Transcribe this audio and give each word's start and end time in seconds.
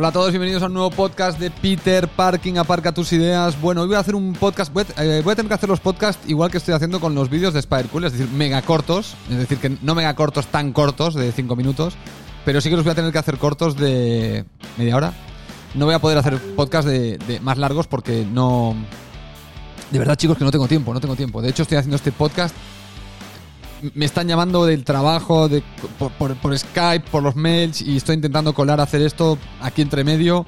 Hola 0.00 0.08
a 0.08 0.12
todos, 0.12 0.30
bienvenidos 0.30 0.62
a 0.62 0.66
un 0.68 0.72
nuevo 0.72 0.88
podcast 0.88 1.38
de 1.38 1.50
Peter 1.50 2.08
Parking, 2.08 2.54
aparca 2.56 2.90
tus 2.90 3.12
ideas. 3.12 3.60
Bueno, 3.60 3.82
hoy 3.82 3.88
voy 3.88 3.96
a 3.96 3.98
hacer 3.98 4.14
un 4.14 4.32
podcast, 4.32 4.72
voy 4.72 4.86
a, 4.96 5.04
eh, 5.04 5.20
voy 5.20 5.32
a 5.34 5.36
tener 5.36 5.48
que 5.48 5.54
hacer 5.54 5.68
los 5.68 5.80
podcasts 5.80 6.26
igual 6.26 6.50
que 6.50 6.56
estoy 6.56 6.72
haciendo 6.72 7.00
con 7.00 7.14
los 7.14 7.28
vídeos 7.28 7.52
de 7.52 7.60
Spider-Cool, 7.60 8.06
es 8.06 8.12
decir, 8.12 8.26
mega 8.30 8.62
cortos, 8.62 9.14
es 9.28 9.36
decir, 9.36 9.58
que 9.58 9.76
no 9.82 9.94
mega 9.94 10.14
cortos 10.14 10.46
tan 10.46 10.72
cortos, 10.72 11.14
de 11.14 11.30
5 11.32 11.54
minutos, 11.54 11.96
pero 12.46 12.62
sí 12.62 12.70
que 12.70 12.76
los 12.76 12.84
voy 12.86 12.92
a 12.92 12.94
tener 12.94 13.12
que 13.12 13.18
hacer 13.18 13.36
cortos 13.36 13.76
de 13.76 14.46
media 14.78 14.96
hora. 14.96 15.12
No 15.74 15.84
voy 15.84 15.94
a 15.94 15.98
poder 15.98 16.16
hacer 16.16 16.38
podcast 16.56 16.88
de, 16.88 17.18
de 17.18 17.38
más 17.40 17.58
largos 17.58 17.86
porque 17.86 18.24
no... 18.24 18.74
De 19.90 19.98
verdad, 19.98 20.16
chicos, 20.16 20.38
que 20.38 20.44
no 20.44 20.50
tengo 20.50 20.66
tiempo, 20.66 20.94
no 20.94 21.00
tengo 21.00 21.14
tiempo. 21.14 21.42
De 21.42 21.50
hecho, 21.50 21.64
estoy 21.64 21.76
haciendo 21.76 21.96
este 21.96 22.10
podcast 22.10 22.54
me 23.94 24.04
están 24.04 24.28
llamando 24.28 24.66
del 24.66 24.84
trabajo, 24.84 25.48
de, 25.48 25.62
por, 25.98 26.34
por- 26.34 26.58
Skype, 26.58 27.10
por 27.10 27.22
los 27.22 27.36
mails, 27.36 27.80
y 27.82 27.96
estoy 27.96 28.16
intentando 28.16 28.52
colar 28.54 28.80
hacer 28.80 29.02
esto 29.02 29.38
aquí 29.60 29.82
entre 29.82 30.04
medio, 30.04 30.44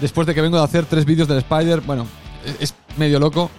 después 0.00 0.26
de 0.26 0.34
que 0.34 0.40
vengo 0.40 0.58
de 0.58 0.64
hacer 0.64 0.84
tres 0.86 1.04
vídeos 1.04 1.28
del 1.28 1.38
Spider. 1.38 1.80
Bueno, 1.80 2.06
es, 2.44 2.70
es 2.70 2.74
medio 2.96 3.18
loco, 3.18 3.50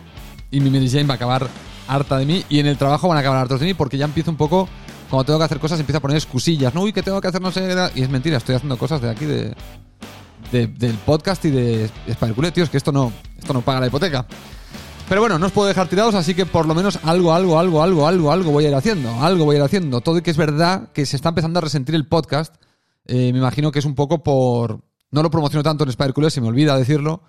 y 0.51 0.59
mi 0.59 0.69
Mary 0.69 0.89
Jane 0.89 1.05
va 1.05 1.13
a 1.13 1.15
acabar 1.15 1.47
harta 1.87 2.17
de 2.17 2.25
mí, 2.25 2.43
y 2.49 2.59
en 2.59 2.67
el 2.67 2.77
trabajo 2.77 3.07
van 3.07 3.17
a 3.17 3.21
acabar 3.21 3.39
hartos 3.41 3.59
de 3.59 3.65
mí, 3.65 3.73
porque 3.73 3.97
ya 3.97 4.05
empiezo 4.05 4.31
un 4.31 4.37
poco, 4.37 4.67
cuando 5.09 5.25
tengo 5.25 5.39
que 5.39 5.45
hacer 5.45 5.59
cosas, 5.59 5.79
empiezo 5.79 5.97
a 5.97 6.01
poner 6.01 6.17
excusillas, 6.17 6.73
¿no? 6.73 6.81
Uy, 6.83 6.93
que 6.93 7.01
tengo 7.03 7.19
que 7.19 7.27
hacer 7.27 7.41
no 7.41 7.51
sé, 7.51 7.75
y 7.95 8.01
es 8.01 8.09
mentira, 8.09 8.37
estoy 8.37 8.55
haciendo 8.55 8.77
cosas 8.77 9.01
de 9.01 9.09
aquí, 9.09 9.25
de, 9.25 9.53
de- 10.51 10.67
del 10.67 10.95
podcast 10.97 11.43
y 11.45 11.51
de 11.51 11.89
Spider 12.07 12.51
tío, 12.51 12.63
es 12.63 12.69
que 12.69 12.77
esto 12.77 12.91
no, 12.91 13.11
esto 13.37 13.53
no 13.53 13.61
paga 13.61 13.81
la 13.81 13.87
hipoteca. 13.87 14.25
Pero 15.09 15.21
bueno, 15.21 15.39
no 15.39 15.47
os 15.47 15.51
puedo 15.51 15.67
dejar 15.67 15.87
tirados, 15.87 16.13
así 16.13 16.35
que 16.35 16.45
por 16.45 16.67
lo 16.67 16.75
menos 16.75 16.99
algo, 17.01 17.33
algo, 17.33 17.57
algo, 17.57 17.81
algo, 17.81 18.07
algo, 18.07 18.31
algo 18.31 18.51
voy 18.51 18.65
a 18.65 18.69
ir 18.69 18.75
haciendo. 18.75 19.11
Algo 19.23 19.43
voy 19.43 19.55
a 19.55 19.59
ir 19.59 19.65
haciendo. 19.65 20.01
Todo 20.01 20.19
y 20.19 20.21
que 20.21 20.29
es 20.29 20.37
verdad 20.37 20.91
que 20.93 21.03
se 21.07 21.15
está 21.15 21.29
empezando 21.29 21.57
a 21.57 21.61
resentir 21.63 21.95
el 21.95 22.07
podcast. 22.07 22.55
Eh, 23.05 23.33
me 23.33 23.39
imagino 23.39 23.71
que 23.71 23.79
es 23.79 23.85
un 23.85 23.95
poco 23.95 24.21
por. 24.21 24.81
No 25.09 25.23
lo 25.23 25.31
promociono 25.31 25.63
tanto 25.63 25.83
en 25.83 25.89
Spider 25.89 26.29
se 26.29 26.41
me 26.41 26.47
olvida 26.47 26.77
decirlo. 26.77 27.23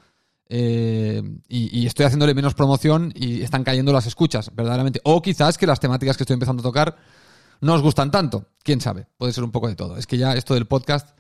Eh, 0.50 1.22
y, 1.48 1.80
y 1.80 1.86
estoy 1.86 2.04
haciéndole 2.04 2.34
menos 2.34 2.52
promoción 2.52 3.14
y 3.16 3.40
están 3.40 3.64
cayendo 3.64 3.94
las 3.94 4.04
escuchas, 4.04 4.54
verdaderamente. 4.54 5.00
O 5.04 5.22
quizás 5.22 5.56
que 5.56 5.66
las 5.66 5.80
temáticas 5.80 6.18
que 6.18 6.24
estoy 6.24 6.34
empezando 6.34 6.60
a 6.60 6.64
tocar 6.64 6.98
no 7.62 7.72
os 7.72 7.80
gustan 7.80 8.10
tanto. 8.10 8.44
Quién 8.62 8.82
sabe, 8.82 9.06
puede 9.16 9.32
ser 9.32 9.42
un 9.42 9.52
poco 9.52 9.68
de 9.68 9.74
todo. 9.74 9.96
Es 9.96 10.06
que 10.06 10.18
ya 10.18 10.34
esto 10.34 10.52
del 10.52 10.66
podcast 10.66 11.16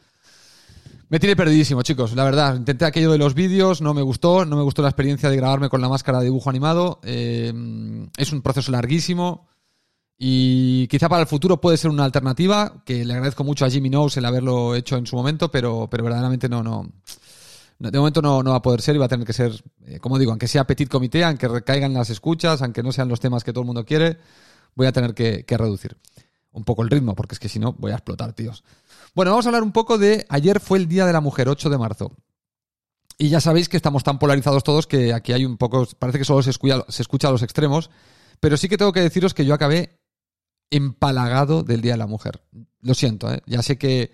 me 1.10 1.18
tiene 1.18 1.34
perdidísimo, 1.34 1.82
chicos. 1.82 2.14
La 2.14 2.22
verdad, 2.22 2.54
intenté 2.54 2.84
aquello 2.84 3.10
de 3.10 3.18
los 3.18 3.34
vídeos, 3.34 3.82
no 3.82 3.94
me 3.94 4.00
gustó, 4.00 4.44
no 4.44 4.56
me 4.56 4.62
gustó 4.62 4.80
la 4.80 4.88
experiencia 4.88 5.28
de 5.28 5.36
grabarme 5.36 5.68
con 5.68 5.80
la 5.80 5.88
máscara 5.88 6.20
de 6.20 6.26
dibujo 6.26 6.48
animado. 6.48 7.00
Eh, 7.02 7.52
es 8.16 8.32
un 8.32 8.42
proceso 8.42 8.70
larguísimo 8.70 9.48
y 10.16 10.86
quizá 10.86 11.08
para 11.08 11.22
el 11.22 11.26
futuro 11.26 11.60
puede 11.60 11.78
ser 11.78 11.90
una 11.90 12.04
alternativa, 12.04 12.84
que 12.84 13.04
le 13.04 13.14
agradezco 13.14 13.42
mucho 13.42 13.64
a 13.64 13.70
Jimmy 13.70 13.90
Knowles 13.90 14.18
el 14.18 14.24
haberlo 14.24 14.76
hecho 14.76 14.96
en 14.98 15.06
su 15.06 15.16
momento, 15.16 15.50
pero, 15.50 15.88
pero 15.90 16.04
verdaderamente 16.04 16.48
no, 16.48 16.62
no. 16.62 16.92
De 17.80 17.98
momento 17.98 18.22
no, 18.22 18.42
no 18.44 18.50
va 18.50 18.58
a 18.58 18.62
poder 18.62 18.80
ser 18.80 18.94
y 18.94 18.98
va 18.98 19.06
a 19.06 19.08
tener 19.08 19.26
que 19.26 19.32
ser, 19.32 19.52
eh, 19.86 19.98
como 19.98 20.16
digo, 20.16 20.30
aunque 20.30 20.46
sea 20.46 20.64
petit 20.64 20.88
comité, 20.88 21.24
aunque 21.24 21.48
recaigan 21.48 21.92
las 21.92 22.10
escuchas, 22.10 22.62
aunque 22.62 22.84
no 22.84 22.92
sean 22.92 23.08
los 23.08 23.18
temas 23.18 23.42
que 23.42 23.52
todo 23.52 23.62
el 23.62 23.66
mundo 23.66 23.84
quiere, 23.84 24.18
voy 24.76 24.86
a 24.86 24.92
tener 24.92 25.12
que, 25.12 25.44
que 25.44 25.56
reducir 25.56 25.96
un 26.52 26.62
poco 26.62 26.82
el 26.82 26.90
ritmo, 26.90 27.16
porque 27.16 27.34
es 27.34 27.40
que 27.40 27.48
si 27.48 27.58
no 27.58 27.72
voy 27.72 27.90
a 27.90 27.94
explotar, 27.94 28.32
tíos. 28.32 28.62
Bueno, 29.14 29.32
vamos 29.32 29.46
a 29.46 29.48
hablar 29.48 29.62
un 29.62 29.72
poco 29.72 29.98
de 29.98 30.26
ayer 30.28 30.60
fue 30.60 30.78
el 30.78 30.88
Día 30.88 31.06
de 31.06 31.12
la 31.12 31.20
Mujer, 31.20 31.48
8 31.48 31.68
de 31.70 31.78
marzo. 31.78 32.12
Y 33.18 33.28
ya 33.28 33.40
sabéis 33.40 33.68
que 33.68 33.76
estamos 33.76 34.04
tan 34.04 34.18
polarizados 34.18 34.64
todos 34.64 34.86
que 34.86 35.12
aquí 35.12 35.32
hay 35.32 35.44
un 35.44 35.56
poco, 35.56 35.86
parece 35.98 36.18
que 36.18 36.24
solo 36.24 36.42
se 36.42 36.50
escucha, 36.50 36.84
se 36.88 37.02
escucha 37.02 37.28
a 37.28 37.32
los 37.32 37.42
extremos, 37.42 37.90
pero 38.38 38.56
sí 38.56 38.68
que 38.68 38.78
tengo 38.78 38.92
que 38.92 39.00
deciros 39.00 39.34
que 39.34 39.44
yo 39.44 39.52
acabé 39.52 39.98
empalagado 40.70 41.62
del 41.62 41.82
Día 41.82 41.92
de 41.92 41.98
la 41.98 42.06
Mujer. 42.06 42.40
Lo 42.80 42.94
siento, 42.94 43.30
¿eh? 43.32 43.42
ya 43.46 43.62
sé 43.62 43.76
que 43.76 44.12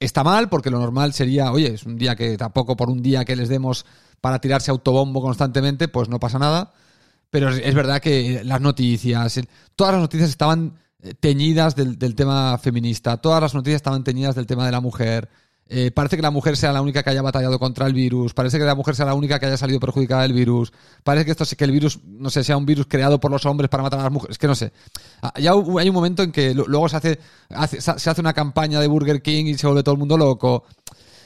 está 0.00 0.24
mal 0.24 0.48
porque 0.48 0.70
lo 0.70 0.80
normal 0.80 1.12
sería, 1.12 1.52
oye, 1.52 1.74
es 1.74 1.84
un 1.84 1.96
día 1.96 2.16
que 2.16 2.36
tampoco 2.36 2.76
por 2.76 2.90
un 2.90 3.02
día 3.02 3.24
que 3.24 3.36
les 3.36 3.48
demos 3.48 3.86
para 4.20 4.40
tirarse 4.40 4.70
autobombo 4.70 5.22
constantemente, 5.22 5.88
pues 5.88 6.08
no 6.08 6.20
pasa 6.20 6.38
nada. 6.38 6.72
Pero 7.30 7.48
es, 7.48 7.74
verdad 7.74 8.02
que 8.02 8.42
las 8.44 8.60
noticias, 8.60 9.40
todas 9.74 9.94
las 9.94 10.02
noticias 10.02 10.28
estaban 10.28 10.74
teñidas 11.20 11.74
del, 11.76 12.14
tema 12.14 12.56
feminista, 12.58 13.16
todas 13.16 13.40
las 13.40 13.54
noticias 13.54 13.76
estaban 13.76 14.04
teñidas 14.04 14.34
del 14.34 14.46
tema 14.46 14.66
de 14.66 14.72
la 14.72 14.80
mujer. 14.80 15.28
Eh, 15.68 15.90
parece 15.90 16.16
que 16.16 16.22
la 16.22 16.30
mujer 16.30 16.56
sea 16.56 16.72
la 16.72 16.82
única 16.82 17.02
que 17.02 17.10
haya 17.10 17.22
batallado 17.22 17.58
contra 17.58 17.86
el 17.86 17.94
virus, 17.94 18.34
parece 18.34 18.58
que 18.58 18.64
la 18.64 18.74
mujer 18.74 18.94
sea 18.94 19.06
la 19.06 19.14
única 19.14 19.38
que 19.38 19.46
haya 19.46 19.56
salido 19.56 19.80
perjudicada 19.80 20.22
del 20.22 20.34
virus, 20.34 20.70
parece 21.02 21.24
que 21.24 21.30
esto 21.30 21.44
que 21.56 21.64
el 21.64 21.70
virus, 21.70 22.00
no 22.04 22.28
sé, 22.28 22.44
sea 22.44 22.58
un 22.58 22.66
virus 22.66 22.86
creado 22.86 23.18
por 23.20 23.30
los 23.30 23.46
hombres 23.46 23.70
para 23.70 23.82
matar 23.82 24.00
a 24.00 24.02
las 24.02 24.12
mujeres, 24.12 24.34
es 24.34 24.38
que 24.38 24.48
no 24.48 24.54
sé. 24.54 24.72
Ah, 25.22 25.32
Ya 25.40 25.52
hay 25.52 25.88
un 25.88 25.94
momento 25.94 26.22
en 26.22 26.30
que 26.30 26.52
luego 26.52 26.88
se 26.90 26.96
hace, 26.96 27.18
hace- 27.50 27.80
se 27.80 28.10
hace 28.10 28.20
una 28.20 28.34
campaña 28.34 28.80
de 28.80 28.86
Burger 28.86 29.22
King 29.22 29.46
y 29.46 29.54
se 29.54 29.66
vuelve 29.66 29.82
todo 29.82 29.94
el 29.94 29.98
mundo 30.00 30.18
loco. 30.18 30.64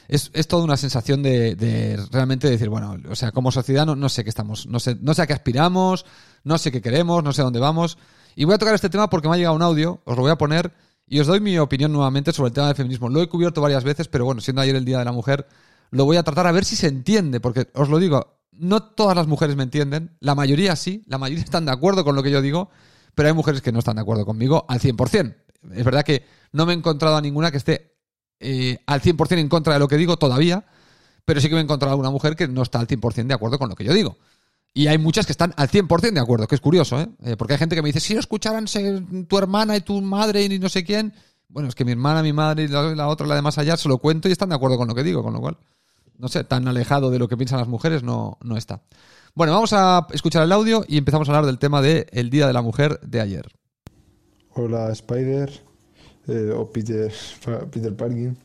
Es, 0.07 0.31
es 0.35 0.47
toda 0.47 0.63
una 0.63 0.77
sensación 0.77 1.23
de, 1.25 1.57
de 1.57 1.99
realmente 2.13 2.49
decir, 2.49 2.69
bueno, 2.69 2.97
o 3.11 3.17
sea, 3.17 3.33
como 3.33 3.51
sociedad 3.51 3.85
no, 3.85 3.97
no 3.97 4.09
sé 4.09 4.23
qué 4.23 4.31
estamos, 4.31 4.67
no 4.69 4.79
sé, 4.79 4.97
no 5.01 5.15
sé 5.15 5.23
a 5.23 5.27
qué 5.27 5.33
aspiramos, 5.33 6.07
no 6.45 6.59
sé 6.59 6.71
qué 6.71 6.81
queremos, 6.81 7.25
no 7.25 7.33
sé 7.33 7.41
a 7.41 7.45
dónde 7.45 7.59
vamos. 7.59 7.99
Y 8.39 8.45
voy 8.45 8.55
a 8.55 8.59
tocar 8.59 8.75
este 8.75 8.91
tema 8.91 9.09
porque 9.09 9.29
me 9.29 9.35
ha 9.35 9.39
llegado 9.39 9.57
un 9.57 9.63
audio, 9.63 10.03
os 10.05 10.15
lo 10.15 10.23
voy 10.23 10.31
a 10.31 10.37
poner 10.37 10.71
y 11.07 11.21
os 11.21 11.27
doy 11.27 11.41
mi 11.41 11.59
opinión 11.59 11.91
nuevamente 11.91 12.35
sobre 12.35 12.49
el 12.49 12.55
tema 12.55 12.67
del 12.67 12.77
feminismo. 12.77 13.09
Lo 13.09 13.23
he 13.23 13.29
cubierto 13.31 13.63
varias 13.63 13.83
veces, 13.83 14.09
pero 14.09 14.27
bueno, 14.27 14.43
siendo 14.43 14.61
ayer 14.61 14.77
el 14.77 14.85
Día 14.85 14.99
de 14.99 15.07
la 15.07 15.13
Mujer, 15.13 15.47
lo 15.91 16.05
voy 16.05 16.19
a 16.19 16.23
tratar 16.23 16.47
a 16.47 16.53
ver 16.53 16.67
si 16.67 16.77
se 16.77 16.87
entiende, 16.87 17.41
porque 17.41 17.69
os 17.73 17.89
lo 17.89 17.99
digo, 17.99 18.37
no 18.53 18.83
todas 18.83 19.17
las 19.17 19.27
mujeres 19.27 19.57
me 19.57 19.63
entienden, 19.63 20.19
la 20.21 20.35
mayoría 20.35 20.77
sí, 20.77 21.03
la 21.07 21.17
mayoría 21.17 21.45
están 21.45 21.65
de 21.65 21.73
acuerdo 21.73 22.05
con 22.05 22.15
lo 22.15 22.23
que 22.23 22.31
yo 22.31 22.43
digo, 22.43 22.69
pero 23.15 23.29
hay 23.29 23.35
mujeres 23.35 23.63
que 23.63 23.73
no 23.73 23.79
están 23.79 23.97
de 23.97 24.03
acuerdo 24.03 24.27
conmigo 24.27 24.67
al 24.69 24.81
100%. 24.81 25.35
Es 25.73 25.85
verdad 25.85 26.05
que 26.05 26.27
no 26.53 26.67
me 26.67 26.75
he 26.75 26.77
encontrado 26.77 27.17
a 27.17 27.23
ninguna 27.23 27.51
que 27.51 27.57
esté 27.57 27.97
eh, 28.39 28.79
al 28.87 29.01
100% 29.01 29.39
en 29.39 29.49
contra 29.49 29.73
de 29.73 29.79
lo 29.79 29.89
que 29.89 29.97
digo 29.97 30.19
todavía, 30.19 30.67
pero 31.25 31.41
sí 31.41 31.49
que 31.49 31.55
me 31.55 31.63
he 31.63 31.65
encontrado 31.65 31.95
a 31.95 31.99
una 31.99 32.11
mujer 32.11 32.37
que 32.37 32.49
no 32.49 32.61
está 32.61 32.81
al 32.81 32.87
100% 32.87 33.29
de 33.29 33.35
acuerdo 33.35 33.59
con 33.59 33.71
lo 33.71 33.75
que 33.77 33.85
yo 33.85 33.95
digo. 33.95 34.19
Y 34.77 34.89
hay 34.89 34.99
muchas 34.99 35.25
que 35.25 35.33
están 35.33 35.55
al 35.57 35.71
100% 35.71 36.13
de 36.13 36.21
acuerdo, 36.21 36.47
que 36.47 36.55
es 36.55 36.61
curioso, 36.61 37.01
¿eh? 37.01 37.09
Eh, 37.25 37.37
Porque 37.39 37.55
hay 37.55 37.59
gente 37.59 37.75
que 37.75 37.81
me 37.81 37.89
dice, 37.89 37.99
si 37.99 38.13
no 38.13 38.21
escucharan 38.21 38.67
tu 39.27 39.39
hermana 39.39 39.75
y 39.75 39.81
tu 39.81 40.03
madre 40.03 40.43
y 40.43 40.59
no 40.59 40.69
sé 40.69 40.85
quién. 40.85 41.15
Bueno, 41.49 41.71
es 41.71 41.75
que 41.75 41.87
mi 41.87 41.93
hermana, 41.93 42.23
mi 42.23 42.35
madre 42.35 42.65
y 42.65 42.69
la, 42.69 43.09
otra, 43.09 43.27
la 43.27 43.37
de 43.37 43.41
más 43.41 43.57
allá, 43.57 43.79
se 43.79 43.89
lo 43.89 43.97
cuento 43.97 44.29
y 44.29 44.33
están 44.33 44.51
de 44.51 44.55
acuerdo 44.55 44.77
con 44.77 44.87
lo 44.87 44.95
que 44.95 45.03
digo, 45.03 45.23
con 45.23 45.33
lo 45.33 45.41
cual, 45.41 45.57
no 46.19 46.29
sé, 46.29 46.45
tan 46.45 46.69
alejado 46.69 47.09
de 47.09 47.19
lo 47.19 47.27
que 47.27 47.39
piensan 47.39 47.59
las 47.59 47.69
mujeres 47.69 48.03
no, 48.03 48.37
no 48.43 48.59
está. 48.59 48.83
Bueno, 49.35 49.55
vamos 49.55 49.73
a 49.73 50.09
escuchar 50.13 50.43
el 50.43 50.53
audio 50.53 50.85
y 50.87 50.99
empezamos 50.99 51.27
a 51.27 51.33
hablar 51.33 51.47
del 51.47 51.59
tema 51.59 51.81
del 51.81 52.05
el 52.13 52.29
Día 52.29 52.47
de 52.47 52.53
la 52.53 52.61
Mujer 52.61 53.01
de 53.01 53.23
ayer. 53.23 53.49
Hola 54.53 54.93
Spider 54.93 55.59
eh, 56.29 56.53
o 56.55 56.71
Peter, 56.71 57.11
Peter 57.71 57.97
Parkin. 57.97 58.37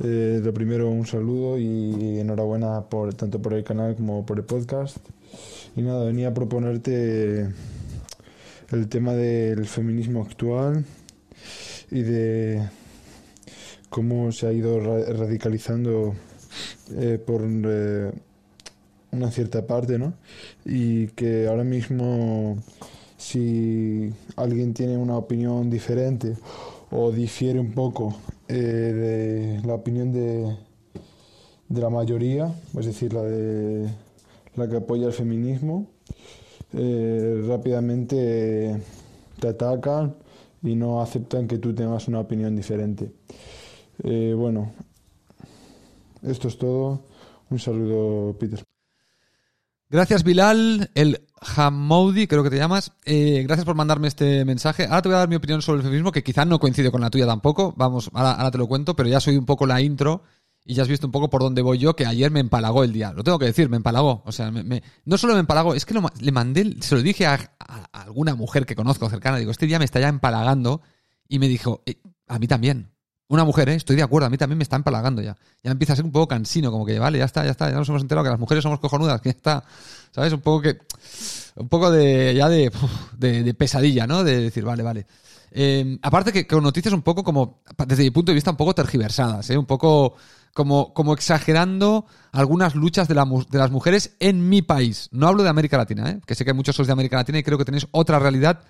Eh, 0.00 0.42
lo 0.44 0.52
primero 0.52 0.90
un 0.90 1.06
saludo 1.06 1.58
y 1.58 2.18
enhorabuena 2.18 2.82
por 2.82 3.14
tanto 3.14 3.40
por 3.40 3.54
el 3.54 3.64
canal 3.64 3.96
como 3.96 4.26
por 4.26 4.36
el 4.36 4.44
podcast. 4.44 4.98
Y 5.76 5.82
nada, 5.82 6.04
venía 6.04 6.28
a 6.28 6.34
proponerte 6.34 7.48
el 8.70 8.88
tema 8.88 9.12
del 9.14 9.66
feminismo 9.66 10.22
actual 10.22 10.84
y 11.90 12.02
de 12.02 12.62
cómo 13.90 14.30
se 14.32 14.46
ha 14.46 14.52
ido 14.52 14.78
ra- 14.80 15.04
radicalizando 15.12 16.14
eh, 16.96 17.18
por 17.24 17.42
eh, 17.44 18.12
una 19.12 19.30
cierta 19.30 19.66
parte, 19.66 19.98
¿no? 19.98 20.14
Y 20.64 21.08
que 21.08 21.46
ahora 21.48 21.64
mismo 21.64 22.58
si 23.16 24.12
alguien 24.36 24.74
tiene 24.74 24.96
una 24.96 25.16
opinión 25.16 25.70
diferente 25.70 26.36
o 26.90 27.10
difiere 27.10 27.58
un 27.58 27.72
poco 27.72 28.14
eh, 28.48 28.54
de 28.54 29.66
la 29.66 29.74
opinión 29.74 30.12
de, 30.12 30.56
de 31.68 31.80
la 31.80 31.90
mayoría, 31.90 32.54
es 32.78 32.86
decir, 32.86 33.12
la 33.12 33.22
de 33.22 33.88
la 34.56 34.68
que 34.68 34.76
apoya 34.76 35.06
el 35.06 35.12
feminismo, 35.12 35.90
eh, 36.72 37.44
rápidamente 37.46 38.80
te 39.40 39.48
atacan 39.48 40.16
y 40.62 40.74
no 40.74 41.00
aceptan 41.00 41.46
que 41.46 41.58
tú 41.58 41.74
tengas 41.74 42.08
una 42.08 42.20
opinión 42.20 42.56
diferente. 42.56 43.12
Eh, 44.02 44.34
bueno, 44.36 44.72
esto 46.22 46.48
es 46.48 46.58
todo. 46.58 47.02
Un 47.50 47.58
saludo, 47.58 48.36
Peter. 48.38 48.62
Gracias, 49.90 50.24
Bilal, 50.24 50.90
el 50.94 51.20
Hamoudi, 51.40 52.26
creo 52.26 52.42
que 52.42 52.50
te 52.50 52.56
llamas. 52.56 52.92
Eh, 53.04 53.44
gracias 53.46 53.64
por 53.64 53.76
mandarme 53.76 54.08
este 54.08 54.44
mensaje. 54.44 54.86
Ahora 54.86 55.02
te 55.02 55.08
voy 55.08 55.16
a 55.16 55.18
dar 55.18 55.28
mi 55.28 55.36
opinión 55.36 55.62
sobre 55.62 55.78
el 55.78 55.84
feminismo, 55.84 56.10
que 56.10 56.24
quizás 56.24 56.46
no 56.46 56.58
coincide 56.58 56.90
con 56.90 57.02
la 57.02 57.10
tuya 57.10 57.26
tampoco. 57.26 57.74
Vamos, 57.76 58.10
ahora, 58.14 58.32
ahora 58.32 58.50
te 58.50 58.58
lo 58.58 58.66
cuento, 58.66 58.96
pero 58.96 59.08
ya 59.08 59.20
soy 59.20 59.36
un 59.36 59.44
poco 59.44 59.66
la 59.66 59.80
intro 59.80 60.22
y 60.64 60.74
ya 60.74 60.82
has 60.82 60.88
visto 60.88 61.06
un 61.06 61.12
poco 61.12 61.28
por 61.28 61.42
dónde 61.42 61.60
voy 61.62 61.78
yo, 61.78 61.94
que 61.94 62.06
ayer 62.06 62.30
me 62.30 62.40
empalagó 62.40 62.84
el 62.84 62.92
día. 62.92 63.12
Lo 63.12 63.22
tengo 63.22 63.38
que 63.38 63.44
decir, 63.46 63.68
me 63.68 63.76
empalagó. 63.76 64.22
O 64.24 64.32
sea, 64.32 64.50
me- 64.50 64.82
no 65.04 65.18
solo 65.18 65.34
me 65.34 65.40
empalagó, 65.40 65.74
es 65.74 65.84
que 65.84 65.94
le 66.20 66.32
mandé, 66.32 66.76
se 66.80 66.94
lo 66.94 67.02
dije 67.02 67.26
a, 67.26 67.38
alguna 67.92 68.34
mujer 68.34 68.64
que 68.64 68.74
conozco 68.74 69.08
cercana. 69.10 69.36
Digo, 69.38 69.50
este 69.50 69.66
día 69.66 69.78
me 69.78 69.84
está 69.84 70.00
ya 70.00 70.08
empalagando. 70.08 70.80
Y 71.28 71.38
me 71.38 71.48
dijo, 71.48 71.82
"Eh, 71.86 71.96
a 72.28 72.38
mí 72.38 72.46
también. 72.46 72.90
Una 73.28 73.44
mujer, 73.44 73.70
¿eh? 73.70 73.74
estoy 73.74 73.96
de 73.96 74.02
acuerdo, 74.02 74.26
a 74.26 74.30
mí 74.30 74.36
también 74.36 74.58
me 74.58 74.62
está 74.64 74.76
empalagando 74.76 75.22
ya. 75.22 75.34
Ya 75.62 75.70
empieza 75.70 75.94
a 75.94 75.96
ser 75.96 76.04
un 76.04 76.12
poco 76.12 76.28
cansino, 76.28 76.70
como 76.70 76.84
que 76.84 76.98
vale, 76.98 77.18
ya 77.18 77.24
está, 77.24 77.42
ya 77.44 77.52
está, 77.52 77.70
ya 77.70 77.76
nos 77.76 77.88
hemos 77.88 78.02
enterado 78.02 78.22
que 78.22 78.30
las 78.30 78.38
mujeres 78.38 78.62
somos 78.62 78.78
cojonudas, 78.80 79.20
que 79.22 79.30
está, 79.30 79.64
¿sabes? 80.12 80.32
Un 80.34 80.40
poco 80.42 80.60
que, 80.60 80.78
un 81.56 81.68
poco 81.70 81.90
de, 81.90 82.34
ya 82.36 82.48
de, 82.50 82.70
de, 83.16 83.42
de 83.42 83.54
pesadilla, 83.54 84.06
¿no? 84.06 84.22
De 84.24 84.40
decir, 84.40 84.62
vale, 84.64 84.82
vale. 84.82 85.06
Eh, 85.50 85.98
aparte 86.02 86.32
que 86.32 86.46
con 86.46 86.62
noticias 86.62 86.92
un 86.92 87.00
poco 87.02 87.24
como, 87.24 87.62
desde 87.86 88.02
mi 88.04 88.10
punto 88.10 88.30
de 88.30 88.34
vista, 88.34 88.50
un 88.50 88.58
poco 88.58 88.74
tergiversadas, 88.74 89.48
¿eh? 89.48 89.56
Un 89.56 89.66
poco 89.66 90.14
como, 90.54 90.94
como 90.94 91.12
exagerando 91.12 92.06
algunas 92.32 92.74
luchas 92.74 93.08
de, 93.08 93.14
las 93.14 93.70
mujeres 93.70 94.16
en 94.20 94.48
mi 94.48 94.62
país. 94.62 95.08
No 95.12 95.28
hablo 95.28 95.42
de 95.42 95.48
América 95.48 95.76
Latina, 95.76 96.10
¿eh? 96.10 96.20
que 96.24 96.34
sé 96.34 96.44
que 96.44 96.52
muchos 96.52 96.76
sois 96.76 96.86
de 96.86 96.92
América 96.92 97.16
Latina 97.16 97.38
y 97.38 97.42
creo 97.42 97.58
que 97.58 97.64
tenéis 97.64 97.86
otra 97.90 98.18
realidad 98.18 98.62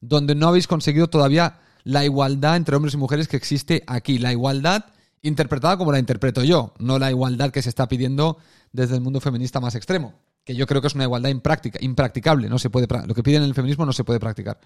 donde 0.00 0.34
no 0.34 0.48
habéis 0.48 0.66
conseguido 0.66 1.08
todavía 1.08 1.58
la 1.84 2.04
igualdad 2.04 2.56
entre 2.56 2.76
hombres 2.76 2.94
y 2.94 2.96
mujeres 2.96 3.28
que 3.28 3.36
existe 3.36 3.82
aquí. 3.86 4.18
La 4.18 4.32
igualdad 4.32 4.86
interpretada 5.20 5.76
como 5.76 5.92
la 5.92 5.98
interpreto 5.98 6.44
yo, 6.44 6.74
no 6.78 6.98
la 6.98 7.10
igualdad 7.10 7.50
que 7.50 7.60
se 7.60 7.68
está 7.68 7.88
pidiendo 7.88 8.38
desde 8.72 8.94
el 8.94 9.00
mundo 9.00 9.20
feminista 9.20 9.60
más 9.60 9.74
extremo, 9.74 10.14
que 10.44 10.54
yo 10.54 10.66
creo 10.66 10.80
que 10.80 10.86
es 10.86 10.94
una 10.94 11.04
igualdad 11.04 11.30
impráctica, 11.30 11.78
impracticable. 11.82 12.48
No 12.48 12.58
se 12.58 12.70
puede, 12.70 12.86
lo 13.06 13.14
que 13.14 13.22
piden 13.22 13.42
en 13.42 13.48
el 13.48 13.54
feminismo 13.54 13.84
no 13.84 13.92
se 13.92 14.04
puede 14.04 14.20
practicar. 14.20 14.60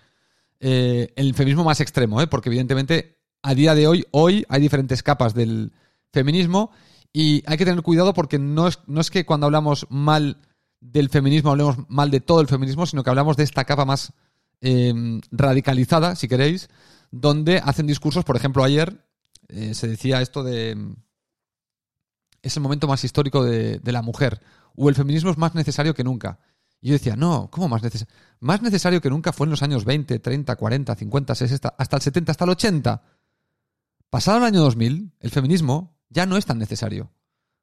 Eh, 0.61 1.13
el 1.17 1.35
feminismo 1.35 1.65
más 1.65 1.81
extremo, 1.81 2.21
¿eh? 2.21 2.27
porque 2.27 2.51
evidentemente 2.51 3.19
a 3.43 3.55
día 3.55 3.75
de 3.75 3.87
hoy, 3.87 4.05
hoy 4.11 4.45
hay 4.49 4.61
diferentes 4.61 5.03
capas 5.03 5.35
del 5.35 5.73
feminismo 6.17 6.71
y 7.13 7.43
hay 7.47 7.59
que 7.59 7.67
tener 7.67 7.83
cuidado 7.83 8.15
porque 8.15 8.39
no 8.39 8.69
es, 8.69 8.79
no 8.87 9.03
es 9.03 9.11
que 9.11 9.27
cuando 9.27 9.45
hablamos 9.45 9.87
mal 9.91 10.39
del 10.81 11.11
feminismo 11.11 11.51
hablemos 11.51 11.77
mal 11.89 12.11
de 12.11 12.21
todo 12.21 12.41
el 12.41 12.49
feminismo, 12.49 12.87
sino 12.87 13.03
que 13.05 13.11
hablamos 13.11 13.37
de 13.37 13.45
esta 13.45 13.65
capa 13.65 13.85
más 13.85 14.15
eh, 14.63 15.21
radicalizada, 15.31 16.17
si 16.17 16.27
queréis, 16.27 16.69
donde 17.11 17.59
hacen 17.59 17.87
discursos, 17.87 18.25
por 18.25 18.37
ejemplo, 18.37 18.65
ayer 18.65 19.05
eh, 19.49 19.75
se 19.75 19.89
decía 19.89 20.23
esto 20.23 20.43
de... 20.43 20.95
Es 22.41 22.57
el 22.57 22.63
momento 22.63 22.87
más 22.87 23.05
histórico 23.05 23.45
de, 23.45 23.79
de 23.79 23.93
la 23.93 24.03
mujer, 24.03 24.41
o 24.75 24.89
el 24.89 24.95
feminismo 24.95 25.31
es 25.31 25.37
más 25.37 25.55
necesario 25.55 25.95
que 25.95 26.05
nunca. 26.05 26.39
Y 26.81 26.89
yo 26.89 26.93
decía, 26.95 27.17
no, 27.17 27.51
¿cómo 27.51 27.69
más 27.69 27.83
necesario? 27.83 28.15
Más 28.41 28.63
necesario 28.63 29.01
que 29.01 29.11
nunca 29.11 29.33
fue 29.33 29.47
en 29.47 29.51
los 29.51 29.63
años 29.63 29.85
20, 29.85 30.19
30, 30.19 30.57
40, 30.57 30.95
50, 30.95 31.35
60, 31.35 31.75
hasta 31.77 31.97
el 31.97 32.03
70, 32.03 32.33
hasta 32.33 32.45
el 32.45 32.51
80. 32.51 33.03
Pasado 34.11 34.39
el 34.39 34.45
año 34.45 34.61
2000, 34.61 35.13
el 35.21 35.31
feminismo 35.31 35.96
ya 36.09 36.27
no 36.27 36.37
es 36.37 36.47
tan 36.47 36.59
necesario. 36.59 37.11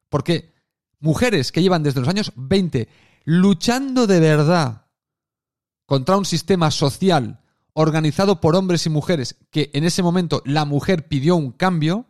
Porque 0.08 0.54
mujeres 1.00 1.52
que 1.52 1.62
llevan 1.62 1.82
desde 1.82 2.00
los 2.00 2.08
años 2.08 2.32
20 2.36 2.88
luchando 3.24 4.06
de 4.06 4.20
verdad 4.20 4.86
contra 5.86 6.16
un 6.16 6.24
sistema 6.24 6.70
social 6.70 7.40
organizado 7.72 8.40
por 8.40 8.54
hombres 8.54 8.86
y 8.86 8.90
mujeres, 8.90 9.36
que 9.50 9.70
en 9.74 9.84
ese 9.84 10.02
momento 10.02 10.42
la 10.44 10.64
mujer 10.64 11.08
pidió 11.08 11.36
un 11.36 11.50
cambio, 11.50 12.06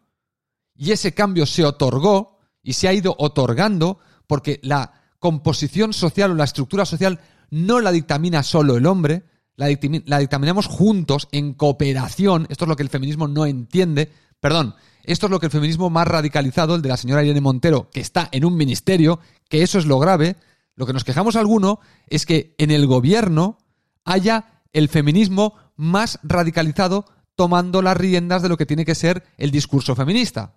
y 0.75 0.93
ese 0.93 1.15
cambio 1.15 1.47
se 1.47 1.65
otorgó 1.65 2.39
y 2.63 2.75
se 2.75 2.89
ha 2.89 2.93
ido 2.93 3.15
otorgando 3.19 3.99
porque 4.27 4.61
la 4.63 4.93
composición 5.19 5.93
social 5.93 6.33
o 6.33 6.35
la 6.35 6.45
estructura 6.45 6.85
social 6.85 7.21
no 7.51 7.81
la 7.81 7.93
dictamina 7.93 8.43
solo 8.43 8.77
el 8.77 8.87
hombre, 8.87 9.25
la, 9.57 9.69
la 10.07 10.19
dictaminamos 10.19 10.67
juntos, 10.67 11.29
en 11.31 11.55
cooperación. 11.55 12.47
Esto 12.51 12.65
es 12.65 12.69
lo 12.69 12.77
que 12.77 12.83
el 12.83 12.89
feminismo 12.89 13.29
no 13.29 13.47
entiende. 13.47 14.11
Perdón, 14.41 14.75
esto 15.05 15.27
es 15.27 15.31
lo 15.31 15.41
que 15.41 15.47
el 15.47 15.53
feminismo 15.53 15.91
más 15.91 16.09
radicalizado, 16.09 16.75
el 16.75 16.83
de 16.83 16.89
la 16.89 16.97
señora 16.97 17.23
Irene 17.23 17.41
Montero, 17.41 17.91
que 17.91 18.01
está 18.01 18.29
en 18.33 18.45
un 18.45 18.57
ministerio, 18.57 19.21
que 19.49 19.63
eso 19.63 19.79
es 19.79 19.87
lo 19.87 19.99
grave. 19.99 20.37
Lo 20.77 20.87
que 20.87 20.93
nos 20.93 21.05
quejamos 21.05 21.37
alguno 21.37 21.81
es 22.09 22.27
que 22.27 22.55
en 22.59 22.71
el 22.71 22.87
gobierno 22.87 23.59
haya 24.05 24.63
el 24.73 24.89
feminismo 24.89 25.55
más 25.77 26.19
radicalizado 26.23 27.07
tomando 27.37 27.83
las 27.83 27.97
riendas 27.97 28.43
de 28.43 28.49
lo 28.49 28.57
que 28.57 28.67
tiene 28.67 28.85
que 28.85 28.95
ser 28.95 29.25
el 29.37 29.51
discurso 29.51 29.95
feminista. 29.95 30.55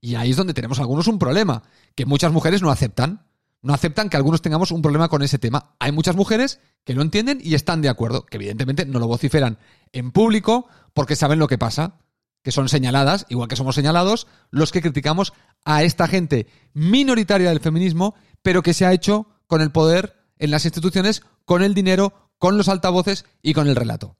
Y 0.00 0.14
ahí 0.14 0.30
es 0.30 0.36
donde 0.36 0.54
tenemos 0.54 0.78
algunos 0.78 1.06
un 1.08 1.18
problema, 1.18 1.62
que 1.94 2.06
muchas 2.06 2.32
mujeres 2.32 2.62
no 2.62 2.70
aceptan. 2.70 3.26
No 3.60 3.74
aceptan 3.74 4.08
que 4.08 4.16
algunos 4.16 4.40
tengamos 4.40 4.70
un 4.70 4.82
problema 4.82 5.08
con 5.08 5.22
ese 5.22 5.38
tema. 5.38 5.74
Hay 5.80 5.90
muchas 5.90 6.14
mujeres 6.14 6.60
que 6.84 6.94
lo 6.94 7.02
entienden 7.02 7.40
y 7.42 7.54
están 7.54 7.82
de 7.82 7.88
acuerdo, 7.88 8.24
que 8.24 8.36
evidentemente 8.36 8.86
no 8.86 9.00
lo 9.00 9.08
vociferan 9.08 9.58
en 9.92 10.12
público 10.12 10.68
porque 10.94 11.16
saben 11.16 11.40
lo 11.40 11.48
que 11.48 11.58
pasa, 11.58 11.98
que 12.42 12.52
son 12.52 12.68
señaladas, 12.68 13.26
igual 13.28 13.48
que 13.48 13.56
somos 13.56 13.74
señalados, 13.74 14.26
los 14.50 14.72
que 14.72 14.80
criticamos 14.82 15.32
a 15.64 15.82
esta 15.82 16.06
gente 16.08 16.46
minoritaria 16.72 17.48
del 17.50 17.60
feminismo, 17.60 18.14
pero 18.42 18.62
que 18.62 18.74
se 18.74 18.86
ha 18.86 18.92
hecho 18.92 19.26
con 19.46 19.60
el 19.60 19.70
poder 19.72 20.14
en 20.38 20.50
las 20.50 20.64
instituciones, 20.64 21.22
con 21.44 21.62
el 21.62 21.74
dinero, 21.74 22.30
con 22.38 22.56
los 22.56 22.68
altavoces 22.68 23.24
y 23.42 23.54
con 23.54 23.66
el 23.68 23.76
relato. 23.76 24.16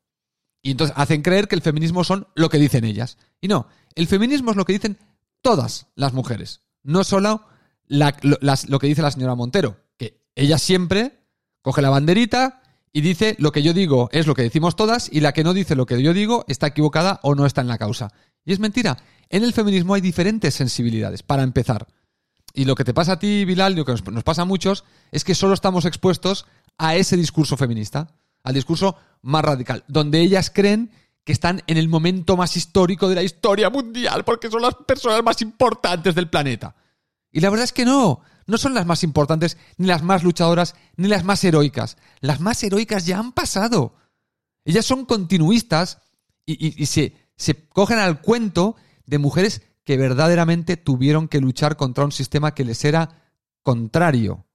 Y 0.62 0.73
entonces 0.73 0.97
hacen 0.99 1.23
creer 1.23 1.47
que 1.47 1.55
el 1.55 1.62
feminismo 1.62 2.03
son 2.03 2.26
lo 2.35 2.49
que 2.49 2.59
dicen 2.59 2.85
ellas. 2.85 3.17
Y 3.41 3.47
no, 3.49 3.69
el 3.94 4.09
feminismo 4.09 4.50
es 4.50 4.56
lo 4.56 4.65
que 4.65 4.73
dicen 4.73 4.99
todas 5.41 5.87
las 5.94 6.12
mujeres, 6.12 6.62
no 6.82 7.05
solo 7.05 7.44
la- 7.87 8.17
lo, 8.23 8.37
las- 8.41 8.69
lo 8.69 8.79
que 8.81 8.88
dice 8.88 9.03
la 9.03 9.12
señora 9.12 9.37
Montero, 9.37 9.76
que 9.97 10.25
ella 10.35 10.59
siempre 10.59 11.20
coge 11.62 11.81
la 11.82 11.91
banderita 11.91 12.62
y 12.98 13.00
dice 13.00 13.36
lo 13.38 13.52
que 13.52 13.62
yo 13.62 13.72
digo 13.74 14.08
es 14.10 14.26
lo 14.26 14.34
que 14.34 14.42
decimos 14.42 14.74
todas 14.74 15.08
y 15.12 15.20
la 15.20 15.32
que 15.32 15.44
no 15.44 15.54
dice 15.54 15.76
lo 15.76 15.86
que 15.86 16.02
yo 16.02 16.12
digo 16.12 16.44
está 16.48 16.66
equivocada 16.66 17.20
o 17.22 17.36
no 17.36 17.46
está 17.46 17.60
en 17.60 17.68
la 17.68 17.78
causa. 17.78 18.12
Y 18.44 18.52
es 18.52 18.58
mentira. 18.58 18.96
En 19.28 19.44
el 19.44 19.52
feminismo 19.52 19.94
hay 19.94 20.00
diferentes 20.00 20.56
sensibilidades, 20.56 21.22
para 21.22 21.44
empezar. 21.44 21.86
Y 22.54 22.64
lo 22.64 22.74
que 22.74 22.82
te 22.82 22.92
pasa 22.92 23.12
a 23.12 23.18
ti, 23.20 23.44
Bilal, 23.44 23.74
y 23.74 23.76
lo 23.76 23.84
que 23.84 23.94
nos 24.10 24.24
pasa 24.24 24.42
a 24.42 24.46
muchos, 24.46 24.82
es 25.12 25.22
que 25.22 25.36
solo 25.36 25.54
estamos 25.54 25.84
expuestos 25.84 26.46
a 26.76 26.96
ese 26.96 27.16
discurso 27.16 27.56
feminista, 27.56 28.16
al 28.42 28.54
discurso 28.54 28.96
más 29.22 29.44
radical, 29.44 29.84
donde 29.86 30.20
ellas 30.20 30.50
creen 30.52 30.90
que 31.22 31.30
están 31.30 31.62
en 31.68 31.76
el 31.76 31.88
momento 31.88 32.36
más 32.36 32.56
histórico 32.56 33.08
de 33.08 33.14
la 33.14 33.22
historia 33.22 33.70
mundial, 33.70 34.24
porque 34.24 34.50
son 34.50 34.62
las 34.62 34.74
personas 34.74 35.22
más 35.22 35.40
importantes 35.40 36.16
del 36.16 36.28
planeta. 36.28 36.74
Y 37.30 37.38
la 37.38 37.50
verdad 37.50 37.62
es 37.62 37.72
que 37.72 37.84
no, 37.84 38.22
no 38.48 38.56
son 38.56 38.74
las 38.74 38.86
más 38.86 39.04
importantes, 39.04 39.58
ni 39.76 39.86
las 39.86 40.02
más 40.02 40.24
luchadoras, 40.24 40.74
ni 40.96 41.06
las 41.06 41.22
más 41.22 41.44
heroicas. 41.44 41.98
Las 42.20 42.40
más 42.40 42.62
heroicas 42.62 43.04
ya 43.04 43.18
han 43.18 43.32
pasado. 43.32 43.94
Ellas 44.64 44.86
son 44.86 45.04
continuistas 45.04 46.00
y, 46.46 46.86
se, 46.86 47.14
se 47.36 47.68
cogen 47.68 47.98
al 47.98 48.22
cuento 48.22 48.74
de 49.04 49.18
mujeres 49.18 49.62
que 49.84 49.98
verdaderamente 49.98 50.78
tuvieron 50.78 51.28
que 51.28 51.40
luchar 51.40 51.76
contra 51.76 52.06
un 52.06 52.12
sistema 52.12 52.54
que 52.54 52.64
les 52.64 52.84
era 52.86 53.22
contrario. 53.62 54.46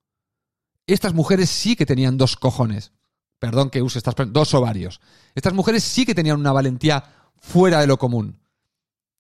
Estas 0.88 1.14
mujeres 1.14 1.52
sí 1.52 1.76
que 1.76 1.86
tenían 1.86 2.18
dos 2.18 2.36
cojones. 2.36 2.94
Perdón 3.38 3.70
que 3.70 3.84
use 3.84 4.00
estas 4.00 4.16
dos 4.30 4.56
ovarios. 4.56 5.02
Estas 5.36 5.54
mujeres 5.54 5.84
sí 5.84 6.04
que 6.04 6.16
tenían 6.16 6.40
una 6.40 6.52
valentía 6.52 7.04
fuera 7.38 7.80
de 7.80 7.88
lo 7.88 8.00
común. 8.00 8.40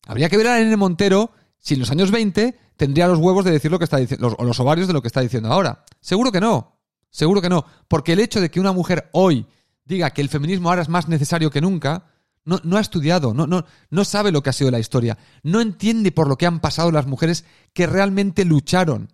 Habría 0.07 0.29
que 0.29 0.37
ver 0.37 0.47
a 0.47 0.59
Irene 0.59 0.77
Montero 0.77 1.31
si 1.63 1.75
en 1.75 1.79
los 1.79 1.91
años 1.91 2.11
20 2.11 2.59
tendría 2.75 3.07
los 3.07 3.19
huevos 3.19 3.45
de 3.45 3.51
decir 3.51 3.71
lo 3.71 3.79
que 3.79 3.85
está 3.85 3.95
diciendo, 3.95 4.35
o 4.37 4.43
los 4.43 4.59
ovarios 4.59 4.85
de 4.85 4.93
lo 4.93 5.01
que 5.01 5.07
está 5.07 5.21
diciendo 5.21 5.51
ahora. 5.51 5.85
Seguro 6.01 6.29
que 6.29 6.41
no. 6.41 6.77
Seguro 7.09 7.41
que 7.41 7.47
no. 7.47 7.65
Porque 7.87 8.13
el 8.13 8.19
hecho 8.19 8.41
de 8.41 8.51
que 8.51 8.59
una 8.59 8.73
mujer 8.73 9.09
hoy 9.13 9.45
diga 9.85 10.11
que 10.11 10.21
el 10.21 10.27
feminismo 10.27 10.67
ahora 10.69 10.81
es 10.81 10.89
más 10.89 11.07
necesario 11.07 11.49
que 11.49 11.61
nunca, 11.61 12.11
no, 12.43 12.59
ha 12.75 12.81
estudiado, 12.81 13.33
no 13.33 14.05
sabe 14.05 14.33
lo 14.33 14.43
que 14.43 14.49
ha 14.49 14.53
sido 14.53 14.71
la 14.71 14.79
historia, 14.79 15.17
no 15.41 15.61
entiende 15.61 16.11
por 16.11 16.27
lo 16.27 16.35
que 16.35 16.45
han 16.45 16.59
pasado 16.59 16.91
las 16.91 17.07
mujeres 17.07 17.45
que 17.71 17.87
realmente 17.87 18.43
lucharon 18.43 19.13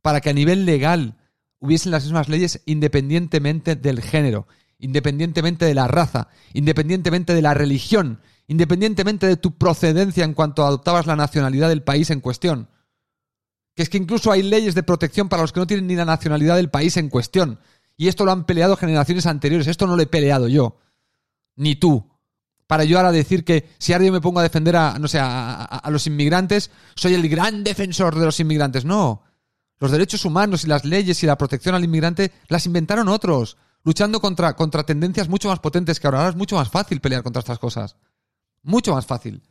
para 0.00 0.22
que 0.22 0.30
a 0.30 0.32
nivel 0.32 0.64
legal 0.64 1.18
hubiesen 1.58 1.92
las 1.92 2.04
mismas 2.04 2.30
leyes 2.30 2.62
independientemente 2.64 3.76
del 3.76 4.00
género, 4.00 4.46
independientemente 4.78 5.66
de 5.66 5.74
la 5.74 5.88
raza, 5.88 6.28
independientemente 6.54 7.34
de 7.34 7.42
la 7.42 7.52
religión, 7.52 8.20
independientemente 8.52 9.26
de 9.26 9.38
tu 9.38 9.56
procedencia 9.56 10.24
en 10.24 10.34
cuanto 10.34 10.62
adoptabas 10.62 11.06
la 11.06 11.16
nacionalidad 11.16 11.70
del 11.70 11.82
país 11.82 12.10
en 12.10 12.20
cuestión. 12.20 12.68
Que 13.74 13.82
es 13.82 13.88
que 13.88 13.96
incluso 13.96 14.30
hay 14.30 14.42
leyes 14.42 14.74
de 14.74 14.82
protección 14.82 15.30
para 15.30 15.40
los 15.40 15.52
que 15.52 15.60
no 15.60 15.66
tienen 15.66 15.86
ni 15.86 15.96
la 15.96 16.04
nacionalidad 16.04 16.56
del 16.56 16.68
país 16.68 16.98
en 16.98 17.08
cuestión. 17.08 17.58
Y 17.96 18.08
esto 18.08 18.26
lo 18.26 18.32
han 18.32 18.44
peleado 18.44 18.76
generaciones 18.76 19.24
anteriores. 19.24 19.68
Esto 19.68 19.86
no 19.86 19.96
lo 19.96 20.02
he 20.02 20.06
peleado 20.06 20.48
yo. 20.48 20.76
Ni 21.56 21.76
tú. 21.76 22.10
Para 22.66 22.84
yo 22.84 22.98
ahora 22.98 23.10
decir 23.10 23.42
que 23.42 23.70
si 23.78 23.94
ahora 23.94 24.04
yo 24.04 24.12
me 24.12 24.20
pongo 24.20 24.40
a 24.40 24.42
defender 24.42 24.76
a, 24.76 24.98
no 24.98 25.08
sé, 25.08 25.18
a, 25.18 25.88
los 25.90 26.06
inmigrantes, 26.06 26.70
soy 26.94 27.14
el 27.14 27.26
gran 27.30 27.64
defensor 27.64 28.18
de 28.18 28.26
los 28.26 28.38
inmigrantes. 28.38 28.84
No. 28.84 29.22
Los 29.78 29.90
derechos 29.90 30.26
humanos 30.26 30.64
y 30.64 30.66
las 30.66 30.84
leyes 30.84 31.22
y 31.22 31.26
la 31.26 31.38
protección 31.38 31.74
al 31.74 31.84
inmigrante 31.84 32.32
las 32.48 32.66
inventaron 32.66 33.08
otros, 33.08 33.56
luchando 33.82 34.20
contra, 34.20 34.56
contra 34.56 34.84
tendencias 34.84 35.30
mucho 35.30 35.48
más 35.48 35.60
potentes 35.60 35.98
que 35.98 36.06
ahora. 36.06 36.18
Ahora 36.18 36.30
es 36.30 36.36
mucho 36.36 36.56
más 36.56 36.68
fácil 36.68 37.00
pelear 37.00 37.22
contra 37.22 37.40
estas 37.40 37.58
cosas. 37.58 37.96
Mucho 38.62 38.94
más 38.94 39.06
fácil 39.06 39.42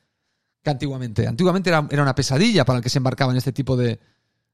que 0.63 0.69
antiguamente. 0.69 1.27
Antiguamente 1.27 1.69
era, 1.69 1.87
era 1.89 2.03
una 2.03 2.15
pesadilla 2.15 2.65
para 2.65 2.77
el 2.77 2.83
que 2.83 2.89
se 2.89 2.99
embarcaba 2.99 3.31
en 3.31 3.37
este 3.37 3.51
tipo 3.51 3.75
de, 3.75 3.99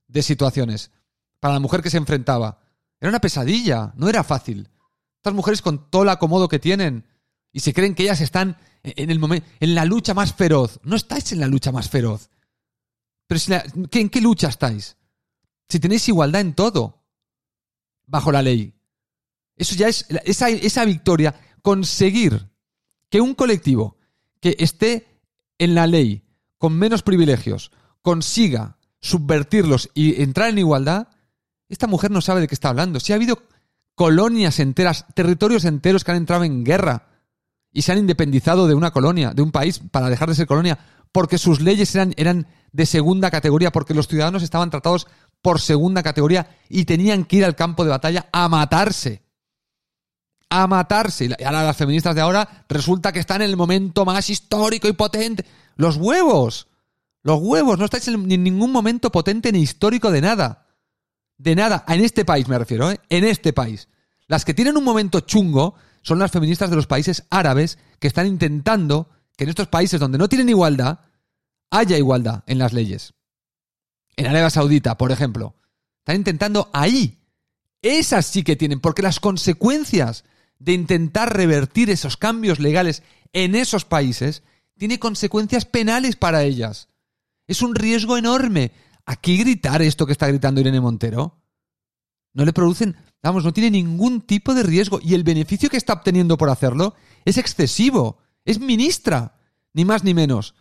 de 0.08 0.22
situaciones. 0.24 0.92
Para 1.40 1.56
la 1.56 1.60
mujer 1.60 1.82
que 1.82 1.90
se 1.90 1.98
enfrentaba. 1.98 2.60
Era 3.00 3.10
una 3.10 3.20
pesadilla, 3.22 3.94
no 3.96 4.10
era 4.10 4.24
fácil. 4.24 4.70
Estas 5.18 5.34
mujeres 5.34 5.62
con 5.62 5.90
todo 5.92 6.04
el 6.04 6.10
acomodo 6.10 6.48
que 6.48 6.60
tienen 6.60 7.06
y 7.52 7.60
se 7.60 7.74
creen 7.74 7.94
que 7.96 8.04
ellas 8.04 8.22
están 8.22 8.58
en 8.84 9.12
el 9.12 9.20
momento 9.20 9.48
en 9.60 9.76
la 9.76 9.86
lucha 9.86 10.14
más 10.14 10.34
feroz. 10.34 10.80
No 10.84 10.96
estáis 10.96 11.32
en 11.34 11.40
la 11.40 11.48
lucha 11.48 11.72
más 11.72 11.90
feroz. 11.90 12.30
Pero 13.28 13.40
si 13.40 13.52
la- 13.52 13.64
¿qué- 13.92 14.00
¿en 14.02 14.10
qué 14.10 14.22
lucha 14.22 14.48
estáis? 14.48 14.96
Si 15.70 15.80
tenéis 15.80 16.08
igualdad 16.08 16.42
en 16.42 16.54
todo 16.54 17.04
bajo 18.06 18.32
la 18.32 18.42
ley. 18.42 18.74
Eso 19.58 19.76
ya 19.76 19.88
es 19.90 20.06
esa, 20.24 20.50
esa 20.50 20.86
victoria, 20.86 21.36
conseguir 21.62 22.50
que 23.10 23.20
un 23.22 23.36
colectivo 23.36 23.97
que 24.42 24.56
esté 24.60 25.08
en 25.58 25.76
la 25.76 25.88
ley 25.88 26.24
con 26.58 26.78
menos 26.78 27.04
privilegios 27.04 27.72
consiga 28.02 28.78
subvertirlos 29.00 29.90
y 29.94 30.22
entrar 30.22 30.50
en 30.50 30.58
igualdad, 30.58 31.10
esta 31.70 31.88
mujer 31.88 32.12
no 32.12 32.22
sabe 32.22 32.42
de 32.42 32.48
qué 32.48 32.56
está 32.56 32.70
hablando. 32.70 33.00
Si 33.00 33.14
ha 33.14 33.16
habido 33.16 33.44
colonias 33.96 34.60
enteras, 34.60 35.06
territorios 35.14 35.66
enteros 35.66 36.04
que 36.04 36.12
han 36.12 36.18
entrado 36.18 36.44
en 36.44 36.64
guerra 36.64 37.08
y 37.72 37.82
se 37.82 37.92
han 37.92 37.98
independizado 37.98 38.68
de 38.68 38.76
una 38.76 38.92
colonia, 38.92 39.34
de 39.34 39.42
un 39.42 39.52
país, 39.52 39.82
para 39.92 40.10
dejar 40.10 40.30
de 40.30 40.36
ser 40.36 40.48
colonia, 40.48 40.80
porque 41.12 41.38
sus 41.38 41.62
leyes 41.62 41.94
eran, 41.96 42.14
eran 42.18 42.48
de 42.72 42.86
segunda 42.86 43.30
categoría, 43.32 43.72
porque 43.72 43.94
los 43.94 44.08
ciudadanos 44.08 44.44
estaban 44.44 44.70
tratados 44.70 45.08
por 45.42 45.60
segunda 45.60 46.04
categoría 46.04 46.56
y 46.70 46.86
tenían 46.86 47.26
que 47.26 47.38
ir 47.38 47.46
al 47.46 47.56
campo 47.56 47.84
de 47.84 47.92
batalla 47.92 48.28
a 48.32 48.48
matarse. 48.48 49.24
A 50.50 50.68
matarse. 50.68 51.30
Y 51.38 51.44
ahora 51.44 51.64
las 51.64 51.78
feministas 51.78 52.16
de 52.16 52.22
ahora 52.22 52.66
resulta 52.70 53.12
que 53.12 53.20
están 53.20 53.42
en 53.42 53.50
el 53.50 53.58
momento 53.58 54.06
más 54.06 54.30
histórico 54.30 54.88
y 54.88 54.94
potente. 54.94 55.46
Los 55.76 55.98
huevos. 55.98 56.68
Los 57.24 57.40
huevos. 57.42 57.78
No 57.78 57.86
estáis 57.86 58.08
en 58.08 58.28
ningún 58.28 58.72
momento 58.72 59.12
potente 59.12 59.52
ni 59.52 59.60
histórico 59.60 60.12
de 60.12 60.22
nada. 60.22 60.68
De 61.38 61.56
nada. 61.56 61.84
En 61.88 62.04
este 62.04 62.26
país 62.26 62.48
me 62.48 62.58
refiero, 62.58 62.92
¿eh? 62.92 63.00
En 63.10 63.26
este 63.26 63.54
país. 63.54 63.90
Las 64.28 64.46
que 64.46 64.54
tienen 64.54 64.78
un 64.78 64.84
momento 64.84 65.22
chungo 65.22 65.76
son 66.02 66.20
las 66.20 66.32
feministas 66.32 66.70
de 66.70 66.76
los 66.76 66.88
países 66.88 67.26
árabes 67.30 67.78
que 68.00 68.08
están 68.08 68.28
intentando 68.28 69.10
que 69.36 69.44
en 69.44 69.50
estos 69.50 69.68
países 69.68 70.00
donde 70.00 70.18
no 70.18 70.30
tienen 70.30 70.50
igualdad 70.50 71.00
haya 71.70 71.98
igualdad 71.98 72.44
en 72.48 72.60
las 72.60 72.74
leyes. 72.74 73.14
En 74.16 74.28
Arabia 74.28 74.50
Saudita, 74.50 74.98
por 74.98 75.12
ejemplo. 75.12 75.56
Están 76.00 76.16
intentando 76.16 76.70
ahí. 76.74 77.20
Esas 77.82 78.26
sí 78.26 78.44
que 78.44 78.56
tienen, 78.56 78.80
porque 78.80 79.02
las 79.02 79.20
consecuencias 79.20 80.24
de 80.60 80.74
intentar 80.74 81.36
revertir 81.36 81.90
esos 81.90 82.18
cambios 82.18 82.60
legales 82.60 83.04
en 83.34 83.56
esos 83.56 83.86
países 83.86 84.44
tiene 84.78 85.00
consecuencias 85.00 85.66
penales 85.66 86.16
para 86.16 86.44
ellas. 86.44 86.90
Es 87.48 87.62
un 87.62 87.76
riesgo 87.76 88.18
enorme. 88.18 88.72
Aquí 89.06 89.38
gritar 89.38 89.82
esto 89.82 90.06
que 90.06 90.12
está 90.12 90.28
gritando 90.28 90.62
Irene 90.62 90.82
Montero 90.82 91.42
no 92.38 92.46
le 92.46 92.54
producen, 92.54 92.96
vamos, 93.24 93.44
no 93.44 93.52
tiene 93.52 93.72
ningún 93.72 94.22
tipo 94.22 94.54
de 94.54 94.62
riesgo 94.62 95.00
y 95.02 95.16
el 95.16 95.24
beneficio 95.24 95.70
que 95.70 95.78
está 95.78 95.94
obteniendo 95.94 96.38
por 96.38 96.52
hacerlo 96.52 96.94
es 97.26 97.40
excesivo. 97.40 98.20
Es 98.46 98.60
ministra, 98.60 99.40
ni 99.74 99.86
más 99.86 100.04
ni 100.04 100.14
menos. 100.14 100.54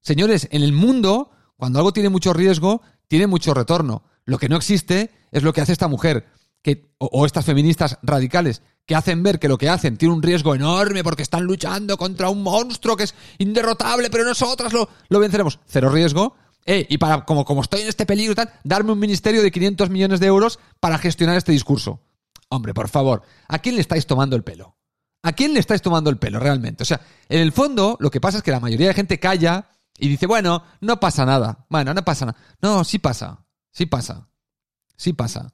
Señores, 0.00 0.46
en 0.52 0.62
el 0.62 0.72
mundo, 0.72 1.32
cuando 1.56 1.80
algo 1.80 1.92
tiene 1.92 2.10
mucho 2.10 2.32
riesgo, 2.32 2.80
tiene 3.08 3.26
mucho 3.26 3.54
retorno. 3.54 4.04
Lo 4.24 4.38
que 4.38 4.48
no 4.48 4.56
existe 4.56 5.10
es 5.32 5.42
lo 5.42 5.52
que 5.52 5.60
hace 5.60 5.72
esta 5.72 5.88
mujer, 5.88 6.26
que, 6.62 6.94
o, 6.98 7.26
estas 7.26 7.44
feministas 7.44 7.98
radicales, 8.02 8.62
que 8.86 8.94
hacen 8.94 9.22
ver 9.22 9.38
que 9.38 9.48
lo 9.48 9.58
que 9.58 9.68
hacen 9.68 9.96
tiene 9.96 10.14
un 10.14 10.22
riesgo 10.22 10.54
enorme 10.54 11.02
porque 11.02 11.22
están 11.22 11.42
luchando 11.44 11.98
contra 11.98 12.30
un 12.30 12.42
monstruo 12.42 12.96
que 12.96 13.04
es 13.04 13.14
inderrotable, 13.38 14.10
pero 14.10 14.24
nosotras 14.24 14.72
lo, 14.72 14.88
lo 15.08 15.18
venceremos. 15.18 15.58
Cero 15.66 15.90
riesgo. 15.90 16.36
Eh, 16.64 16.86
y 16.88 16.98
para, 16.98 17.24
como, 17.24 17.44
como 17.44 17.62
estoy 17.62 17.82
en 17.82 17.88
este 17.88 18.06
peligro 18.06 18.32
y 18.32 18.36
tal, 18.36 18.52
darme 18.64 18.92
un 18.92 18.98
ministerio 18.98 19.42
de 19.42 19.50
500 19.50 19.90
millones 19.90 20.20
de 20.20 20.26
euros 20.26 20.58
para 20.80 20.98
gestionar 20.98 21.36
este 21.36 21.52
discurso. 21.52 22.00
Hombre, 22.48 22.74
por 22.74 22.88
favor, 22.88 23.22
¿a 23.48 23.58
quién 23.58 23.74
le 23.74 23.80
estáis 23.80 24.06
tomando 24.06 24.36
el 24.36 24.44
pelo? 24.44 24.76
¿A 25.22 25.32
quién 25.32 25.54
le 25.54 25.60
estáis 25.60 25.82
tomando 25.82 26.10
el 26.10 26.18
pelo 26.18 26.38
realmente? 26.38 26.84
O 26.84 26.86
sea, 26.86 27.00
en 27.28 27.40
el 27.40 27.50
fondo, 27.52 27.96
lo 28.00 28.10
que 28.10 28.20
pasa 28.20 28.38
es 28.38 28.44
que 28.44 28.52
la 28.52 28.60
mayoría 28.60 28.88
de 28.88 28.94
gente 28.94 29.18
calla 29.18 29.68
y 29.98 30.08
dice, 30.08 30.26
bueno, 30.26 30.62
no 30.80 31.00
pasa 31.00 31.24
nada. 31.24 31.66
Bueno, 31.68 31.94
no 31.94 32.04
pasa 32.04 32.26
nada. 32.26 32.38
No, 32.62 32.84
sí 32.84 32.98
pasa. 32.98 33.44
Sí 33.72 33.86
pasa. 33.86 34.28
Sí 34.96 35.12
pasa. 35.12 35.52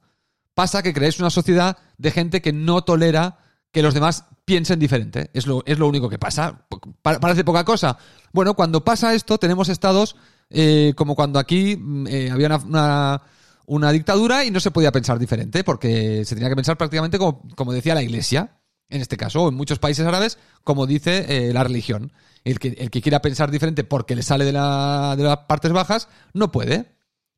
Pasa 0.53 0.83
que 0.83 0.93
creéis 0.93 1.19
una 1.19 1.29
sociedad 1.29 1.77
de 1.97 2.11
gente 2.11 2.41
que 2.41 2.53
no 2.53 2.83
tolera 2.83 3.39
que 3.71 3.81
los 3.81 3.93
demás 3.93 4.25
piensen 4.45 4.79
diferente. 4.79 5.31
Es 5.33 5.47
lo, 5.47 5.63
es 5.65 5.79
lo 5.79 5.87
único 5.87 6.09
que 6.09 6.19
pasa. 6.19 6.67
Parece 7.01 7.43
poca 7.43 7.65
cosa. 7.65 7.97
Bueno, 8.31 8.53
cuando 8.53 8.83
pasa 8.83 9.15
esto, 9.15 9.39
tenemos 9.39 9.67
estados 9.67 10.15
eh, 10.49 10.93
como 10.95 11.15
cuando 11.15 11.39
aquí 11.39 11.75
mm, 11.75 12.07
eh, 12.07 12.31
había 12.31 12.47
una, 12.47 13.21
una, 13.65 13.91
dictadura 13.91 14.45
y 14.45 14.51
no 14.51 14.59
se 14.59 14.69
podía 14.69 14.91
pensar 14.91 15.17
diferente, 15.17 15.63
porque 15.63 16.23
se 16.25 16.35
tenía 16.35 16.49
que 16.49 16.55
pensar 16.55 16.77
prácticamente 16.77 17.17
como, 17.17 17.41
como 17.55 17.73
decía 17.73 17.95
la 17.95 18.03
Iglesia, 18.03 18.59
en 18.89 19.01
este 19.01 19.17
caso, 19.17 19.43
o 19.43 19.49
en 19.49 19.55
muchos 19.55 19.79
países 19.79 20.05
árabes, 20.05 20.37
como 20.63 20.85
dice 20.85 21.25
eh, 21.27 21.53
la 21.53 21.63
religión. 21.63 22.13
El 22.43 22.59
que, 22.59 22.69
el 22.77 22.91
que 22.91 23.01
quiera 23.01 23.21
pensar 23.21 23.49
diferente 23.49 23.83
porque 23.83 24.15
le 24.15 24.21
sale 24.21 24.45
de, 24.45 24.51
la, 24.51 25.15
de 25.17 25.23
las 25.23 25.37
partes 25.47 25.71
bajas, 25.71 26.09
no 26.33 26.51
puede. 26.51 26.93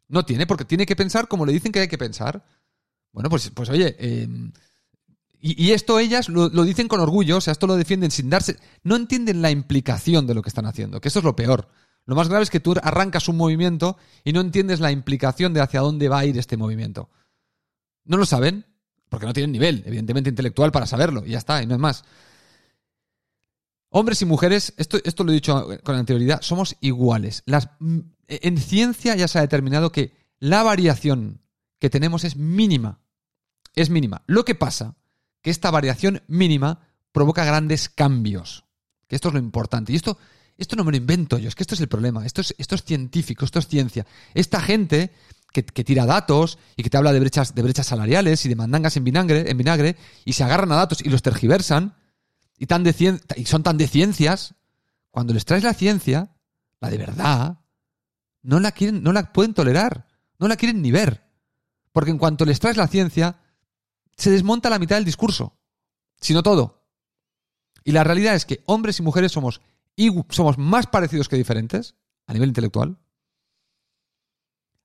No 0.08 0.26
tiene, 0.26 0.46
porque 0.46 0.66
tiene 0.66 0.86
que 0.86 0.96
pensar 0.96 1.28
como 1.28 1.46
le 1.46 1.54
dicen 1.54 1.72
que 1.72 1.80
hay 1.80 1.88
que 1.88 1.98
pensar. 1.98 2.44
Bueno, 3.16 3.30
pues, 3.30 3.50
pues 3.50 3.70
oye, 3.70 3.96
em, 3.98 4.52
y, 5.40 5.72
esto 5.72 6.00
ellas 6.00 6.28
lo, 6.28 6.50
dicen 6.50 6.90
con 6.90 7.00
orgullo, 7.00 7.38
o 7.38 7.42
sea, 7.42 7.54
esto 7.54 7.66
lo 7.66 7.78
defienden 7.78 8.12
sin 8.12 8.30
darse. 8.30 8.58
No 8.84 8.98
entienden 8.98 9.42
la 9.42 9.52
implicación 9.52 10.28
de 10.28 10.34
lo 10.34 10.42
que 10.42 10.50
están 10.50 10.66
haciendo, 10.66 11.00
que 11.00 11.08
esto 11.08 11.20
es 11.20 11.26
lo 11.26 11.36
peor. 11.36 11.70
Lo 12.06 12.16
más 12.16 12.28
grave 12.28 12.44
es 12.44 12.50
que 12.50 12.60
tú 12.60 12.74
arrancas 12.82 13.30
un 13.30 13.38
movimiento 13.38 13.98
y 14.26 14.34
no 14.34 14.42
entiendes 14.42 14.82
la 14.82 14.92
implicación 14.92 15.54
de 15.54 15.62
hacia 15.62 15.80
dónde 15.80 16.10
va 16.10 16.20
a 16.20 16.26
ir 16.26 16.38
este 16.38 16.58
movimiento. 16.58 17.10
No 18.04 18.18
lo 18.18 18.26
saben, 18.26 18.66
porque 19.08 19.28
no 19.28 19.34
tienen 19.34 19.54
nivel, 19.54 19.84
evidentemente, 19.86 20.30
intelectual 20.30 20.74
para 20.74 20.86
saberlo, 20.86 21.26
y 21.26 21.32
ya 21.32 21.38
está, 21.38 21.64
y 21.64 21.68
no 21.68 21.76
es 21.76 21.80
más. 21.80 22.04
Hombres 23.92 24.22
y 24.24 24.26
mujeres, 24.26 24.74
esto, 24.76 24.98
esto 25.06 25.24
lo 25.24 25.32
he 25.32 25.36
dicho 25.36 25.70
con 25.84 25.96
anterioridad, 25.96 26.42
somos 26.42 26.76
iguales. 26.82 27.44
Las, 27.46 27.70
en 28.28 28.58
ciencia 28.58 29.16
ya 29.16 29.30
se 29.30 29.38
ha 29.38 29.42
determinado 29.42 29.94
que 29.94 30.12
la 30.40 30.64
variación 30.64 31.40
que 31.80 31.90
tenemos 31.90 32.24
es 32.24 32.36
mínima. 32.36 33.05
Es 33.76 33.90
mínima. 33.90 34.24
Lo 34.28 34.46
que 34.46 34.56
pasa 34.56 34.96
que 35.42 35.52
esta 35.52 35.72
variación 35.72 36.24
mínima 36.28 36.80
provoca 37.12 37.46
grandes 37.46 37.90
cambios. 37.90 38.66
Que 39.08 39.16
esto 39.16 39.30
es 39.30 39.34
lo 39.34 39.40
importante. 39.40 39.94
Y 39.94 39.96
esto, 39.96 40.18
esto 40.58 40.76
no 40.76 40.84
me 40.84 40.92
lo 40.92 40.98
invento 40.98 41.38
yo, 41.38 41.48
es 41.48 41.56
que 41.56 41.64
esto 41.64 41.76
es 41.76 41.82
el 41.82 41.88
problema. 41.88 42.26
Esto 42.26 42.42
es, 42.42 42.56
esto 42.58 42.76
es 42.76 42.84
científico, 42.84 43.46
esto 43.46 43.60
es 43.60 43.68
ciencia. 43.68 44.06
Esta 44.34 44.62
gente 44.62 45.12
que, 45.64 45.84
tira 45.84 46.06
datos 46.06 46.58
y 46.76 46.84
que 46.84 46.90
te 46.90 46.98
habla 46.98 47.14
de 47.14 47.20
brechas, 47.20 47.56
de 47.56 47.62
brechas 47.62 47.88
salariales 47.88 48.46
y 48.46 48.50
de 48.50 48.56
mandangas 48.56 48.98
en 48.98 49.06
vinagre, 49.06 49.50
en 49.50 49.58
vinagre 49.58 49.96
y 50.26 50.34
se 50.34 50.44
agarran 50.44 50.72
a 50.72 50.76
datos 50.76 51.00
y 51.02 51.10
los 51.10 51.22
tergiversan, 51.22 51.96
y, 52.58 52.66
tan 52.68 52.84
de 52.84 53.20
y 53.36 53.46
son 53.46 53.64
tan 53.64 53.78
de 53.78 53.88
ciencias, 53.88 54.56
cuando 55.12 55.34
les 55.34 55.46
traes 55.46 55.64
la 55.64 55.74
ciencia, 55.74 56.36
la 56.82 56.90
de 56.90 56.98
verdad, 56.98 57.60
no 58.42 58.60
la 58.60 58.72
quieren, 58.72 59.04
no 59.04 59.14
la 59.14 59.32
pueden 59.32 59.54
tolerar, 59.54 60.08
no 60.40 60.48
la 60.48 60.56
quieren 60.56 60.82
ni 60.82 60.92
ver. 60.92 61.24
Porque 61.92 62.12
en 62.12 62.18
cuanto 62.18 62.46
les 62.46 62.60
traes 62.60 62.78
la 62.78 62.88
ciencia, 62.88 63.38
se 64.18 64.32
desmonta 64.32 64.70
la 64.70 64.80
mitad 64.80 64.96
del 64.96 65.06
discurso, 65.06 65.58
sino 66.20 66.44
todo. 66.44 66.86
Y 67.84 67.92
la 67.92 68.04
realidad 68.04 68.36
es 68.36 68.46
que 68.46 68.64
hombres 68.66 69.00
y 69.00 69.04
mujeres 69.04 69.32
somos, 69.32 69.62
somos 70.30 70.58
más 70.58 70.88
parecidos 70.88 71.30
que 71.30 71.36
diferentes 71.36 71.96
a 72.28 72.34
nivel 72.34 72.50
intelectual. 72.50 72.98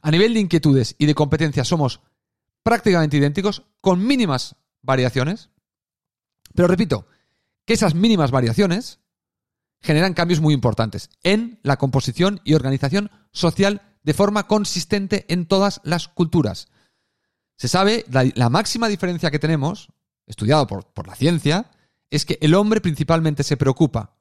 A 0.02 0.10
nivel 0.10 0.34
de 0.34 0.40
inquietudes 0.40 0.94
y 0.98 1.06
de 1.06 1.14
competencias 1.14 1.68
somos 1.68 2.00
prácticamente 2.62 3.16
idénticos, 3.16 3.64
con 3.80 4.06
mínimas 4.06 4.56
variaciones. 4.82 5.50
Pero 6.54 6.68
repito, 6.68 7.06
que 7.64 7.74
esas 7.74 7.94
mínimas 7.94 8.30
variaciones 8.30 9.00
generan 9.80 10.14
cambios 10.14 10.40
muy 10.40 10.52
importantes 10.52 11.10
en 11.22 11.58
la 11.62 11.78
composición 11.78 12.40
y 12.44 12.54
organización 12.54 13.10
social 13.32 13.82
de 14.02 14.14
forma 14.14 14.46
consistente 14.46 15.24
en 15.28 15.46
todas 15.46 15.80
las 15.84 16.08
culturas. 16.08 16.68
Se 17.60 17.68
sabe, 17.68 18.06
la, 18.08 18.48
máxima 18.48 18.88
diferencia 18.88 19.30
que 19.30 19.38
tenemos, 19.38 19.90
estudiado 20.26 20.66
por, 20.66 20.86
por 20.86 21.06
la 21.06 21.14
ciencia, 21.14 21.70
es 22.08 22.24
que 22.24 22.38
el 22.40 22.54
hombre 22.54 22.80
principalmente 22.80 23.42
se 23.42 23.58
preocupa 23.58 24.16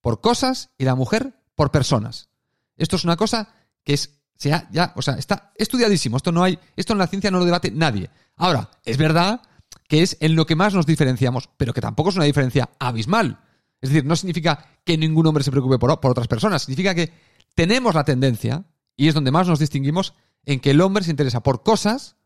por 0.00 0.20
cosas 0.20 0.70
y 0.76 0.84
la 0.84 0.96
mujer 0.96 1.34
por 1.54 1.70
personas. 1.70 2.30
Esto 2.76 2.96
es 2.96 3.04
una 3.04 3.16
cosa 3.16 3.54
que 3.84 3.92
es 3.92 4.20
sea, 4.40 4.68
ya, 4.72 4.92
o 4.96 5.02
sea, 5.02 5.14
está 5.14 5.52
estudiadísimo. 5.54 6.16
Esto 6.16 6.32
no 6.32 6.42
hay, 6.42 6.58
esto 6.74 6.94
en 6.94 6.98
la 6.98 7.06
ciencia 7.06 7.30
no 7.30 7.38
lo 7.38 7.44
debate 7.44 7.70
nadie. 7.70 8.10
Ahora, 8.36 8.70
es 8.84 8.96
verdad 8.96 9.42
que 9.86 10.02
es 10.02 10.16
en 10.18 10.34
lo 10.34 10.44
que 10.44 10.56
más 10.56 10.74
nos 10.74 10.84
diferenciamos, 10.84 11.48
pero 11.56 11.72
que 11.72 11.80
tampoco 11.80 12.10
es 12.10 12.16
una 12.16 12.24
diferencia 12.24 12.70
abismal. 12.80 13.38
Es 13.80 13.90
decir, 13.90 14.04
no 14.04 14.16
significa 14.16 14.66
que 14.82 14.98
ningún 14.98 15.28
hombre 15.28 15.44
se 15.44 15.52
preocupe 15.52 15.78
por, 15.78 15.90
otras 15.90 16.26
personas, 16.26 16.62
significa 16.62 16.92
que 16.94 17.12
tenemos 17.54 17.94
la 17.94 18.02
tendencia, 18.02 18.64
y 18.96 19.08
es 19.08 19.14
donde 19.14 19.30
más 19.30 19.46
nos 19.46 19.58
distinguimos, 19.60 20.14
en 20.44 20.58
que 20.58 20.70
el 20.70 20.80
hombre 20.80 21.04
se 21.04 21.10
interesa 21.10 21.42
por 21.42 21.62
cosas, 21.62 22.16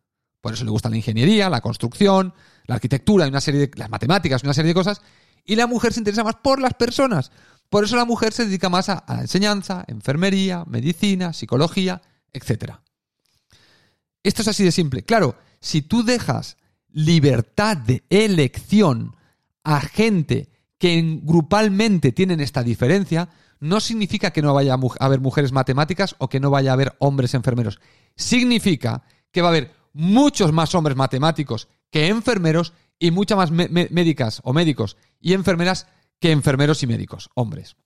por 0.44 0.52
eso 0.52 0.62
le 0.66 0.70
gusta 0.70 0.90
la 0.90 0.96
ingeniería, 0.98 1.48
la 1.48 1.62
construcción, 1.62 2.34
la 2.66 2.74
arquitectura, 2.74 3.26
una 3.26 3.40
serie 3.40 3.60
de, 3.60 3.70
las 3.76 3.88
matemáticas, 3.88 4.42
una 4.42 4.52
serie 4.52 4.68
de 4.68 4.74
cosas, 4.74 5.00
y 5.42 5.56
la 5.56 5.66
mujer 5.66 5.94
se 5.94 6.00
interesa 6.00 6.22
más 6.22 6.34
por 6.34 6.60
las 6.60 6.74
personas. 6.74 7.32
Por 7.70 7.84
eso 7.84 7.96
la 7.96 8.04
mujer 8.04 8.34
se 8.34 8.44
dedica 8.44 8.68
más 8.68 8.90
a, 8.90 8.98
a 8.98 9.14
la 9.14 9.20
enseñanza, 9.22 9.86
enfermería, 9.88 10.64
medicina, 10.66 11.32
psicología, 11.32 12.02
etc. 12.34 12.74
Esto 14.22 14.42
es 14.42 14.48
así 14.48 14.62
de 14.64 14.70
simple. 14.70 15.02
Claro, 15.02 15.38
si 15.60 15.80
tú 15.80 16.04
dejas 16.04 16.58
libertad 16.90 17.78
de 17.78 18.04
elección 18.10 19.16
a 19.62 19.80
gente 19.80 20.50
que 20.76 21.20
grupalmente 21.22 22.12
tienen 22.12 22.40
esta 22.40 22.62
diferencia, 22.62 23.30
no 23.60 23.80
significa 23.80 24.30
que 24.30 24.42
no 24.42 24.52
vaya 24.52 24.74
a 24.74 25.06
haber 25.06 25.20
mujeres 25.20 25.52
matemáticas 25.52 26.16
o 26.18 26.28
que 26.28 26.38
no 26.38 26.50
vaya 26.50 26.72
a 26.72 26.74
haber 26.74 26.96
hombres 26.98 27.32
enfermeros. 27.32 27.80
Significa 28.14 29.04
que 29.32 29.40
va 29.40 29.48
a 29.48 29.52
haber 29.52 29.83
muchos 29.94 30.52
más 30.52 30.74
hombres 30.74 30.96
matemáticos 30.96 31.68
que 31.90 32.08
enfermeros 32.08 32.74
y 32.98 33.10
muchas 33.10 33.38
más 33.38 33.50
médicas 33.50 34.40
o 34.44 34.52
médicos 34.52 34.98
y 35.20 35.32
enfermeras 35.32 35.86
que 36.20 36.32
enfermeros 36.32 36.82
y 36.82 36.86
médicos, 36.86 37.30
hombres. 37.34 37.76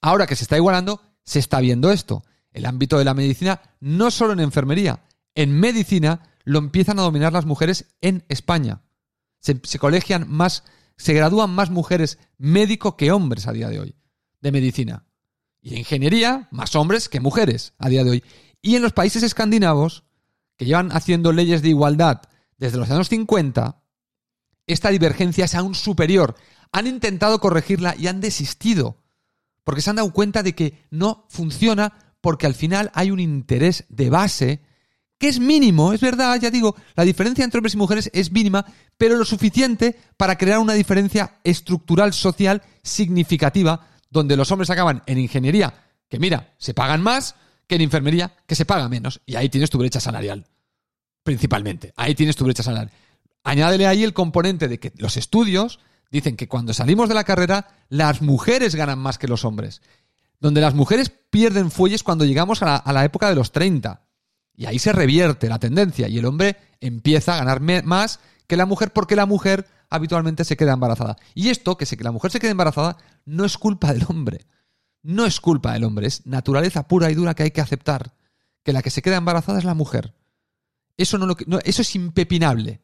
Ahora 0.00 0.26
que 0.26 0.36
se 0.36 0.44
está 0.44 0.56
igualando, 0.56 1.02
se 1.24 1.40
está 1.40 1.60
viendo 1.60 1.90
esto. 1.90 2.24
El 2.52 2.66
ámbito 2.66 2.98
de 2.98 3.04
la 3.04 3.14
medicina, 3.14 3.60
no 3.80 4.10
solo 4.10 4.32
en 4.32 4.40
enfermería, 4.40 5.04
en 5.34 5.58
medicina 5.58 6.34
lo 6.44 6.58
empiezan 6.58 6.98
a 6.98 7.02
dominar 7.02 7.32
las 7.32 7.44
mujeres 7.44 7.86
en 8.00 8.24
España. 8.28 8.82
Se, 9.40 9.78
colegian 9.78 10.28
más, 10.28 10.64
se 10.96 11.12
gradúan 11.12 11.50
más 11.50 11.70
mujeres 11.70 12.18
médico 12.38 12.96
que 12.96 13.12
hombres 13.12 13.46
a 13.46 13.52
día 13.52 13.68
de 13.68 13.80
hoy, 13.80 13.96
de 14.40 14.52
medicina. 14.52 15.04
Y 15.60 15.72
en 15.72 15.78
ingeniería, 15.78 16.48
más 16.50 16.74
hombres 16.74 17.08
que 17.08 17.20
mujeres 17.20 17.74
a 17.78 17.88
día 17.88 18.02
de 18.02 18.10
hoy. 18.10 18.24
Y 18.62 18.76
en 18.76 18.82
los 18.82 18.92
países 18.92 19.22
escandinavos, 19.22 20.04
que 20.58 20.66
llevan 20.66 20.90
haciendo 20.92 21.32
leyes 21.32 21.62
de 21.62 21.70
igualdad 21.70 22.20
desde 22.58 22.76
los 22.76 22.90
años 22.90 23.08
50, 23.08 23.80
esta 24.66 24.90
divergencia 24.90 25.46
es 25.46 25.54
aún 25.54 25.74
superior. 25.74 26.34
Han 26.72 26.86
intentado 26.86 27.40
corregirla 27.40 27.94
y 27.96 28.08
han 28.08 28.20
desistido. 28.20 28.98
Porque 29.64 29.80
se 29.80 29.90
han 29.90 29.96
dado 29.96 30.12
cuenta 30.12 30.42
de 30.42 30.54
que 30.54 30.84
no 30.90 31.26
funciona 31.30 31.94
porque 32.20 32.46
al 32.46 32.54
final 32.54 32.90
hay 32.94 33.10
un 33.10 33.20
interés 33.20 33.84
de 33.88 34.10
base 34.10 34.62
que 35.18 35.28
es 35.28 35.40
mínimo, 35.40 35.92
es 35.92 36.00
verdad, 36.00 36.38
ya 36.40 36.50
digo, 36.50 36.76
la 36.94 37.04
diferencia 37.04 37.44
entre 37.44 37.58
hombres 37.58 37.74
y 37.74 37.78
mujeres 37.78 38.10
es 38.12 38.30
mínima, 38.30 38.64
pero 38.96 39.16
lo 39.16 39.24
suficiente 39.24 39.98
para 40.16 40.38
crear 40.38 40.60
una 40.60 40.74
diferencia 40.74 41.40
estructural 41.42 42.12
social 42.12 42.62
significativa, 42.84 43.88
donde 44.10 44.36
los 44.36 44.50
hombres 44.52 44.70
acaban 44.70 45.02
en 45.06 45.18
ingeniería, 45.18 45.74
que 46.08 46.20
mira, 46.20 46.54
se 46.58 46.72
pagan 46.72 47.02
más, 47.02 47.34
que 47.68 47.76
en 47.76 47.82
enfermería, 47.82 48.32
que 48.46 48.54
se 48.54 48.64
paga 48.64 48.88
menos, 48.88 49.20
y 49.26 49.36
ahí 49.36 49.48
tienes 49.48 49.70
tu 49.70 49.78
brecha 49.78 50.00
salarial, 50.00 50.46
principalmente, 51.22 51.92
ahí 51.96 52.14
tienes 52.14 52.34
tu 52.34 52.44
brecha 52.44 52.62
salarial. 52.62 52.90
Añádele 53.44 53.86
ahí 53.86 54.02
el 54.02 54.14
componente 54.14 54.66
de 54.66 54.80
que 54.80 54.92
los 54.96 55.16
estudios 55.16 55.78
dicen 56.10 56.36
que 56.36 56.48
cuando 56.48 56.72
salimos 56.72 57.08
de 57.08 57.14
la 57.14 57.24
carrera, 57.24 57.68
las 57.88 58.22
mujeres 58.22 58.74
ganan 58.74 58.98
más 58.98 59.18
que 59.18 59.28
los 59.28 59.44
hombres, 59.44 59.82
donde 60.40 60.60
las 60.60 60.74
mujeres 60.74 61.12
pierden 61.30 61.70
fuelles 61.70 62.02
cuando 62.02 62.24
llegamos 62.24 62.62
a 62.62 62.82
la, 62.92 63.04
época 63.04 63.28
de 63.28 63.34
los 63.34 63.52
30 63.52 64.02
y 64.56 64.66
ahí 64.66 64.78
se 64.78 64.92
revierte 64.92 65.48
la 65.48 65.58
tendencia 65.58 66.08
y 66.08 66.18
el 66.18 66.24
hombre 66.24 66.56
empieza 66.80 67.34
a 67.34 67.44
ganar 67.44 67.60
más 67.84 68.20
que 68.46 68.56
la 68.56 68.66
mujer 68.66 68.92
porque 68.92 69.16
la 69.16 69.26
mujer 69.26 69.66
habitualmente 69.90 70.44
se 70.44 70.56
queda 70.56 70.72
embarazada. 70.72 71.16
Y 71.34 71.50
esto, 71.50 71.76
que, 71.76 71.84
que 71.84 72.04
la 72.04 72.12
mujer 72.12 72.30
se 72.30 72.40
quede 72.40 72.52
embarazada, 72.52 72.96
no 73.24 73.44
es 73.44 73.58
culpa 73.58 73.92
del 73.92 74.06
hombre. 74.08 74.46
No 75.02 75.24
es 75.24 75.40
culpa 75.40 75.72
del 75.72 75.84
hombre, 75.84 76.06
es 76.06 76.26
naturaleza 76.26 76.88
pura 76.88 77.10
y 77.10 77.14
dura 77.14 77.34
que 77.34 77.44
hay 77.44 77.50
que 77.50 77.60
aceptar. 77.60 78.14
Que 78.62 78.72
la 78.72 78.82
que 78.82 78.90
se 78.90 79.02
queda 79.02 79.16
embarazada 79.16 79.58
es 79.58 79.64
la 79.64 79.74
mujer. 79.74 80.14
Eso, 80.96 81.16
no, 81.16 81.26
lo, 81.26 81.36
eso 81.64 81.82
es 81.82 81.94
impepinable. 81.94 82.82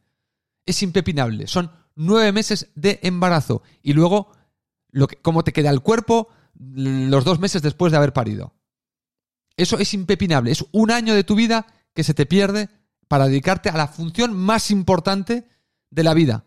Es 0.65 0.83
impepinable. 0.83 1.47
Son 1.47 1.71
nueve 1.97 2.33
meses 2.33 2.69
de 2.75 3.01
embarazo. 3.03 3.63
Y 3.83 3.93
luego, 3.93 4.33
lo 4.91 5.09
que, 5.09 5.17
cómo 5.17 5.45
te 5.45 5.53
queda 5.53 5.71
el 5.71 5.81
cuerpo 5.81 6.29
los 6.55 7.25
dos 7.25 7.41
meses 7.41 7.63
después 7.63 7.91
de 7.91 7.99
haber 7.99 8.13
parido. 8.13 8.55
Eso 9.57 9.79
es 9.79 9.93
impepinable. 9.95 10.51
Es 10.51 10.65
un 10.73 10.91
año 10.91 11.15
de 11.15 11.25
tu 11.25 11.35
vida 11.35 11.67
que 11.93 12.05
se 12.05 12.15
te 12.15 12.27
pierde 12.27 12.69
para 13.09 13.27
dedicarte 13.27 13.69
a 13.69 13.77
la 13.77 13.89
función 13.89 14.35
más 14.35 14.71
importante 14.71 15.49
de 15.91 16.03
la 16.03 16.15
vida, 16.15 16.47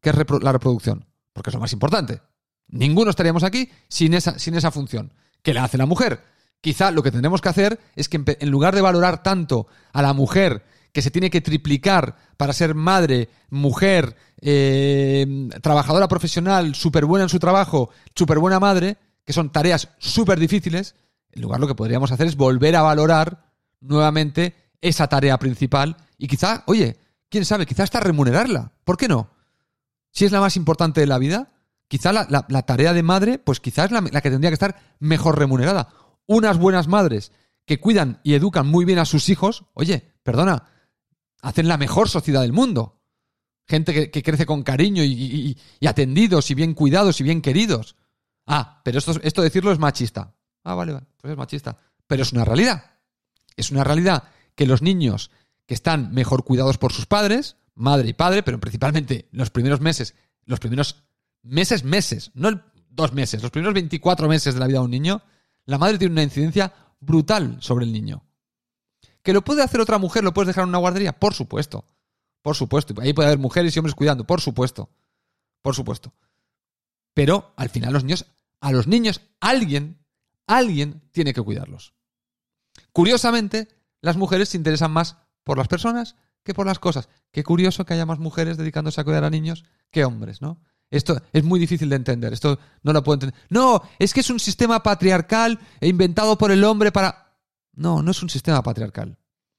que 0.00 0.10
es 0.10 0.16
la 0.16 0.52
reproducción. 0.52 1.06
Porque 1.32 1.50
es 1.50 1.54
lo 1.54 1.60
más 1.60 1.72
importante. 1.72 2.20
Ninguno 2.68 3.10
estaríamos 3.10 3.44
aquí 3.44 3.70
sin 3.88 4.14
esa, 4.14 4.38
sin 4.38 4.54
esa 4.54 4.70
función. 4.70 5.12
que 5.42 5.54
la 5.54 5.64
hace 5.64 5.78
la 5.78 5.86
mujer? 5.86 6.24
Quizá 6.60 6.90
lo 6.90 7.02
que 7.02 7.12
tendremos 7.12 7.40
que 7.40 7.48
hacer 7.48 7.78
es 7.94 8.08
que 8.08 8.20
en 8.26 8.50
lugar 8.50 8.74
de 8.74 8.80
valorar 8.80 9.22
tanto 9.22 9.68
a 9.92 10.02
la 10.02 10.12
mujer 10.12 10.64
que 10.92 11.02
se 11.02 11.10
tiene 11.10 11.30
que 11.30 11.40
triplicar 11.40 12.16
para 12.36 12.52
ser 12.52 12.74
madre, 12.74 13.28
mujer, 13.50 14.16
eh, 14.40 15.48
trabajadora 15.62 16.08
profesional, 16.08 16.74
súper 16.74 17.04
buena 17.04 17.24
en 17.24 17.28
su 17.28 17.38
trabajo, 17.38 17.90
súper 18.14 18.38
buena 18.38 18.58
madre, 18.58 18.96
que 19.24 19.32
son 19.32 19.52
tareas 19.52 19.90
súper 19.98 20.40
difíciles, 20.40 20.94
en 21.32 21.42
lugar 21.42 21.60
lo 21.60 21.66
que 21.66 21.74
podríamos 21.74 22.12
hacer 22.12 22.26
es 22.26 22.36
volver 22.36 22.76
a 22.76 22.82
valorar 22.82 23.52
nuevamente 23.80 24.54
esa 24.80 25.06
tarea 25.06 25.38
principal 25.38 25.96
y 26.16 26.28
quizá, 26.28 26.64
oye, 26.66 26.96
quién 27.28 27.44
sabe, 27.44 27.66
quizá 27.66 27.82
hasta 27.82 28.00
remunerarla. 28.00 28.72
¿Por 28.84 28.96
qué 28.96 29.06
no? 29.06 29.30
Si 30.12 30.24
es 30.24 30.32
la 30.32 30.40
más 30.40 30.56
importante 30.56 31.00
de 31.02 31.06
la 31.06 31.18
vida, 31.18 31.52
quizá 31.88 32.12
la, 32.12 32.62
tarea 32.62 32.92
de 32.92 33.02
madre, 33.02 33.38
pues 33.38 33.60
quizá 33.60 33.84
es 33.84 33.90
la, 33.90 34.00
la 34.00 34.20
que 34.20 34.30
tendría 34.30 34.50
que 34.50 34.54
estar 34.54 34.96
mejor 34.98 35.38
remunerada. 35.38 35.88
Unas 36.26 36.58
buenas 36.58 36.88
madres 36.88 37.32
que 37.64 37.80
cuidan 37.80 38.20
y 38.22 38.34
educan 38.34 38.66
muy 38.66 38.84
bien 38.84 38.98
a 38.98 39.04
sus 39.04 39.28
hijos, 39.28 39.64
oye, 39.74 40.14
perdona, 40.22 40.68
hacen 41.42 41.68
la 41.68 41.76
mejor 41.76 42.08
sociedad 42.08 42.42
del 42.42 42.52
mundo. 42.52 43.02
Gente 43.68 44.10
que, 44.10 44.22
crece 44.22 44.46
con 44.46 44.62
cariño 44.62 45.02
y, 45.02 45.58
atendidos 45.84 46.50
y 46.50 46.54
bien 46.54 46.74
cuidados 46.74 47.20
y 47.20 47.24
bien 47.24 47.42
queridos. 47.42 47.96
Ah, 48.46 48.80
pero 48.84 48.98
esto, 48.98 49.14
esto 49.22 49.42
decirlo 49.42 49.72
es 49.72 49.78
machista. 49.80 50.36
Ah, 50.62 50.74
vale, 50.74 50.92
vale, 50.92 51.06
pues 51.16 51.32
es 51.32 51.36
machista. 51.36 51.76
Pero 52.06 52.22
es 52.22 52.32
una 52.32 52.44
realidad. 52.44 52.98
Es 53.56 53.72
una 53.72 53.82
realidad 53.82 54.24
que 54.54 54.66
los 54.66 54.82
niños 54.82 55.32
que 55.66 55.74
están 55.74 56.12
mejor 56.12 56.44
cuidados 56.44 56.78
por 56.78 56.92
sus 56.92 57.06
padres, 57.06 57.56
madre 57.74 58.08
y 58.08 58.12
padre, 58.12 58.44
pero 58.44 58.60
principalmente 58.60 59.28
los 59.32 59.50
primeros 59.50 59.80
meses, 59.80 60.14
los 60.44 60.60
primeros 60.60 61.04
meses, 61.46 61.84
meses, 61.84 62.30
no 62.34 62.62
dos 62.90 63.12
meses, 63.12 63.42
los 63.42 63.50
primeros 63.50 63.74
24 63.74 64.28
meses 64.28 64.54
de 64.54 64.60
la 64.60 64.66
vida 64.66 64.78
de 64.78 64.84
un 64.84 64.90
niño, 64.90 65.22
la 65.64 65.78
madre 65.78 65.98
tiene 65.98 66.12
una 66.12 66.22
incidencia 66.22 66.72
brutal 67.00 67.58
sobre 67.60 67.84
el 67.84 67.92
niño. 67.92 68.24
¿Que 69.22 69.32
lo 69.32 69.42
puede 69.42 69.62
hacer 69.62 69.80
otra 69.80 69.98
mujer? 69.98 70.24
¿Lo 70.24 70.32
puedes 70.32 70.48
dejar 70.48 70.62
en 70.62 70.68
una 70.68 70.78
guardería? 70.78 71.18
Por 71.18 71.34
supuesto. 71.34 71.84
Por 72.42 72.54
supuesto. 72.54 72.94
Ahí 73.00 73.12
puede 73.12 73.28
haber 73.28 73.40
mujeres 73.40 73.74
y 73.74 73.78
hombres 73.78 73.94
cuidando. 73.94 74.24
Por 74.24 74.40
supuesto. 74.40 74.88
Por 75.62 75.74
supuesto. 75.74 76.12
Pero 77.12 77.52
al 77.56 77.68
final 77.68 77.92
los 77.92 78.04
niños, 78.04 78.26
a 78.60 78.70
los 78.70 78.86
niños, 78.86 79.20
alguien 79.40 79.98
alguien 80.46 81.02
tiene 81.12 81.34
que 81.34 81.42
cuidarlos. 81.42 81.94
Curiosamente, 82.92 83.68
las 84.00 84.16
mujeres 84.16 84.50
se 84.50 84.56
interesan 84.56 84.92
más 84.92 85.16
por 85.44 85.58
las 85.58 85.68
personas 85.68 86.16
que 86.42 86.54
por 86.54 86.66
las 86.66 86.78
cosas. 86.78 87.08
Qué 87.32 87.42
curioso 87.42 87.84
que 87.84 87.94
haya 87.94 88.06
más 88.06 88.18
mujeres 88.18 88.56
dedicándose 88.56 89.00
a 89.00 89.04
cuidar 89.04 89.24
a 89.24 89.30
niños 89.30 89.64
que 89.90 90.04
hombres, 90.04 90.40
¿no? 90.40 90.60
Esto 90.90 91.20
es 91.32 91.44
muy 91.44 91.58
difícil 91.58 91.88
de 91.88 91.96
entender. 91.96 92.32
Esto 92.32 92.58
no 92.82 92.92
lo 92.92 93.02
puedo 93.02 93.14
entender. 93.14 93.40
No, 93.50 93.82
es 93.98 94.14
que 94.14 94.20
es 94.20 94.30
un 94.30 94.40
sistema 94.40 94.82
patriarcal 94.82 95.58
inventado 95.80 96.38
por 96.38 96.50
el 96.50 96.62
hombre 96.64 96.92
para. 96.92 97.34
No, 97.74 98.02
no 98.02 98.10
es 98.10 98.22
un 98.22 98.30
sistema 98.30 98.62
patriarcal. 98.62 99.18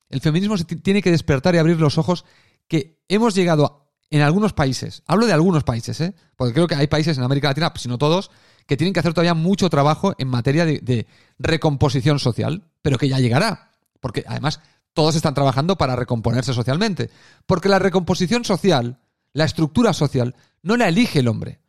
El 0.09 0.21
feminismo 0.21 0.57
se 0.57 0.63
tiene 0.63 1.01
que 1.01 1.11
despertar 1.11 1.53
y 1.55 1.57
abrir 1.57 1.79
los 1.79 1.97
ojos 1.97 2.25
que 2.67 3.03
hemos 3.09 3.35
llegado 3.35 3.87
en 4.09 4.21
algunos 4.21 4.53
países. 4.53 5.03
Hablo 5.05 5.25
de 5.25 5.33
algunos 5.33 5.63
países, 5.63 5.99
¿eh? 6.01 6.15
Porque 6.35 6.53
creo 6.53 6.67
que 6.67 6.75
hay 6.75 6.87
países 6.87 7.17
en 7.17 7.23
América 7.23 7.49
Latina, 7.49 7.73
si 7.75 7.89
no 7.89 7.97
todos, 7.97 8.31
que 8.65 8.77
tienen 8.77 8.93
que 8.93 8.99
hacer 8.99 9.13
todavía 9.13 9.33
mucho 9.33 9.69
trabajo 9.69 10.13
en 10.17 10.27
materia 10.27 10.65
de, 10.65 11.07
recomposición 11.39 12.19
social, 12.19 12.63
pero 12.81 12.97
que 12.97 13.09
ya 13.09 13.19
llegará. 13.19 13.71
Porque 13.99 14.23
además 14.27 14.61
todos 14.93 15.15
están 15.15 15.33
trabajando 15.33 15.77
para 15.77 15.95
recomponerse 15.95 16.53
socialmente. 16.53 17.09
Porque 17.45 17.69
la 17.69 17.79
recomposición 17.79 18.45
social, 18.45 18.99
la 19.37 19.45
estructura 19.45 19.93
social, 19.93 20.35
no 20.63 20.77
la 20.77 20.87
elige 20.87 21.19
el 21.19 21.27
hombre. 21.27 21.61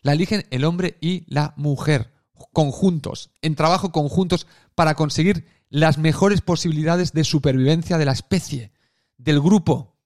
La 0.00 0.12
eligen 0.12 0.46
el 0.52 0.64
hombre 0.64 0.96
y 1.00 1.24
la 1.26 1.54
mujer, 1.56 2.12
conjuntos, 2.52 3.32
en 3.42 3.56
trabajo 3.56 3.90
conjuntos 3.90 4.46
para 4.76 4.94
conseguir 4.94 5.44
las 5.68 5.98
mejores 5.98 6.40
posibilidades 6.40 7.12
de 7.14 7.24
supervivencia 7.24 7.98
de 7.98 8.04
la 8.04 8.12
especie, 8.12 8.70
del 9.18 9.40
grupo. 9.40 9.98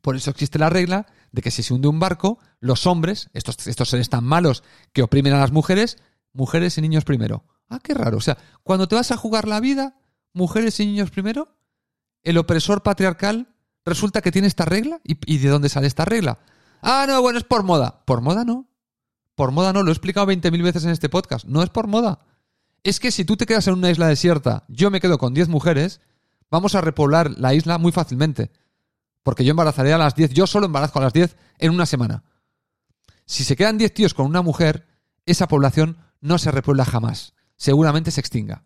Por 0.00 0.16
eso 0.16 0.30
existe 0.30 0.58
la 0.58 0.70
regla 0.70 1.04
de 1.32 1.42
que 1.42 1.50
si 1.50 1.62
se 1.62 1.74
hunde 1.74 1.88
un 1.88 2.00
barco, 2.00 2.38
los 2.60 2.86
hombres, 2.86 3.28
estos, 3.34 3.66
estos 3.66 3.90
seres 3.90 4.08
tan 4.08 4.24
malos 4.24 4.62
que 4.94 5.02
oprimen 5.02 5.34
a 5.34 5.40
las 5.40 5.52
mujeres, 5.52 5.98
mujeres 6.32 6.78
y 6.78 6.80
niños 6.80 7.04
primero. 7.04 7.44
Ah, 7.68 7.78
qué 7.78 7.92
raro. 7.92 8.16
O 8.16 8.22
sea, 8.22 8.38
cuando 8.62 8.88
te 8.88 8.94
vas 8.94 9.10
a 9.10 9.18
jugar 9.18 9.46
la 9.46 9.60
vida, 9.60 10.00
mujeres 10.32 10.80
y 10.80 10.86
niños 10.86 11.10
primero, 11.10 11.58
el 12.22 12.38
opresor 12.38 12.82
patriarcal 12.82 13.54
resulta 13.84 14.20
que 14.20 14.32
tiene 14.32 14.48
esta 14.48 14.64
regla. 14.64 15.00
¿Y, 15.04 15.18
¿Y, 15.32 15.38
de 15.38 15.48
dónde 15.48 15.68
sale 15.68 15.86
esta 15.86 16.04
regla? 16.04 16.38
Ah, 16.82 17.04
no, 17.08 17.20
bueno, 17.22 17.38
es 17.38 17.44
por 17.44 17.62
moda. 17.62 18.02
¿Por 18.04 18.20
moda 18.20 18.44
no? 18.44 18.68
Por 19.34 19.52
moda 19.52 19.72
no, 19.72 19.82
lo 19.82 19.90
he 19.90 19.92
explicado 19.92 20.26
20.000 20.26 20.62
veces 20.62 20.84
en 20.84 20.90
este 20.90 21.08
podcast. 21.08 21.46
No 21.46 21.62
es 21.62 21.70
por 21.70 21.86
moda. 21.86 22.20
Es 22.82 23.00
que 23.00 23.10
si 23.10 23.24
tú 23.24 23.36
te 23.36 23.46
quedas 23.46 23.66
en 23.66 23.74
una 23.74 23.90
isla 23.90 24.06
desierta, 24.06 24.64
yo 24.68 24.90
me 24.90 25.00
quedo 25.00 25.18
con 25.18 25.34
10 25.34 25.48
mujeres, 25.48 26.00
vamos 26.50 26.74
a 26.74 26.80
repoblar 26.80 27.30
la 27.38 27.54
isla 27.54 27.78
muy 27.78 27.92
fácilmente. 27.92 28.50
Porque 29.22 29.44
yo 29.44 29.50
embarazaré 29.50 29.92
a 29.92 29.98
las 29.98 30.14
10, 30.14 30.32
yo 30.32 30.46
solo 30.46 30.66
embarazo 30.66 30.98
a 30.98 31.02
las 31.02 31.12
10 31.12 31.36
en 31.58 31.72
una 31.72 31.86
semana. 31.86 32.24
Si 33.26 33.44
se 33.44 33.56
quedan 33.56 33.78
10 33.78 33.94
tíos 33.94 34.14
con 34.14 34.26
una 34.26 34.42
mujer, 34.42 34.86
esa 35.26 35.46
población 35.46 35.98
no 36.20 36.38
se 36.38 36.50
repuebla 36.50 36.84
jamás. 36.84 37.34
Seguramente 37.56 38.10
se 38.10 38.20
extinga. 38.20 38.64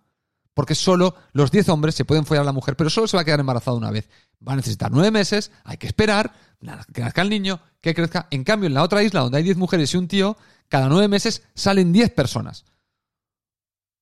Porque 0.54 0.76
solo 0.76 1.16
los 1.32 1.50
10 1.50 1.68
hombres 1.68 1.96
se 1.96 2.04
pueden 2.04 2.24
follar 2.24 2.42
a 2.42 2.46
la 2.46 2.52
mujer, 2.52 2.76
pero 2.76 2.88
solo 2.88 3.08
se 3.08 3.16
va 3.16 3.22
a 3.22 3.24
quedar 3.24 3.40
embarazada 3.40 3.76
una 3.76 3.90
vez. 3.90 4.08
Va 4.46 4.52
a 4.52 4.56
necesitar 4.56 4.92
9 4.92 5.10
meses, 5.10 5.50
hay 5.64 5.76
que 5.76 5.88
esperar, 5.88 6.32
que 6.92 7.00
nazca 7.00 7.22
el 7.22 7.30
niño, 7.30 7.60
que 7.80 7.94
crezca. 7.94 8.28
En 8.30 8.44
cambio, 8.44 8.68
en 8.68 8.74
la 8.74 8.84
otra 8.84 9.02
isla, 9.02 9.20
donde 9.20 9.38
hay 9.38 9.44
10 9.44 9.56
mujeres 9.56 9.92
y 9.92 9.96
un 9.96 10.08
tío, 10.08 10.36
cada 10.68 10.88
9 10.88 11.08
meses 11.08 11.42
salen 11.54 11.92
10 11.92 12.10
personas. 12.12 12.64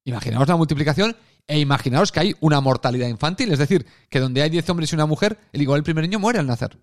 Imaginaos 0.04 0.46
la 0.46 0.56
multiplicación 0.56 1.16
e 1.46 1.58
imaginaos 1.58 2.12
que 2.12 2.20
hay 2.20 2.36
una 2.40 2.60
mortalidad 2.60 3.08
infantil, 3.08 3.50
es 3.52 3.58
decir, 3.58 3.86
que 4.10 4.20
donde 4.20 4.42
hay 4.42 4.50
10 4.50 4.68
hombres 4.70 4.92
y 4.92 4.94
una 4.94 5.06
mujer, 5.06 5.38
el 5.52 5.62
igual 5.62 5.78
el 5.78 5.84
primer 5.84 6.04
niño 6.04 6.18
muere 6.18 6.38
al 6.38 6.46
nacer. 6.46 6.78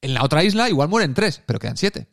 En 0.00 0.14
la 0.14 0.22
otra 0.22 0.44
isla 0.44 0.68
igual 0.68 0.88
mueren 0.88 1.14
3, 1.14 1.42
pero 1.44 1.58
quedan 1.58 1.76
7. 1.76 2.08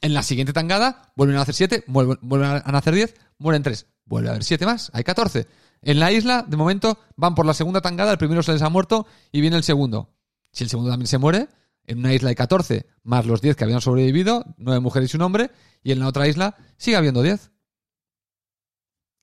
En 0.00 0.14
la 0.14 0.22
siguiente 0.22 0.54
tangada 0.54 1.12
vuelven 1.14 1.36
a 1.36 1.40
nacer 1.40 1.54
7, 1.54 1.84
vuelven 1.86 2.62
a 2.64 2.72
nacer 2.72 2.94
10, 2.94 3.14
mueren 3.38 3.62
3. 3.62 3.86
Vuelve 4.10 4.28
a 4.28 4.32
haber 4.32 4.42
7 4.42 4.66
más, 4.66 4.90
hay 4.92 5.04
14. 5.04 5.46
En 5.82 6.00
la 6.00 6.10
isla, 6.10 6.44
de 6.46 6.56
momento, 6.56 6.98
van 7.14 7.36
por 7.36 7.46
la 7.46 7.54
segunda 7.54 7.80
tangada, 7.80 8.10
el 8.10 8.18
primero 8.18 8.42
se 8.42 8.52
les 8.52 8.60
ha 8.60 8.68
muerto 8.68 9.06
y 9.30 9.40
viene 9.40 9.56
el 9.56 9.62
segundo. 9.62 10.10
Si 10.50 10.64
el 10.64 10.68
segundo 10.68 10.90
también 10.90 11.06
se 11.06 11.18
muere, 11.18 11.48
en 11.86 12.00
una 12.00 12.12
isla 12.12 12.30
hay 12.30 12.34
14, 12.34 12.86
más 13.04 13.24
los 13.24 13.40
10 13.40 13.54
que 13.54 13.62
habían 13.62 13.80
sobrevivido, 13.80 14.44
9 14.58 14.80
mujeres 14.80 15.14
y 15.14 15.16
un 15.16 15.22
hombre, 15.22 15.52
y 15.84 15.92
en 15.92 16.00
la 16.00 16.08
otra 16.08 16.26
isla 16.26 16.56
sigue 16.76 16.96
habiendo 16.96 17.22
10. 17.22 17.52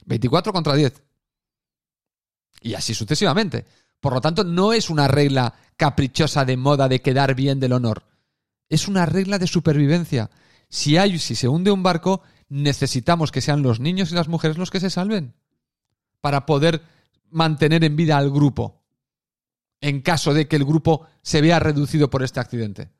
24 0.05 0.53
contra 0.53 0.73
10. 0.73 1.03
Y 2.61 2.73
así 2.73 2.93
sucesivamente. 2.93 3.65
Por 3.99 4.13
lo 4.13 4.21
tanto, 4.21 4.45
no 4.45 4.71
es 4.71 4.89
una 4.89 5.09
regla 5.09 5.53
caprichosa 5.75 6.45
de 6.45 6.55
moda 6.55 6.87
de 6.87 7.01
quedar 7.01 7.35
bien 7.35 7.59
del 7.59 7.73
honor. 7.73 8.05
Es 8.69 8.87
una 8.87 9.05
regla 9.05 9.37
de 9.37 9.47
supervivencia. 9.47 10.29
Si 10.69 10.95
hay, 10.95 11.19
si 11.19 11.35
se 11.35 11.49
hunde 11.49 11.71
un 11.71 11.83
barco, 11.83 12.21
necesitamos 12.49 13.31
que 13.31 13.41
sean 13.41 13.61
los 13.61 13.79
niños 13.79 14.11
y 14.11 14.15
las 14.15 14.27
mujeres 14.27 14.57
los 14.57 14.71
que 14.71 14.79
se 14.79 14.89
salven. 14.89 15.35
Para 16.21 16.45
poder 16.45 16.81
mantener 17.29 17.83
en 17.83 17.95
vida 17.95 18.17
al 18.17 18.31
grupo. 18.31 18.83
En 19.81 20.01
caso 20.01 20.33
de 20.33 20.47
que 20.47 20.55
el 20.55 20.65
grupo 20.65 21.05
se 21.21 21.41
vea 21.41 21.59
reducido 21.59 22.09
por 22.09 22.23
este 22.23 22.39
accidente. 22.39 22.91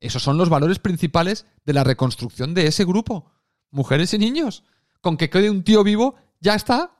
Esos 0.00 0.22
son 0.22 0.38
los 0.38 0.48
valores 0.48 0.78
principales 0.78 1.46
de 1.64 1.74
la 1.74 1.84
reconstrucción 1.84 2.54
de 2.54 2.66
ese 2.66 2.84
grupo. 2.84 3.30
Mujeres 3.70 4.12
y 4.14 4.18
niños. 4.18 4.64
Con 5.00 5.16
que 5.16 5.30
quede 5.30 5.50
un 5.50 5.62
tío 5.62 5.84
vivo, 5.84 6.16
ya 6.40 6.54
está. 6.54 6.92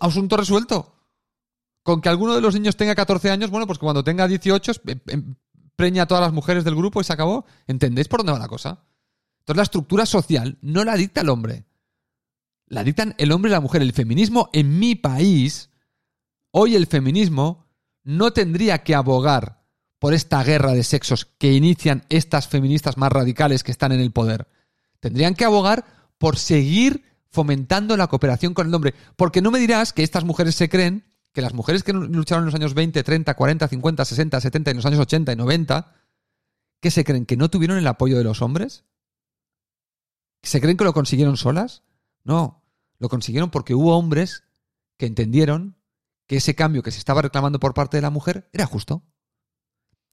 Asunto 0.00 0.36
resuelto. 0.36 0.96
Con 1.82 2.00
que 2.00 2.08
alguno 2.08 2.34
de 2.34 2.40
los 2.40 2.54
niños 2.54 2.76
tenga 2.76 2.94
14 2.94 3.30
años, 3.30 3.50
bueno, 3.50 3.66
pues 3.66 3.78
cuando 3.78 4.04
tenga 4.04 4.28
18 4.28 4.72
preña 5.74 6.02
a 6.02 6.06
todas 6.06 6.22
las 6.22 6.32
mujeres 6.32 6.64
del 6.64 6.76
grupo 6.76 7.00
y 7.00 7.04
se 7.04 7.12
acabó. 7.12 7.44
¿Entendéis 7.66 8.08
por 8.08 8.20
dónde 8.20 8.32
va 8.32 8.38
la 8.38 8.48
cosa? 8.48 8.84
Entonces 9.42 9.56
la 9.56 9.64
estructura 9.64 10.06
social 10.06 10.56
no 10.62 10.84
la 10.84 10.94
dicta 10.94 11.22
el 11.22 11.28
hombre. 11.28 11.64
La 12.66 12.84
dictan 12.84 13.16
el 13.18 13.32
hombre 13.32 13.50
y 13.50 13.52
la 13.52 13.60
mujer. 13.60 13.82
El 13.82 13.92
feminismo 13.92 14.48
en 14.52 14.78
mi 14.78 14.94
país, 14.94 15.70
hoy 16.52 16.76
el 16.76 16.86
feminismo 16.86 17.66
no 18.04 18.32
tendría 18.32 18.84
que 18.84 18.94
abogar 18.94 19.64
por 19.98 20.14
esta 20.14 20.44
guerra 20.44 20.72
de 20.72 20.84
sexos 20.84 21.24
que 21.38 21.52
inician 21.52 22.04
estas 22.08 22.46
feministas 22.46 22.96
más 22.96 23.10
radicales 23.10 23.64
que 23.64 23.72
están 23.72 23.90
en 23.90 24.00
el 24.00 24.12
poder. 24.12 24.46
Tendrían 25.00 25.34
que 25.34 25.44
abogar 25.44 25.84
por 26.18 26.38
seguir 26.38 27.02
fomentando 27.28 27.96
la 27.96 28.06
cooperación 28.06 28.54
con 28.54 28.68
el 28.68 28.74
hombre. 28.74 28.94
Porque 29.16 29.42
no 29.42 29.50
me 29.50 29.58
dirás 29.58 29.92
que 29.92 30.04
estas 30.04 30.22
mujeres 30.22 30.54
se 30.54 30.68
creen 30.68 31.04
que 31.32 31.42
las 31.42 31.54
mujeres 31.54 31.82
que 31.82 31.92
lucharon 31.92 32.44
en 32.44 32.46
los 32.46 32.54
años 32.54 32.74
20, 32.74 33.02
30, 33.02 33.34
40, 33.34 33.66
50, 33.66 34.04
60, 34.04 34.40
70 34.40 34.70
y 34.70 34.72
en 34.72 34.76
los 34.76 34.86
años 34.86 35.00
80 35.00 35.32
y 35.32 35.36
90, 35.36 35.94
¿qué 36.80 36.90
se 36.92 37.04
creen? 37.04 37.26
¿Que 37.26 37.36
no 37.36 37.50
tuvieron 37.50 37.76
el 37.76 37.86
apoyo 37.88 38.18
de 38.18 38.24
los 38.24 38.40
hombres? 38.40 38.84
¿Se 40.42 40.60
creen 40.60 40.76
que 40.76 40.84
lo 40.84 40.92
consiguieron 40.92 41.36
solas? 41.36 41.82
No, 42.24 42.64
lo 42.98 43.08
consiguieron 43.08 43.50
porque 43.50 43.74
hubo 43.74 43.96
hombres 43.96 44.44
que 44.96 45.06
entendieron 45.06 45.76
que 46.26 46.36
ese 46.36 46.54
cambio 46.54 46.82
que 46.82 46.90
se 46.90 46.98
estaba 46.98 47.22
reclamando 47.22 47.60
por 47.60 47.74
parte 47.74 47.96
de 47.96 48.02
la 48.02 48.10
mujer 48.10 48.48
era 48.52 48.66
justo. 48.66 49.02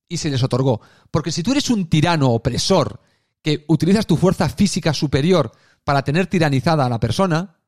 Y 0.07 0.17
se 0.17 0.29
les 0.29 0.43
otorgó. 0.43 0.81
Porque 1.11 1.31
si 1.31 1.43
tú 1.43 1.51
eres 1.51 1.69
un 1.69 1.87
tirano 1.87 2.31
opresor 2.31 3.01
que 3.41 3.65
utilizas 3.67 4.07
tu 4.07 4.17
fuerza 4.17 4.49
física 4.49 4.93
superior 4.93 5.51
para 5.83 6.03
tener 6.03 6.27
tiranizada 6.27 6.85
a 6.85 6.89
la 6.89 6.99
persona, 6.99 7.59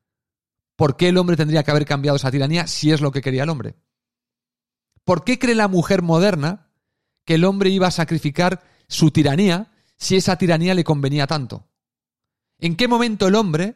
¿Por 0.76 0.96
qué 0.96 1.08
el 1.08 1.18
hombre 1.18 1.36
tendría 1.36 1.62
que 1.62 1.70
haber 1.70 1.84
cambiado 1.84 2.16
esa 2.16 2.30
tiranía 2.30 2.66
si 2.66 2.92
es 2.92 3.00
lo 3.00 3.12
que 3.12 3.20
quería 3.20 3.44
el 3.44 3.50
hombre? 3.50 3.76
¿Por 5.04 5.24
qué 5.24 5.38
cree 5.38 5.54
la 5.54 5.68
mujer 5.68 6.02
moderna 6.02 6.70
que 7.24 7.34
el 7.34 7.44
hombre 7.44 7.70
iba 7.70 7.88
a 7.88 7.92
sacrificar 7.92 8.62
su 8.88 9.10
tiranía 9.10 9.70
si 9.96 10.16
esa 10.16 10.36
tiranía 10.36 10.74
le 10.74 10.84
convenía 10.84 11.26
tanto? 11.26 11.68
¿En 12.62 12.76
qué 12.76 12.86
momento 12.86 13.26
el 13.26 13.34
hombre, 13.34 13.74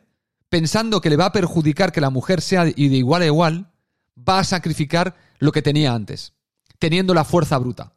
pensando 0.49 1.01
que 1.01 1.11
le 1.11 1.17
va 1.17 1.27
a 1.27 1.33
perjudicar 1.33 1.91
que 1.91 2.01
la 2.01 2.09
mujer 2.09 2.41
sea 2.41 2.65
de 2.65 2.73
igual 2.77 3.23
a 3.23 3.27
igual, 3.27 3.73
va 4.17 4.39
a 4.39 4.45
sacrificar 4.45 5.17
lo 5.41 5.51
que 5.51 5.61
tenía 5.61 5.93
antes, 5.93 6.35
teniendo 6.79 7.13
la 7.13 7.25
fuerza 7.25 7.59
bruta, 7.59 7.97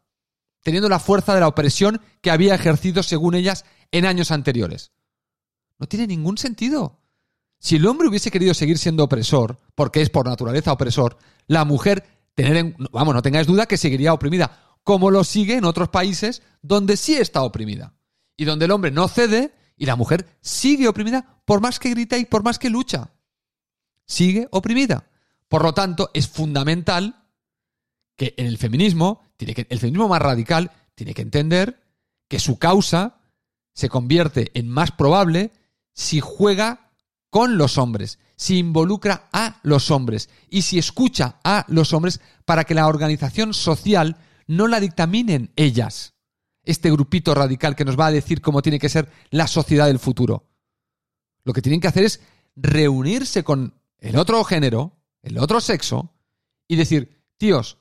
teniendo 0.64 0.88
la 0.88 0.98
fuerza 0.98 1.32
de 1.32 1.40
la 1.40 1.46
opresión 1.46 2.00
que 2.20 2.32
había 2.32 2.56
ejercido 2.56 3.04
según 3.04 3.36
ellas 3.36 3.64
en 3.92 4.04
años 4.04 4.32
anteriores? 4.32 4.90
No 5.78 5.86
tiene 5.86 6.08
ningún 6.08 6.38
sentido. 6.38 6.98
Si 7.60 7.76
el 7.76 7.86
hombre 7.86 8.08
hubiese 8.08 8.32
querido 8.32 8.52
seguir 8.52 8.76
siendo 8.76 9.04
opresor, 9.04 9.60
porque 9.76 10.02
es 10.02 10.10
por 10.10 10.26
naturaleza 10.26 10.72
opresor, 10.72 11.18
la 11.46 11.64
mujer, 11.64 12.04
tener 12.34 12.56
en, 12.56 12.76
vamos, 12.90 13.14
no 13.14 13.22
tengáis 13.22 13.46
duda 13.46 13.66
que 13.66 13.76
seguiría 13.76 14.12
oprimida, 14.12 14.58
como 14.82 15.12
lo 15.12 15.22
sigue 15.22 15.54
en 15.54 15.66
otros 15.66 15.88
países 15.88 16.42
donde 16.62 16.96
sí 16.96 17.14
está 17.14 17.42
oprimida. 17.42 17.94
Y 18.36 18.44
donde 18.44 18.64
el 18.64 18.72
hombre 18.72 18.90
no 18.90 19.06
cede 19.06 19.54
y 19.80 19.86
la 19.86 19.96
mujer 19.96 20.36
sigue 20.42 20.88
oprimida 20.88 21.40
por 21.46 21.62
más 21.62 21.80
que 21.80 21.88
grita 21.88 22.18
y 22.18 22.26
por 22.26 22.42
más 22.44 22.58
que 22.58 22.68
lucha. 22.68 23.12
Sigue 24.04 24.46
oprimida. 24.50 25.06
Por 25.48 25.62
lo 25.62 25.72
tanto, 25.72 26.10
es 26.12 26.28
fundamental 26.28 27.24
que 28.14 28.34
en 28.36 28.46
el 28.46 28.58
feminismo, 28.58 29.22
tiene 29.38 29.54
que, 29.54 29.66
el 29.70 29.78
feminismo 29.78 30.06
más 30.06 30.20
radical, 30.20 30.70
tiene 30.94 31.14
que 31.14 31.22
entender 31.22 31.80
que 32.28 32.38
su 32.38 32.58
causa 32.58 33.22
se 33.72 33.88
convierte 33.88 34.50
en 34.52 34.68
más 34.68 34.90
probable 34.90 35.50
si 35.94 36.20
juega 36.20 36.90
con 37.30 37.56
los 37.56 37.78
hombres, 37.78 38.18
si 38.36 38.58
involucra 38.58 39.30
a 39.32 39.60
los 39.62 39.90
hombres 39.90 40.28
y 40.50 40.60
si 40.60 40.78
escucha 40.78 41.40
a 41.42 41.64
los 41.68 41.94
hombres 41.94 42.20
para 42.44 42.64
que 42.64 42.74
la 42.74 42.86
organización 42.86 43.54
social 43.54 44.18
no 44.46 44.68
la 44.68 44.78
dictaminen 44.78 45.52
ellas, 45.56 46.12
este 46.64 46.90
grupito 46.90 47.34
radical 47.34 47.76
que 47.76 47.84
nos 47.84 47.98
va 47.98 48.06
a 48.06 48.12
decir 48.12 48.40
cómo 48.40 48.62
tiene 48.62 48.78
que 48.78 48.88
ser 48.88 49.10
la 49.30 49.46
sociedad 49.46 49.86
del 49.86 49.98
futuro. 49.98 50.48
Lo 51.44 51.52
que 51.52 51.62
tienen 51.62 51.80
que 51.80 51.88
hacer 51.88 52.04
es 52.04 52.20
reunirse 52.56 53.44
con 53.44 53.80
el 53.98 54.16
otro 54.16 54.42
género, 54.44 54.98
el 55.22 55.38
otro 55.38 55.60
sexo, 55.60 56.14
y 56.68 56.76
decir, 56.76 57.24
tíos, 57.36 57.78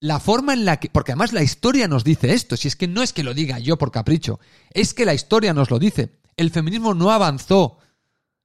la 0.00 0.20
forma 0.20 0.52
en 0.52 0.64
la 0.64 0.78
que... 0.78 0.90
Porque 0.90 1.12
además 1.12 1.32
la 1.32 1.42
historia 1.42 1.88
nos 1.88 2.04
dice 2.04 2.32
esto, 2.32 2.56
si 2.56 2.68
es 2.68 2.76
que 2.76 2.88
no 2.88 3.02
es 3.02 3.12
que 3.12 3.24
lo 3.24 3.34
diga 3.34 3.58
yo 3.58 3.78
por 3.78 3.90
capricho, 3.90 4.38
es 4.72 4.94
que 4.94 5.04
la 5.04 5.14
historia 5.14 5.54
nos 5.54 5.70
lo 5.70 5.78
dice. 5.78 6.20
El 6.36 6.50
feminismo 6.50 6.94
no 6.94 7.10
avanzó 7.10 7.78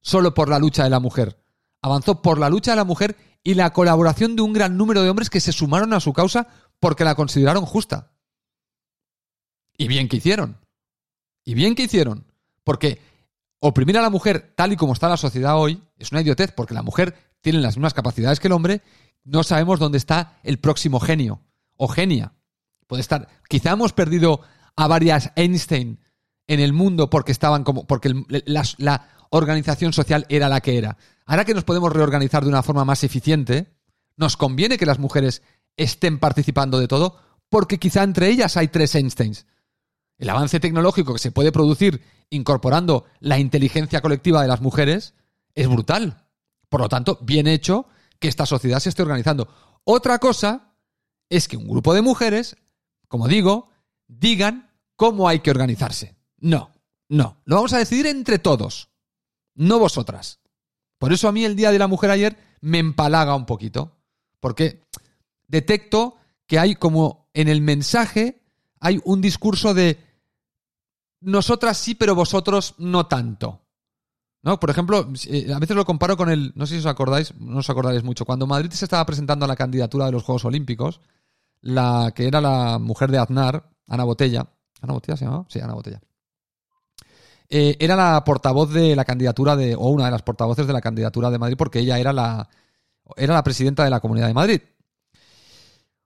solo 0.02 0.34
por 0.34 0.50
la 0.50 0.60
lucha 0.60 0.84
de 0.84 0.90
la 0.90 1.00
mujer. 1.00 1.40
Avanzó 1.82 2.22
por 2.22 2.40
la 2.40 2.50
lucha 2.50 2.72
de 2.72 2.78
la 2.78 2.86
mujer 2.86 3.18
y 3.44 3.56
la 3.56 3.74
colaboración 3.74 4.36
de 4.36 4.42
un 4.42 4.54
gran 4.54 4.78
número 4.78 5.04
de 5.04 5.10
hombres 5.10 5.30
que 5.30 5.42
se 5.42 5.52
sumaron 5.52 5.94
a 5.94 6.00
su 6.00 6.14
causa 6.14 6.48
porque 6.80 7.04
la 7.04 7.16
consideraron 7.16 7.66
justa. 7.66 8.13
Y 9.78 9.88
bien 9.88 10.08
que 10.08 10.18
hicieron. 10.18 10.58
Y 11.44 11.54
bien 11.54 11.76
que 11.76 11.84
hicieron. 11.84 12.26
Porque 12.64 13.00
oprimir 13.60 13.98
a 13.98 14.02
la 14.02 14.10
mujer 14.10 14.54
tal 14.56 14.74
y 14.74 14.76
como 14.76 14.94
está 14.94 15.10
la 15.10 15.18
sociedad 15.18 15.58
hoy 15.58 15.82
es 15.98 16.12
una 16.12 16.22
idiotez, 16.22 16.52
porque 16.52 16.74
la 16.74 16.84
mujer 16.84 17.16
tiene 17.42 17.60
las 17.60 17.78
mismas 17.78 17.94
capacidades 17.94 18.40
que 18.40 18.48
el 18.48 18.54
hombre, 18.54 18.82
no 19.24 19.44
sabemos 19.44 19.80
dónde 19.80 19.98
está 19.98 20.40
el 20.44 20.60
próximo 20.60 21.00
genio 21.00 21.42
o 21.78 21.88
genia. 21.88 22.34
Puede 22.88 23.02
estar. 23.02 23.28
Quizá 23.48 23.72
hemos 23.72 23.94
perdido 23.94 24.42
a 24.76 24.88
varias 24.88 25.32
Einstein 25.36 26.00
en 26.48 26.60
el 26.60 26.74
mundo 26.74 27.10
porque 27.10 27.32
estaban 27.32 27.64
como. 27.64 27.86
porque 27.86 28.14
la, 28.28 29.08
organización 29.36 29.94
social 29.94 30.28
era 30.30 30.48
la 30.48 30.62
que 30.62 30.78
era. 30.78 30.96
Ahora 31.26 31.44
que 31.44 31.56
nos 31.56 31.64
podemos 31.64 31.92
reorganizar 31.92 32.44
de 32.44 32.50
una 32.50 32.62
forma 32.62 32.86
más 32.86 33.04
eficiente, 33.04 33.74
nos 34.16 34.38
conviene 34.38 34.78
que 34.78 34.86
las 34.86 35.00
mujeres 35.00 35.42
estén 35.76 36.20
participando 36.20 36.80
de 36.80 36.88
todo, 36.88 37.18
porque 37.50 37.80
quizá 37.80 38.04
entre 38.04 38.30
ellas 38.30 38.58
hay 38.58 38.68
tres 38.68 38.94
Einsteins. 38.94 39.48
El 40.18 40.30
avance 40.30 40.60
tecnológico 40.60 41.14
que 41.14 41.20
se 41.20 41.32
puede 41.32 41.52
producir 41.52 42.02
incorporando 42.30 43.06
la 43.20 43.40
inteligencia 43.40 44.02
colectiva 44.02 44.42
de 44.42 44.48
las 44.48 44.62
mujeres 44.62 45.14
es 45.56 45.68
brutal. 45.68 46.28
Por 46.70 46.82
lo 46.82 46.90
tanto, 46.90 47.20
bien 47.22 47.48
hecho 47.48 47.88
que 48.20 48.28
esta 48.28 48.46
sociedad 48.46 48.80
se 48.80 48.90
esté 48.90 49.02
organizando. 49.02 49.48
Otra 49.84 50.20
cosa 50.20 50.74
es 51.30 51.48
que 51.48 51.58
un 51.58 51.68
grupo 51.68 51.94
de 51.94 52.02
mujeres, 52.02 52.58
como 53.08 53.28
digo, 53.28 53.70
digan 54.08 54.72
cómo 54.96 55.28
hay 55.28 55.40
que 55.40 55.52
organizarse. 55.52 56.16
No, 56.38 56.72
no, 57.10 57.42
lo 57.46 57.56
vamos 57.58 57.74
a 57.74 57.80
decidir 57.80 58.08
entre 58.08 58.40
todos 58.40 58.90
no 59.56 59.80
vosotras. 59.80 60.40
Por 60.98 61.14
eso 61.14 61.28
a 61.28 61.32
mí 61.32 61.46
el 61.46 61.56
Día 61.56 61.72
de 61.72 61.80
la 61.80 61.88
Mujer 61.88 62.12
ayer 62.12 62.38
me 62.62 62.80
empalaga 62.80 63.36
un 63.36 63.46
poquito, 63.46 63.98
porque 64.40 64.82
detecto 65.48 66.16
que 66.48 66.60
hay 66.60 66.76
como 66.76 67.30
en 67.34 67.48
el 67.48 67.62
mensaje 67.62 68.43
hay 68.84 69.00
un 69.06 69.22
discurso 69.22 69.74
de 69.74 69.98
nosotras 71.22 71.78
sí, 71.78 71.96
pero 71.96 72.16
vosotros 72.16 72.76
no 72.78 73.08
tanto. 73.08 73.62
¿No? 74.42 74.60
Por 74.60 74.70
ejemplo, 74.70 75.08
eh, 75.30 75.54
a 75.54 75.60
veces 75.60 75.78
lo 75.78 75.86
comparo 75.86 76.18
con 76.18 76.30
el, 76.30 76.52
no 76.56 76.68
sé 76.68 76.74
si 76.74 76.80
os 76.80 76.86
acordáis, 76.86 77.34
no 77.40 77.60
os 77.60 77.70
acordaréis 77.70 78.04
mucho, 78.04 78.26
cuando 78.26 78.46
Madrid 78.46 78.72
se 78.72 78.84
estaba 78.84 79.06
presentando 79.06 79.46
a 79.46 79.48
la 79.48 79.56
candidatura 79.56 80.06
de 80.06 80.12
los 80.12 80.24
Juegos 80.24 80.44
Olímpicos, 80.44 81.00
la 81.62 82.12
que 82.14 82.28
era 82.28 82.42
la 82.42 82.78
mujer 82.78 83.10
de 83.10 83.20
Aznar, 83.20 83.70
Ana 83.88 84.04
Botella, 84.04 84.46
¿Ana 84.82 84.94
Botella 84.94 85.16
se 85.16 85.24
llamaba? 85.24 85.46
Sí, 85.48 85.62
Ana 85.62 85.76
Botella. 85.76 86.02
Eh, 87.50 87.78
era 87.80 87.96
la 87.96 88.22
portavoz 88.26 88.74
de 88.74 88.98
la 88.98 89.06
candidatura 89.06 89.56
de, 89.56 89.76
o 89.76 89.88
una 89.88 90.06
de 90.06 90.12
las 90.12 90.24
portavoces 90.24 90.68
de 90.68 90.74
la 90.74 90.82
candidatura 90.82 91.32
de 91.32 91.40
Madrid, 91.40 91.56
porque 91.58 91.80
ella 91.80 91.98
era 92.00 92.12
la, 92.12 92.50
era 93.16 93.34
la 93.34 93.44
presidenta 93.44 93.86
de 93.86 93.90
la 93.90 94.02
Comunidad 94.02 94.28
de 94.28 94.34
Madrid. 94.34 94.62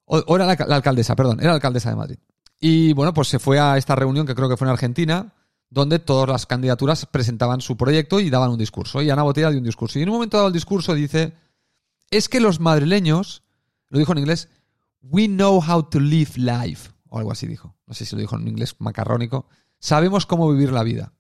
O, 0.06 0.36
era 0.36 0.46
la, 0.46 0.76
alcaldesa, 0.76 1.16
perdón, 1.16 1.40
era 1.40 1.50
la 1.50 1.56
alcaldesa 1.56 1.90
de 1.90 1.96
Madrid. 1.96 2.18
Y 2.60 2.93
bueno, 2.93 3.13
pues 3.13 3.28
se 3.28 3.39
fue 3.39 3.60
a 3.60 3.78
esta 3.78 3.96
reunión 3.96 4.26
que 4.26 4.36
creo 4.36 4.50
que 4.50 4.58
fue 4.58 4.67
en 4.67 4.74
Argentina, 4.74 5.34
donde 5.70 6.00
todas 6.00 6.30
las 6.30 6.46
candidaturas 6.46 7.06
presentaban 7.06 7.62
su 7.62 7.78
proyecto 7.78 8.20
y 8.20 8.30
daban 8.30 8.52
un 8.52 8.58
discurso. 8.58 9.02
Y 9.02 9.10
Ana 9.10 9.24
Botella 9.24 9.50
dio 9.50 9.60
un 9.60 9.65
discurso. 9.65 10.00
Y 10.00 10.04
en 10.04 10.10
un 10.10 10.15
momento 10.15 10.38
dado 10.38 10.48
el 10.48 10.54
discurso 10.54 10.93
dice, 10.93 11.34
es 12.10 12.30
que 12.30 12.39
los 12.39 12.60
madrileños, 12.60 13.43
lo 13.89 14.00
dijo 14.00 14.12
en 14.13 14.20
inglés, 14.20 14.50
we 15.02 15.28
know 15.28 15.62
how 15.62 15.84
to 15.84 16.00
live 16.00 16.32
life, 16.36 16.91
o 17.10 17.20
algo 17.20 17.32
así 17.32 17.48
dijo. 17.48 17.76
No 17.86 17.93
sé 17.93 18.06
si 18.06 18.15
lo 18.15 18.22
dijo 18.22 18.36
en 18.36 18.48
inglés 18.48 18.76
macarrónico. 18.80 19.48
Sabemos 19.80 20.26
cómo 20.26 20.52
vivir 20.52 20.72
la 20.72 20.84
vida. 20.84 21.13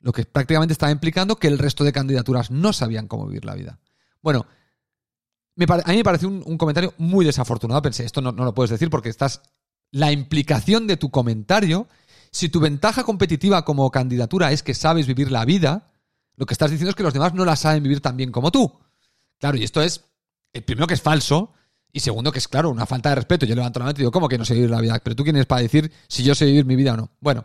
Lo 0.00 0.12
que 0.12 0.24
prácticamente 0.24 0.72
estaba 0.72 0.92
implicando 0.92 1.36
que 1.36 1.48
el 1.48 1.58
resto 1.58 1.84
de 1.84 1.92
candidaturas 1.92 2.50
no 2.50 2.72
sabían 2.72 3.06
cómo 3.06 3.26
vivir 3.26 3.44
la 3.44 3.54
vida. 3.54 3.78
Bueno, 4.22 4.46
a 5.84 5.90
mí 5.90 5.96
me 5.96 6.04
pareció 6.04 6.28
un, 6.28 6.42
un 6.44 6.58
comentario 6.58 6.94
muy 6.98 7.24
desafortunado. 7.24 7.82
Pensé, 7.82 8.04
esto 8.04 8.20
no, 8.20 8.32
no 8.32 8.44
lo 8.44 8.54
puedes 8.54 8.70
decir 8.70 8.90
porque 8.90 9.08
estás. 9.08 9.42
La 9.90 10.12
implicación 10.12 10.86
de 10.86 10.96
tu 10.96 11.10
comentario, 11.10 11.88
si 12.30 12.48
tu 12.48 12.60
ventaja 12.60 13.04
competitiva 13.04 13.64
como 13.64 13.90
candidatura 13.90 14.52
es 14.52 14.62
que 14.62 14.74
sabes 14.74 15.06
vivir 15.06 15.30
la 15.32 15.44
vida, 15.44 15.92
lo 16.36 16.46
que 16.46 16.54
estás 16.54 16.70
diciendo 16.70 16.90
es 16.90 16.96
que 16.96 17.02
los 17.02 17.12
demás 17.12 17.34
no 17.34 17.44
la 17.44 17.56
saben 17.56 17.82
vivir 17.82 18.00
tan 18.00 18.16
bien 18.16 18.30
como 18.30 18.50
tú. 18.50 18.72
Claro, 19.38 19.56
y 19.56 19.64
esto 19.64 19.82
es, 19.82 20.04
eh, 20.52 20.62
primero 20.62 20.86
que 20.86 20.94
es 20.94 21.02
falso, 21.02 21.52
y 21.92 22.00
segundo 22.00 22.30
que 22.30 22.38
es, 22.38 22.48
claro, 22.48 22.70
una 22.70 22.86
falta 22.86 23.08
de 23.08 23.16
respeto. 23.16 23.46
Yo 23.46 23.54
levanto 23.54 23.80
la 23.80 23.86
mano 23.86 23.96
y 23.96 24.00
digo, 24.00 24.12
¿cómo 24.12 24.28
que 24.28 24.38
no 24.38 24.44
sé 24.44 24.54
vivir 24.54 24.70
la 24.70 24.80
vida? 24.80 24.98
Pero 25.02 25.16
tú 25.16 25.24
quién 25.24 25.36
eres 25.36 25.46
para 25.46 25.62
decir 25.62 25.90
si 26.08 26.22
yo 26.22 26.34
sé 26.34 26.44
vivir 26.44 26.64
mi 26.64 26.76
vida 26.76 26.94
o 26.94 26.96
no. 26.96 27.10
Bueno, 27.20 27.44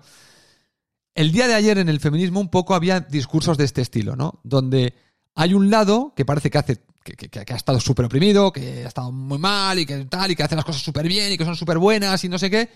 el 1.16 1.32
día 1.32 1.48
de 1.48 1.56
ayer 1.56 1.78
en 1.78 1.90
el 1.90 2.00
feminismo 2.00 2.40
un 2.40 2.50
poco 2.50 2.76
había 2.76 3.00
discursos 3.00 3.58
de 3.58 3.64
este 3.64 3.82
estilo, 3.82 4.16
¿no? 4.16 4.40
Donde 4.44 4.94
hay 5.36 5.54
un 5.54 5.70
lado 5.70 6.14
que 6.16 6.26
parece 6.26 6.50
que 6.50 6.58
hace 6.58 6.82
que, 7.04 7.54
ha 7.54 7.56
estado 7.56 7.80
súper 7.80 8.06
oprimido, 8.06 8.52
que 8.52 8.84
ha 8.84 8.88
estado 8.88 9.12
muy 9.12 9.38
mal 9.38 9.78
y 9.78 9.86
que 9.86 10.06
tal, 10.06 10.32
y 10.32 10.36
que 10.36 10.44
hace 10.44 10.56
las 10.56 10.66
cosas 10.66 10.82
súper 10.82 11.08
bien 11.08 11.32
y 11.32 11.38
que 11.38 11.46
son 11.46 11.56
súper 11.56 11.78
buenas 11.78 12.24
y 12.24 12.30
no 12.30 12.40
sé 12.40 12.50
qué. 12.50 12.70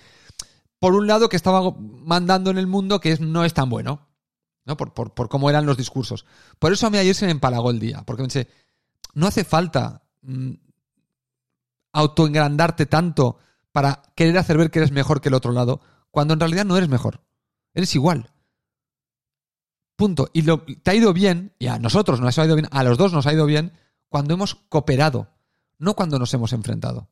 Por 0.77 0.93
un 0.93 1.07
lado 1.07 1.29
que 1.29 1.35
estaba 1.35 1.73
mandando 1.79 2.51
en 2.51 2.57
el 2.59 2.67
mundo 2.67 2.99
que 2.99 3.17
no 3.17 3.43
es 3.43 3.53
tan 3.53 3.69
bueno, 3.69 4.07
¿no? 4.65 4.77
Por, 4.77 4.93
por, 4.93 5.13
por 5.13 5.29
cómo 5.29 5.49
eran 5.49 5.65
los 5.65 5.77
discursos. 5.77 6.25
Por 6.59 6.71
eso 6.71 6.85
a 6.85 6.89
mí 6.91 6.97
ayer 6.99 7.15
se 7.15 7.25
me 7.25 7.31
empalagó 7.31 7.71
el 7.71 7.79
día, 7.79 8.03
porque 8.05 8.23
pensé, 8.23 8.47
no 9.15 9.25
hace 9.25 9.43
falta 9.43 10.03
mm, 10.21 10.53
autoengrandarte 11.93 12.85
tanto 12.85 13.39
para 13.71 14.03
querer 14.15 14.37
hacer 14.37 14.57
ver 14.57 14.69
que 14.69 14.79
eres 14.79 14.91
mejor 14.91 15.21
que 15.21 15.29
el 15.29 15.35
otro 15.35 15.53
lado, 15.53 15.81
cuando 16.11 16.35
en 16.35 16.39
realidad 16.39 16.65
no 16.65 16.77
eres 16.77 16.89
mejor. 16.89 17.21
Eres 17.73 17.95
igual. 17.95 18.31
Punto. 19.99 20.29
Y 20.31 20.43
lo- 20.43 20.61
te 20.81 20.91
ha 20.91 20.95
ido 20.95 21.11
bien, 21.11 21.53
y 21.59 21.67
a 21.67 21.77
nosotros 21.77 22.21
nos 22.21 22.39
ha 22.39 22.45
ido 22.45 22.55
bien, 22.55 22.69
a 22.71 22.83
los 22.85 22.97
dos 22.97 23.11
nos 23.11 23.27
ha 23.27 23.33
ido 23.33 23.45
bien, 23.45 23.73
cuando 24.07 24.33
hemos 24.33 24.55
cooperado, 24.55 25.27
no 25.77 25.93
cuando 25.93 26.17
nos 26.17 26.33
hemos 26.33 26.53
enfrentado. 26.53 27.09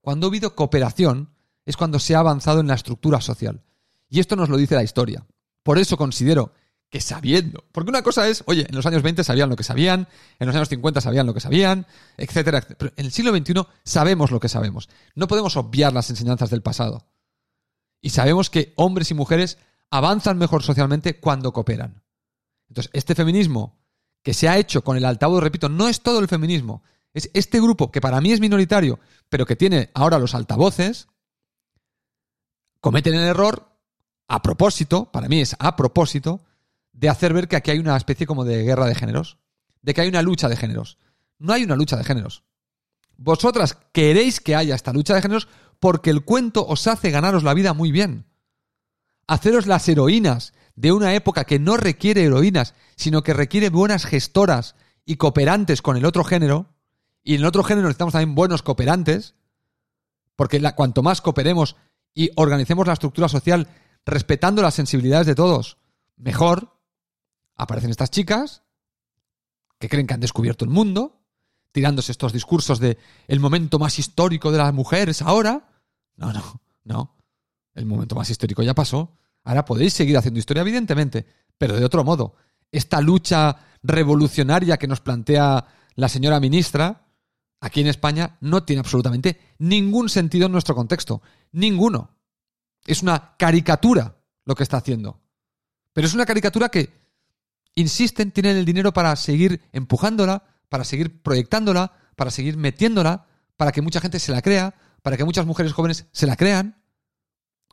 Cuando 0.00 0.28
ha 0.28 0.30
habido 0.30 0.54
cooperación 0.54 1.30
es 1.66 1.76
cuando 1.76 1.98
se 1.98 2.14
ha 2.14 2.20
avanzado 2.20 2.60
en 2.60 2.68
la 2.68 2.74
estructura 2.74 3.20
social. 3.20 3.64
Y 4.08 4.20
esto 4.20 4.36
nos 4.36 4.50
lo 4.50 4.56
dice 4.56 4.76
la 4.76 4.84
historia. 4.84 5.26
Por 5.64 5.78
eso 5.78 5.96
considero 5.96 6.52
que 6.88 7.00
sabiendo, 7.00 7.64
porque 7.72 7.90
una 7.90 8.02
cosa 8.02 8.28
es, 8.28 8.44
oye, 8.46 8.66
en 8.68 8.76
los 8.76 8.86
años 8.86 9.02
20 9.02 9.24
sabían 9.24 9.48
lo 9.50 9.56
que 9.56 9.64
sabían, 9.64 10.06
en 10.38 10.46
los 10.46 10.54
años 10.54 10.68
50 10.68 11.00
sabían 11.00 11.26
lo 11.26 11.34
que 11.34 11.40
sabían, 11.40 11.86
etcétera, 12.16 12.58
etcétera. 12.58 12.78
Pero 12.78 12.92
en 12.96 13.04
el 13.06 13.10
siglo 13.10 13.36
XXI 13.36 13.66
sabemos 13.82 14.30
lo 14.30 14.38
que 14.38 14.48
sabemos. 14.48 14.88
No 15.16 15.26
podemos 15.26 15.56
obviar 15.56 15.92
las 15.92 16.08
enseñanzas 16.08 16.50
del 16.50 16.62
pasado. 16.62 17.04
Y 18.00 18.10
sabemos 18.10 18.48
que 18.48 18.74
hombres 18.76 19.10
y 19.10 19.14
mujeres 19.14 19.58
avanzan 19.90 20.38
mejor 20.38 20.62
socialmente 20.62 21.18
cuando 21.18 21.52
cooperan. 21.52 22.04
Entonces, 22.68 22.90
este 22.94 23.14
feminismo 23.14 23.78
que 24.22 24.34
se 24.34 24.48
ha 24.48 24.58
hecho 24.58 24.82
con 24.82 24.96
el 24.96 25.04
altavoz, 25.04 25.42
repito, 25.42 25.68
no 25.68 25.88
es 25.88 26.02
todo 26.02 26.18
el 26.18 26.28
feminismo. 26.28 26.82
Es 27.14 27.30
este 27.34 27.60
grupo 27.60 27.90
que 27.90 28.00
para 28.00 28.20
mí 28.20 28.32
es 28.32 28.40
minoritario, 28.40 29.00
pero 29.28 29.46
que 29.46 29.56
tiene 29.56 29.90
ahora 29.94 30.18
los 30.18 30.34
altavoces, 30.34 31.08
cometen 32.80 33.14
el 33.14 33.24
error, 33.24 33.68
a 34.28 34.42
propósito, 34.42 35.10
para 35.10 35.28
mí 35.28 35.40
es 35.40 35.56
a 35.58 35.74
propósito, 35.76 36.44
de 36.92 37.08
hacer 37.08 37.32
ver 37.32 37.48
que 37.48 37.56
aquí 37.56 37.70
hay 37.70 37.78
una 37.78 37.96
especie 37.96 38.26
como 38.26 38.44
de 38.44 38.62
guerra 38.62 38.86
de 38.86 38.94
géneros, 38.94 39.38
de 39.82 39.94
que 39.94 40.02
hay 40.02 40.08
una 40.08 40.22
lucha 40.22 40.48
de 40.48 40.56
géneros. 40.56 40.98
No 41.38 41.52
hay 41.52 41.64
una 41.64 41.76
lucha 41.76 41.96
de 41.96 42.04
géneros. 42.04 42.42
Vosotras 43.16 43.78
queréis 43.92 44.40
que 44.40 44.54
haya 44.54 44.74
esta 44.74 44.92
lucha 44.92 45.14
de 45.14 45.22
géneros 45.22 45.48
porque 45.80 46.10
el 46.10 46.24
cuento 46.24 46.66
os 46.66 46.86
hace 46.86 47.10
ganaros 47.10 47.44
la 47.44 47.54
vida 47.54 47.72
muy 47.72 47.92
bien. 47.92 48.26
Haceros 49.26 49.66
las 49.66 49.88
heroínas 49.88 50.52
de 50.78 50.92
una 50.92 51.12
época 51.14 51.42
que 51.42 51.58
no 51.58 51.76
requiere 51.76 52.22
heroínas, 52.22 52.74
sino 52.94 53.24
que 53.24 53.34
requiere 53.34 53.68
buenas 53.68 54.06
gestoras 54.06 54.76
y 55.04 55.16
cooperantes 55.16 55.82
con 55.82 55.96
el 55.96 56.04
otro 56.04 56.22
género. 56.22 56.68
Y 57.24 57.34
en 57.34 57.40
el 57.40 57.46
otro 57.46 57.64
género 57.64 57.88
necesitamos 57.88 58.12
también 58.12 58.36
buenos 58.36 58.62
cooperantes, 58.62 59.34
porque 60.36 60.62
cuanto 60.76 61.02
más 61.02 61.20
cooperemos 61.20 61.74
y 62.14 62.30
organicemos 62.36 62.86
la 62.86 62.92
estructura 62.92 63.28
social 63.28 63.66
respetando 64.06 64.62
las 64.62 64.74
sensibilidades 64.74 65.26
de 65.26 65.34
todos, 65.34 65.78
mejor. 66.16 66.78
Aparecen 67.56 67.90
estas 67.90 68.12
chicas 68.12 68.62
que 69.80 69.88
creen 69.88 70.06
que 70.06 70.14
han 70.14 70.20
descubierto 70.20 70.64
el 70.64 70.70
mundo, 70.70 71.24
tirándose 71.72 72.12
estos 72.12 72.32
discursos 72.32 72.78
de 72.78 72.98
el 73.26 73.40
momento 73.40 73.80
más 73.80 73.98
histórico 73.98 74.52
de 74.52 74.58
las 74.58 74.72
mujeres 74.72 75.22
ahora. 75.22 75.68
No, 76.14 76.32
no, 76.32 76.60
no. 76.84 77.16
El 77.74 77.86
momento 77.86 78.14
más 78.14 78.30
histórico 78.30 78.62
ya 78.62 78.74
pasó. 78.74 79.18
Ahora 79.44 79.64
podéis 79.64 79.94
seguir 79.94 80.16
haciendo 80.16 80.38
historia, 80.38 80.62
evidentemente, 80.62 81.26
pero 81.56 81.76
de 81.76 81.84
otro 81.84 82.04
modo. 82.04 82.34
Esta 82.70 83.00
lucha 83.00 83.56
revolucionaria 83.82 84.76
que 84.76 84.88
nos 84.88 85.00
plantea 85.00 85.66
la 85.94 86.08
señora 86.08 86.40
ministra, 86.40 87.06
aquí 87.60 87.80
en 87.80 87.86
España, 87.86 88.36
no 88.40 88.62
tiene 88.64 88.80
absolutamente 88.80 89.40
ningún 89.58 90.08
sentido 90.08 90.46
en 90.46 90.52
nuestro 90.52 90.74
contexto. 90.74 91.22
Ninguno. 91.52 92.16
Es 92.86 93.02
una 93.02 93.36
caricatura 93.36 94.16
lo 94.44 94.54
que 94.54 94.62
está 94.62 94.78
haciendo. 94.78 95.20
Pero 95.92 96.06
es 96.06 96.14
una 96.14 96.26
caricatura 96.26 96.68
que 96.68 96.92
insisten, 97.74 98.30
tienen 98.32 98.56
el 98.56 98.64
dinero 98.64 98.92
para 98.92 99.14
seguir 99.16 99.60
empujándola, 99.72 100.44
para 100.68 100.84
seguir 100.84 101.22
proyectándola, 101.22 101.92
para 102.16 102.30
seguir 102.30 102.56
metiéndola, 102.56 103.26
para 103.56 103.72
que 103.72 103.82
mucha 103.82 104.00
gente 104.00 104.18
se 104.18 104.32
la 104.32 104.42
crea, 104.42 104.74
para 105.02 105.16
que 105.16 105.24
muchas 105.24 105.46
mujeres 105.46 105.72
jóvenes 105.72 106.06
se 106.12 106.26
la 106.26 106.36
crean, 106.36 106.82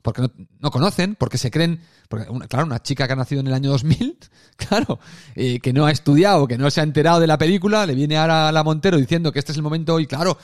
porque 0.06 0.22
no, 0.22 0.32
no 0.60 0.70
conocen, 0.70 1.15
porque 1.15 1.39
se 1.39 1.50
creen, 1.50 1.82
porque 2.08 2.30
una- 2.30 2.48
claro, 2.48 2.68
una 2.68 2.82
chica 2.82 3.08
que 3.08 3.13
ha 3.13 3.15
nacido 3.15 3.41
en 3.41 3.48
el 3.48 3.54
año 3.56 3.72
2000, 3.72 4.18
claro, 4.56 5.00
eh, 5.34 5.60
que 5.60 5.74
no 5.74 5.88
ha 5.88 5.91
estudiado, 5.91 6.48
que 6.48 6.60
no 6.60 6.70
se 6.70 6.80
ha 6.80 6.84
enterado 6.84 7.20
de 7.20 7.26
la 7.26 7.39
película, 7.39 7.88
le 7.88 7.96
viene 7.96 8.15
ahora 8.15 8.48
a 8.48 8.52
la 8.52 8.63
Montero 8.63 8.98
diciendo 8.98 9.32
que 9.32 9.39
este 9.39 9.52
es 9.52 9.58
el 9.58 9.63
momento, 9.63 10.00
y 10.00 10.06
claro, 10.06 10.38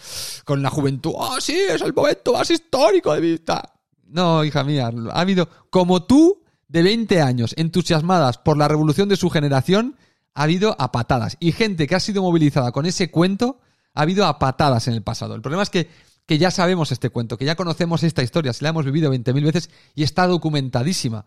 con 0.45 0.63
la 0.63 0.71
juventud, 0.71 1.13
ah, 1.19 1.38
sí, 1.39 1.56
es 1.69 1.80
el 1.82 1.93
momento 1.93 2.34
más 2.34 2.50
histórico 2.50 3.13
de 3.13 3.21
mi 3.21 3.28
vida. 3.34 3.62
No, 4.08 4.43
hija 4.43 4.63
mía, 4.63 4.89
ha 5.12 5.21
habido, 5.21 5.47
como 5.69 6.04
tú, 6.04 6.41
de 6.67 6.82
20 6.82 7.21
años, 7.21 7.54
entusiasmadas 7.56 8.39
por 8.39 8.58
la 8.58 8.67
revolución 8.67 9.08
de 9.10 9.15
su 9.15 9.30
generación, 9.30 9.95
ha 10.34 10.43
habido 10.43 10.76
a 10.80 10.91
patadas. 10.91 11.38
Y 11.39 11.52
gente 11.52 11.86
que 11.86 11.93
ha 11.95 12.00
sido 12.00 12.24
movilizada 12.24 12.71
con 12.71 12.88
ese 12.88 13.12
cuento, 13.12 13.60
ha 13.93 14.02
habido 14.02 14.26
a 14.26 14.39
patadas 14.39 14.88
en 14.88 14.95
el 14.95 15.04
pasado. 15.04 15.36
El 15.36 15.41
problema 15.41 15.63
es 15.63 15.69
que, 15.69 15.88
que 16.25 16.38
ya 16.38 16.51
sabemos 16.51 16.91
este 16.91 17.10
cuento, 17.10 17.38
que 17.38 17.45
ya 17.45 17.55
conocemos 17.55 18.03
esta 18.03 18.23
historia, 18.23 18.53
se 18.53 18.63
la 18.63 18.69
hemos 18.69 18.86
vivido 18.86 19.13
20.000 19.13 19.43
veces 19.43 19.69
y 19.95 20.03
está 20.03 20.27
documentadísima. 20.27 21.25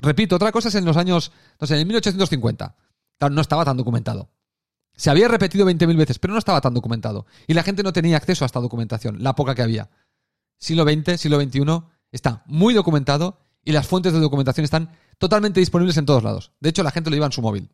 Repito, 0.00 0.36
otra 0.36 0.52
cosa 0.52 0.68
es 0.68 0.74
en 0.74 0.84
los 0.84 0.96
años, 0.96 1.32
no 1.60 1.66
sé, 1.66 1.74
en 1.74 1.80
el 1.80 1.86
1850. 1.86 2.76
Claro, 3.18 3.34
no 3.34 3.40
estaba 3.40 3.64
tan 3.64 3.76
documentado. 3.76 4.30
Se 4.96 5.10
había 5.10 5.28
repetido 5.28 5.66
20.000 5.66 5.96
veces, 5.96 6.18
pero 6.18 6.32
no 6.32 6.38
estaba 6.38 6.60
tan 6.60 6.74
documentado. 6.74 7.26
Y 7.46 7.54
la 7.54 7.62
gente 7.62 7.82
no 7.82 7.92
tenía 7.92 8.16
acceso 8.16 8.44
a 8.44 8.46
esta 8.46 8.60
documentación, 8.60 9.22
la 9.22 9.34
poca 9.34 9.54
que 9.54 9.62
había. 9.62 9.90
Siglo 10.58 10.84
XX, 10.84 11.20
siglo 11.20 11.40
XXI, 11.40 11.62
está 12.10 12.42
muy 12.46 12.74
documentado 12.74 13.38
y 13.64 13.72
las 13.72 13.86
fuentes 13.86 14.12
de 14.12 14.20
documentación 14.20 14.64
están 14.64 14.90
totalmente 15.18 15.60
disponibles 15.60 15.96
en 15.96 16.06
todos 16.06 16.22
lados. 16.22 16.52
De 16.60 16.68
hecho, 16.70 16.82
la 16.82 16.90
gente 16.90 17.10
lo 17.10 17.16
lleva 17.16 17.26
en 17.26 17.32
su 17.32 17.42
móvil. 17.42 17.70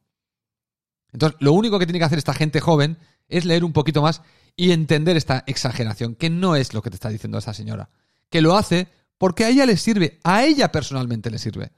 Entonces, 1.12 1.38
lo 1.40 1.52
único 1.52 1.78
que 1.78 1.86
tiene 1.86 1.98
que 1.98 2.04
hacer 2.04 2.18
esta 2.18 2.34
gente 2.34 2.60
joven 2.60 2.98
es 3.28 3.44
leer 3.44 3.64
un 3.64 3.72
poquito 3.72 4.02
más 4.02 4.22
y 4.56 4.72
entender 4.72 5.16
esta 5.16 5.44
exageración, 5.46 6.14
que 6.14 6.30
no 6.30 6.56
es 6.56 6.74
lo 6.74 6.82
que 6.82 6.90
te 6.90 6.96
está 6.96 7.08
diciendo 7.08 7.38
esa 7.38 7.54
señora. 7.54 7.90
Que 8.28 8.40
lo 8.40 8.56
hace 8.56 8.88
porque 9.16 9.44
a 9.44 9.48
ella 9.50 9.66
le 9.66 9.76
sirve, 9.76 10.20
a 10.24 10.44
ella 10.44 10.70
personalmente 10.72 11.30
le 11.30 11.38
sirve. 11.38 11.72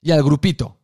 Y 0.00 0.12
al 0.12 0.22
grupito 0.22 0.78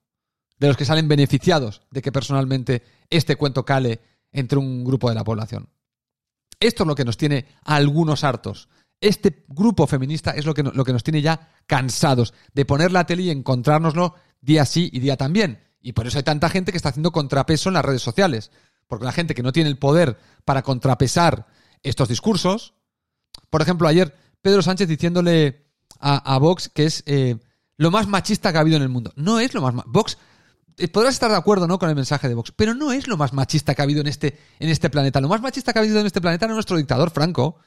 de 0.59 0.69
los 0.69 0.77
que 0.77 0.85
salen 0.85 1.09
beneficiados 1.09 1.83
de 1.91 2.03
que 2.03 2.13
personalmente 2.13 2.83
este 3.11 3.37
cuento 3.37 3.65
cale 3.65 4.01
entre 4.33 4.59
un 4.59 4.85
grupo 4.85 5.09
de 5.09 5.15
la 5.15 5.25
población. 5.25 5.69
Esto 6.61 6.85
es 6.85 6.87
lo 6.87 6.95
que 6.95 7.05
nos 7.05 7.17
tiene 7.17 7.47
a 7.65 7.77
algunos 7.77 8.25
hartos. 8.25 8.69
Este 9.01 9.45
grupo 9.49 9.87
feminista 9.87 10.31
es 10.31 10.47
lo 10.47 10.55
que, 10.55 10.63
lo 10.63 10.85
que 10.85 10.93
nos 10.93 11.05
tiene 11.05 11.21
ya 11.21 11.53
cansados 11.67 12.33
de 12.55 12.65
poner 12.65 12.93
la 12.93 13.07
tele 13.07 13.25
y 13.25 13.31
encontrárnoslo 13.31 14.15
día 14.41 14.65
sí 14.65 14.89
y 14.93 15.01
día 15.01 15.17
también. 15.17 15.61
Y 15.87 15.93
por 15.93 16.07
eso 16.07 16.17
hay 16.17 16.25
tanta 16.25 16.49
gente 16.49 16.73
que 16.73 16.79
está 16.79 16.89
haciendo 16.89 17.13
contrapeso 17.13 17.69
en 17.69 17.75
las 17.75 17.85
redes 17.85 18.01
sociales. 18.01 18.51
Porque 18.89 19.05
la 19.05 19.13
gente 19.13 19.35
que 19.35 19.43
no 19.43 19.53
tiene 19.53 19.69
el 19.69 19.77
poder 19.77 20.19
para 20.47 20.63
contrapesar 20.63 21.47
estos 21.83 22.09
discursos. 22.09 22.73
Por 23.51 23.61
ejemplo, 23.61 23.87
ayer 23.87 24.17
Pedro 24.41 24.63
Sánchez 24.63 24.89
diciéndole 24.89 25.67
a, 26.01 26.39
Vox 26.39 26.71
que 26.71 26.87
es 26.87 27.03
eh, 27.05 27.37
lo 27.77 27.91
más 27.91 28.09
machista 28.09 28.51
que 28.51 28.57
ha 28.57 28.63
habido 28.63 28.79
en 28.79 28.83
el 28.83 28.89
mundo. 28.89 29.13
No 29.17 29.41
es 29.41 29.53
lo 29.53 29.61
más... 29.61 29.85
Vox 29.87 30.17
eh, 30.79 30.89
podrás 30.89 31.13
estar 31.13 31.31
de 31.31 31.37
acuerdo 31.37 31.69
¿no? 31.69 31.79
con 31.79 31.91
el 31.91 31.95
mensaje 31.95 32.29
de 32.29 32.35
Vox, 32.35 32.51
pero 32.57 32.73
no 32.75 32.91
es 32.91 33.07
lo 33.07 33.19
más 33.19 33.35
machista 33.35 33.75
que 33.75 33.83
ha 33.83 33.85
habido 33.85 34.01
en 34.01 34.07
este, 34.07 34.39
en 34.59 34.71
este 34.71 34.89
planeta. 34.89 35.21
Lo 35.21 35.29
más 35.29 35.43
machista 35.43 35.75
que 35.75 35.81
ha 35.81 35.83
habido 35.83 36.01
en 36.01 36.07
este 36.07 36.23
planeta 36.23 36.47
era 36.47 36.55
nuestro 36.55 36.79
dictador 36.79 37.11
Franco, 37.11 37.59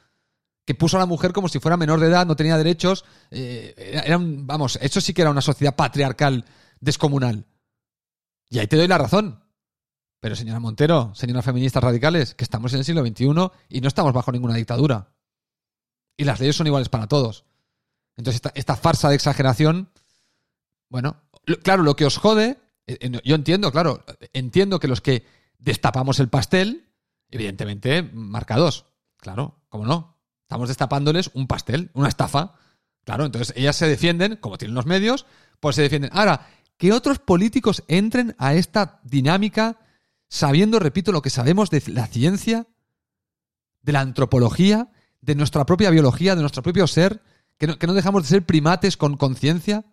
que 0.66 0.74
puso 0.74 0.98
a 0.98 1.00
la 1.02 1.06
mujer 1.06 1.34
como 1.34 1.50
si 1.50 1.60
fuera 1.60 1.78
menor 1.78 2.00
de 2.00 2.08
edad, 2.08 2.26
no 2.26 2.36
tenía 2.36 2.58
derechos. 2.58 3.06
eh, 3.30 4.02
era 4.06 4.18
un- 4.18 4.48
vamos, 4.48 4.80
eso 4.82 5.02
sí 5.02 5.14
que 5.14 5.22
era 5.22 5.30
una 5.30 5.42
sociedad 5.42 5.76
patriarcal 5.76 6.46
descomunal. 6.80 7.46
Y 8.50 8.60
ahí 8.60 8.68
te 8.68 8.78
doy 8.78 8.88
la 8.88 8.98
razón. 8.98 9.44
Pero 10.20 10.36
señora 10.36 10.60
Montero, 10.60 11.14
señoras 11.14 11.46
feministas 11.46 11.84
radicales, 11.84 12.34
que 12.34 12.44
estamos 12.44 12.74
en 12.74 12.80
el 12.80 12.86
siglo 12.86 13.06
XXI 13.06 13.52
y 13.70 13.82
no 13.82 13.88
estamos 13.88 14.14
bajo 14.14 14.32
ninguna 14.32 14.56
dictadura. 14.56 15.14
Y 16.18 16.24
las 16.24 16.40
leyes 16.40 16.56
son 16.56 16.68
iguales 16.68 16.90
para 16.90 17.08
todos. 17.08 17.46
Entonces, 18.16 18.42
esta, 18.56 18.76
farsa 18.76 19.10
de 19.10 19.16
exageración, 19.16 19.92
bueno, 20.90 21.22
claro, 21.64 21.84
lo 21.84 21.96
que 21.96 22.06
os 22.06 22.18
jode, 22.18 22.60
eh, 22.88 22.98
eh, 23.00 23.22
yo 23.24 23.36
entiendo, 23.36 23.72
claro, 23.72 24.04
entiendo 24.34 24.80
que 24.80 24.88
los 24.88 25.02
que 25.02 25.24
destapamos 25.60 26.20
el 26.20 26.30
pastel, 26.30 26.88
Evidentemente, 27.30 28.04
marcados. 28.04 28.86
Claro, 29.18 29.60
¿cómo 29.70 29.86
no? 29.86 30.18
Estamos 30.44 30.70
destapándoles 30.70 31.32
un 31.34 31.48
pastel, 31.48 31.92
una 31.94 32.08
estafa. 32.08 32.54
Claro, 33.04 33.26
entonces 33.26 33.54
ellas 33.58 33.76
se 33.76 33.88
defienden, 33.88 34.38
como 34.38 34.58
tienen 34.58 34.76
los 34.76 34.86
medios, 34.86 35.26
pues 35.60 35.76
se 35.76 35.82
defienden. 35.82 36.12
Ahora, 36.14 36.48
que 36.78 36.94
otros 36.94 37.20
políticos 37.20 37.84
entren 37.88 38.36
a 38.38 38.54
esta 38.54 39.00
dinámica 39.04 39.80
sabiendo, 40.30 40.80
repito, 40.80 41.12
lo 41.12 41.22
que 41.22 41.30
sabemos 41.30 41.70
de 41.70 41.84
la 41.88 42.08
ciencia, 42.08 42.68
de 43.82 43.92
la 43.94 44.02
antropología, 44.02 44.92
de 45.22 45.36
nuestra 45.36 45.66
propia 45.66 45.90
biología, 45.90 46.36
de 46.36 46.42
nuestro 46.42 46.64
propio 46.64 46.88
ser, 46.88 47.22
que 47.58 47.68
no, 47.68 47.94
dejamos 47.94 48.24
de 48.24 48.30
ser 48.30 48.46
primates 48.46 48.98
con 48.98 49.18
conciencia, 49.18 49.86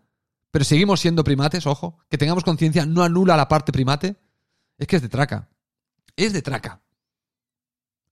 pero 0.51 0.65
seguimos 0.65 1.01
siendo 1.01 1.25
primates, 1.25 1.67
ojo, 1.67 1.99
que 2.11 2.19
tengamos 2.19 2.45
conciencia 2.45 2.87
no 2.87 3.03
anula 3.03 3.37
la 3.37 3.49
parte 3.49 3.73
primate, 3.73 4.17
es 4.79 4.87
que 4.87 4.97
es 4.97 5.03
de 5.03 5.09
traca. 5.09 5.49
Es 6.17 6.33
de 6.33 6.43
traca. 6.43 6.83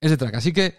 Es 0.00 0.10
de 0.10 0.16
traca. 0.16 0.38
Así 0.38 0.52
que, 0.52 0.76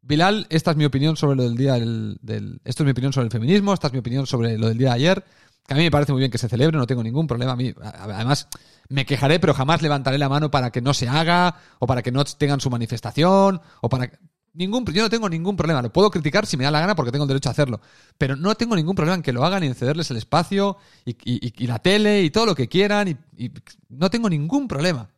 Bilal, 0.00 0.46
esta 0.50 0.70
es 0.70 0.76
mi 0.76 0.84
opinión 0.84 1.16
sobre 1.16 1.36
lo 1.36 1.42
del 1.44 1.56
día 1.56 1.74
del, 1.74 2.60
Esto 2.64 2.82
es 2.82 2.84
mi 2.84 2.92
opinión 2.92 3.12
sobre 3.12 3.26
el 3.26 3.32
feminismo, 3.32 3.74
esta 3.74 3.88
es 3.88 3.92
mi 3.92 3.98
opinión 3.98 4.26
sobre 4.26 4.56
lo 4.56 4.68
del 4.68 4.78
día 4.78 4.88
de 4.88 4.94
ayer, 4.94 5.24
que 5.66 5.74
a 5.74 5.76
mí 5.76 5.84
me 5.84 5.90
parece 5.90 6.12
muy 6.12 6.20
bien 6.20 6.30
que 6.30 6.38
se 6.38 6.48
celebre, 6.48 6.76
no 6.76 6.86
tengo 6.86 7.02
ningún 7.02 7.26
problema. 7.26 7.52
A 7.52 7.56
mí, 7.56 7.72
además, 7.80 8.48
me 8.88 9.06
quejaré, 9.06 9.38
pero 9.40 9.54
jamás 9.54 9.82
levantaré 9.82 10.18
la 10.18 10.28
mano 10.28 10.50
para 10.50 10.70
que 10.70 10.80
no 10.80 10.94
se 10.94 11.08
haga, 11.08 11.56
o 11.78 11.86
para 11.86 12.02
que 12.02 12.12
no 12.12 12.24
tengan 12.24 12.60
su 12.60 12.70
manifestación, 12.70 13.60
o 13.80 13.88
para 13.88 14.10
Ningún, 14.54 14.84
yo 14.84 15.02
no 15.02 15.08
tengo 15.08 15.28
ningún 15.30 15.56
problema. 15.56 15.80
Lo 15.80 15.92
puedo 15.92 16.10
criticar 16.10 16.46
si 16.46 16.56
me 16.56 16.64
da 16.64 16.70
la 16.70 16.80
gana 16.80 16.94
porque 16.94 17.10
tengo 17.10 17.24
el 17.24 17.28
derecho 17.28 17.48
a 17.48 17.52
hacerlo. 17.52 17.80
Pero 18.18 18.36
no 18.36 18.54
tengo 18.54 18.76
ningún 18.76 18.94
problema 18.94 19.16
en 19.16 19.22
que 19.22 19.32
lo 19.32 19.44
hagan 19.44 19.64
y 19.64 19.66
en 19.66 19.74
cederles 19.74 20.10
el 20.10 20.18
espacio 20.18 20.76
y, 21.06 21.66
la 21.66 21.78
tele 21.78 22.22
y 22.22 22.30
todo 22.30 22.46
lo 22.46 22.54
que 22.54 22.68
quieran. 22.68 23.08
Y, 23.36 23.50
no 23.88 24.10
tengo 24.10 24.28
ningún 24.28 24.68
problema. 24.68 25.10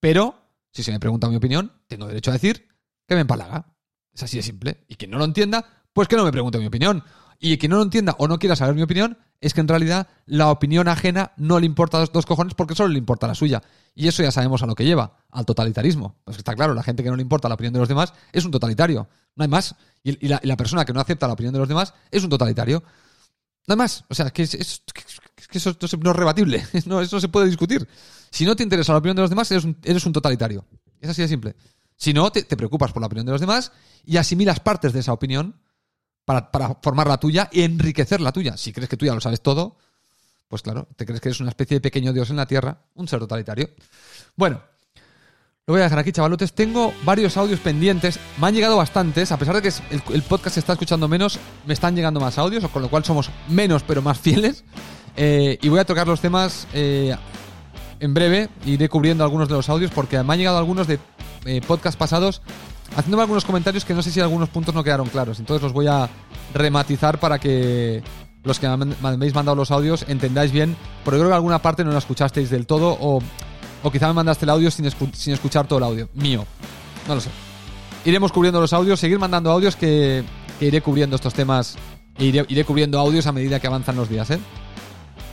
Pero, 0.00 0.34
si 0.70 0.82
se 0.82 0.92
me 0.92 1.00
pregunta 1.00 1.28
mi 1.28 1.36
opinión, 1.36 1.72
tengo 1.86 2.06
derecho 2.06 2.30
a 2.30 2.34
decir 2.34 2.68
que 3.06 3.14
me 3.14 3.22
empalaga. 3.22 3.74
Es 4.12 4.22
así 4.22 4.36
de 4.36 4.42
simple. 4.42 4.84
Y 4.86 4.96
quien 4.96 5.10
no 5.10 5.18
lo 5.18 5.24
entienda, 5.24 5.64
pues 5.94 6.06
que 6.08 6.16
no 6.16 6.24
me 6.24 6.32
pregunte 6.32 6.58
mi 6.58 6.66
opinión. 6.66 7.02
Y 7.44 7.58
quien 7.58 7.70
no 7.70 7.78
lo 7.78 7.82
entienda 7.82 8.14
o 8.18 8.28
no 8.28 8.38
quiera 8.38 8.54
saber 8.54 8.76
mi 8.76 8.82
opinión, 8.82 9.18
es 9.40 9.52
que 9.52 9.60
en 9.60 9.66
realidad 9.66 10.06
la 10.26 10.48
opinión 10.48 10.86
ajena 10.86 11.32
no 11.36 11.58
le 11.58 11.66
importa 11.66 11.98
los 11.98 12.12
dos 12.12 12.24
cojones 12.24 12.54
porque 12.54 12.76
solo 12.76 12.90
le 12.90 12.98
importa 12.98 13.26
la 13.26 13.34
suya. 13.34 13.60
Y 13.96 14.06
eso 14.06 14.22
ya 14.22 14.30
sabemos 14.30 14.62
a 14.62 14.66
lo 14.66 14.76
que 14.76 14.84
lleva, 14.84 15.16
al 15.28 15.44
totalitarismo. 15.44 16.14
Pues 16.22 16.38
está 16.38 16.54
claro, 16.54 16.72
la 16.72 16.84
gente 16.84 17.02
que 17.02 17.10
no 17.10 17.16
le 17.16 17.22
importa 17.22 17.48
la 17.48 17.56
opinión 17.56 17.72
de 17.72 17.80
los 17.80 17.88
demás 17.88 18.14
es 18.30 18.44
un 18.44 18.52
totalitario. 18.52 19.08
No 19.34 19.42
hay 19.42 19.48
más. 19.48 19.74
Y, 20.04 20.28
la, 20.28 20.56
persona 20.56 20.84
que 20.84 20.92
no 20.92 21.00
acepta 21.00 21.26
la 21.26 21.32
opinión 21.32 21.52
de 21.52 21.58
los 21.58 21.66
demás 21.66 21.92
es 22.12 22.22
un 22.22 22.30
totalitario. 22.30 22.84
No 23.66 23.72
hay 23.72 23.76
más. 23.76 24.04
O 24.08 24.14
sea, 24.14 24.30
que, 24.30 24.44
es, 24.44 24.82
que 25.50 25.58
eso 25.58 25.76
no 26.00 26.10
es 26.12 26.16
rebatible. 26.16 26.64
No, 26.86 27.00
eso 27.00 27.16
no 27.16 27.20
se 27.20 27.28
puede 27.28 27.46
discutir. 27.46 27.88
Si 28.30 28.46
no 28.46 28.54
te 28.54 28.62
interesa 28.62 28.92
la 28.92 28.98
opinión 28.98 29.16
de 29.16 29.22
los 29.22 29.30
demás, 29.30 29.50
eres 29.50 29.64
un, 29.64 29.76
eres 29.82 30.06
un 30.06 30.12
totalitario. 30.12 30.64
Es 31.00 31.10
así 31.10 31.22
de 31.22 31.26
simple. 31.26 31.56
Si 31.96 32.12
no, 32.12 32.30
te, 32.30 32.44
te 32.44 32.56
preocupas 32.56 32.92
por 32.92 33.02
la 33.02 33.06
opinión 33.06 33.26
de 33.26 33.32
los 33.32 33.40
demás 33.40 33.72
y 34.04 34.16
asimilas 34.16 34.60
partes 34.60 34.92
de 34.92 35.00
esa 35.00 35.12
opinión 35.12 35.56
para, 36.24 36.48
formar 36.82 37.08
la 37.08 37.18
tuya 37.18 37.48
y 37.52 37.62
enriquecer 37.62 38.20
la 38.20 38.32
tuya. 38.32 38.56
Si 38.56 38.72
crees 38.72 38.88
que 38.88 38.96
tú 38.96 39.06
ya 39.06 39.14
lo 39.14 39.20
sabes 39.20 39.40
todo, 39.40 39.76
pues 40.48 40.62
claro, 40.62 40.88
te 40.96 41.06
crees 41.06 41.20
que 41.20 41.28
eres 41.28 41.40
una 41.40 41.50
especie 41.50 41.76
de 41.76 41.80
pequeño 41.80 42.12
dios 42.12 42.30
en 42.30 42.36
la 42.36 42.46
Tierra, 42.46 42.78
un 42.94 43.08
ser 43.08 43.20
totalitario. 43.20 43.70
Bueno, 44.36 44.62
lo 45.66 45.74
voy 45.74 45.80
a 45.80 45.84
dejar 45.84 46.00
aquí, 46.00 46.10
chavalotes. 46.10 46.54
Tengo 46.54 46.92
varios 47.04 47.36
audios 47.36 47.60
pendientes. 47.60 48.18
Me 48.40 48.48
han 48.48 48.54
llegado 48.54 48.76
bastantes. 48.76 49.30
A 49.30 49.36
pesar 49.36 49.54
de 49.54 49.62
que 49.62 49.72
el, 50.12 50.22
podcast 50.22 50.54
se 50.54 50.60
está 50.60 50.72
escuchando 50.72 51.06
menos, 51.06 51.38
me 51.66 51.72
están 51.72 51.94
llegando 51.94 52.18
más 52.18 52.36
audios, 52.36 52.66
con 52.68 52.82
lo 52.82 52.90
cual 52.90 53.04
somos 53.04 53.30
menos 53.48 53.84
pero 53.84 54.02
más 54.02 54.18
fieles. 54.18 54.64
Eh, 55.16 55.58
y 55.62 55.68
voy 55.68 55.78
a 55.78 55.84
tocar 55.84 56.08
los 56.08 56.20
temas 56.20 56.66
eh, 56.74 57.14
en 58.00 58.12
breve. 58.12 58.48
Iré 58.66 58.88
cubriendo 58.88 59.22
algunos 59.22 59.48
de 59.48 59.54
los 59.54 59.68
audios 59.68 59.92
porque 59.92 60.20
me 60.22 60.32
han 60.32 60.38
llegado 60.40 60.58
algunos 60.58 60.86
de 60.86 60.98
eh, 61.44 61.60
podcast 61.66 61.96
pasados 61.96 62.42
haciéndome 62.96 63.22
algunos 63.22 63.44
comentarios 63.44 63.84
que 63.84 63.94
no 63.94 64.02
sé 64.02 64.10
si 64.10 64.20
algunos 64.20 64.48
puntos 64.48 64.74
no 64.74 64.84
quedaron 64.84 65.08
claros. 65.08 65.38
Entonces 65.40 65.62
los 65.62 65.72
voy 65.72 65.86
a 65.86 66.08
rematizar 66.54 67.18
para 67.18 67.38
que 67.38 68.02
los 68.44 68.58
que 68.58 68.68
me 68.68 69.08
habéis 69.08 69.34
mandado 69.34 69.56
los 69.56 69.70
audios 69.70 70.04
entendáis 70.08 70.52
bien. 70.52 70.76
Porque 71.04 71.18
creo 71.18 71.30
que 71.30 71.34
alguna 71.34 71.60
parte 71.60 71.84
no 71.84 71.92
la 71.92 71.98
escuchasteis 71.98 72.50
del 72.50 72.66
todo 72.66 72.96
o, 73.00 73.20
o 73.82 73.90
quizá 73.90 74.08
me 74.08 74.14
mandaste 74.14 74.44
el 74.44 74.50
audio 74.50 74.70
sin, 74.70 74.86
escuchar 74.86 75.66
todo 75.66 75.78
el 75.78 75.84
audio. 75.84 76.08
Mío. 76.14 76.44
No 77.08 77.14
lo 77.14 77.20
sé. 77.20 77.30
Iremos 78.04 78.32
cubriendo 78.32 78.60
los 78.60 78.72
audios, 78.72 78.98
seguir 78.98 79.18
mandando 79.18 79.50
audios 79.50 79.76
que, 79.76 80.24
iré 80.60 80.80
cubriendo 80.80 81.16
estos 81.16 81.34
temas 81.34 81.76
e 82.18 82.26
iré, 82.26 82.44
iré, 82.48 82.64
cubriendo 82.64 82.98
audios 82.98 83.26
a 83.26 83.32
medida 83.32 83.60
que 83.60 83.66
avanzan 83.66 83.96
los 83.96 84.08
días. 84.08 84.30
¿eh? 84.30 84.38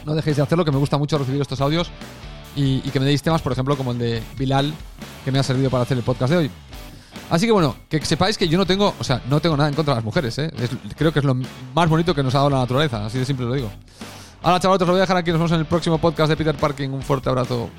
No 0.06 0.16
dejéis 0.16 0.38
de 0.38 0.44
hacerlo, 0.44 0.66
que 0.66 0.72
me 0.72 0.78
gusta 0.78 0.98
mucho 0.98 1.18
recibir 1.18 1.42
estos 1.42 1.62
audios 1.62 1.90
y, 2.56 2.82
y 2.86 2.92
que 2.92 3.00
me 3.00 3.06
deis 3.06 3.22
temas, 3.22 3.42
por 3.42 3.52
ejemplo, 3.52 3.76
como 3.76 3.92
el 3.92 3.98
de 3.98 4.24
Bilal, 4.38 4.74
que 5.26 5.32
me 5.32 5.40
ha 5.40 5.44
servido 5.44 5.70
para 5.70 5.84
hacer 5.84 5.98
el 5.98 6.04
podcast 6.04 6.32
de 6.32 6.38
hoy. 6.38 6.52
Así 7.30 7.46
que 7.46 7.52
bueno, 7.52 7.76
que 7.88 8.04
sepáis 8.04 8.38
que 8.38 8.48
yo 8.48 8.58
no 8.58 8.66
tengo, 8.66 8.94
o 9.00 9.04
sea, 9.04 9.22
no 9.30 9.40
tengo 9.40 9.56
nada 9.56 9.70
en 9.70 9.76
contra 9.76 9.94
de 9.94 9.98
las 9.98 10.06
mujeres, 10.06 10.38
¿eh? 10.40 10.52
creo 10.98 11.14
que 11.14 11.20
es 11.20 11.26
lo 11.26 11.36
más 11.76 11.88
bonito 11.88 12.16
que 12.16 12.24
nos 12.24 12.34
ha 12.34 12.40
dado 12.40 12.50
la 12.50 12.60
naturaleza, 12.60 13.06
así 13.06 13.20
de 13.20 13.26
simple 13.26 13.46
lo 13.46 13.54
digo. 13.54 13.72
Ahora, 14.42 14.60
chavales, 14.60 14.82
os 14.82 14.88
lo 14.88 14.94
voy 14.94 15.00
a 15.00 15.02
dejar 15.02 15.18
aquí. 15.18 15.32
Nos 15.32 15.40
vemos 15.40 15.52
en 15.52 15.60
el 15.60 15.66
próximo 15.66 15.98
podcast 15.98 16.30
de 16.30 16.38
Peter 16.38 16.56
Parking. 16.56 16.90
Un 16.90 17.02
fuerte 17.02 17.28
abrazo. 17.28 17.70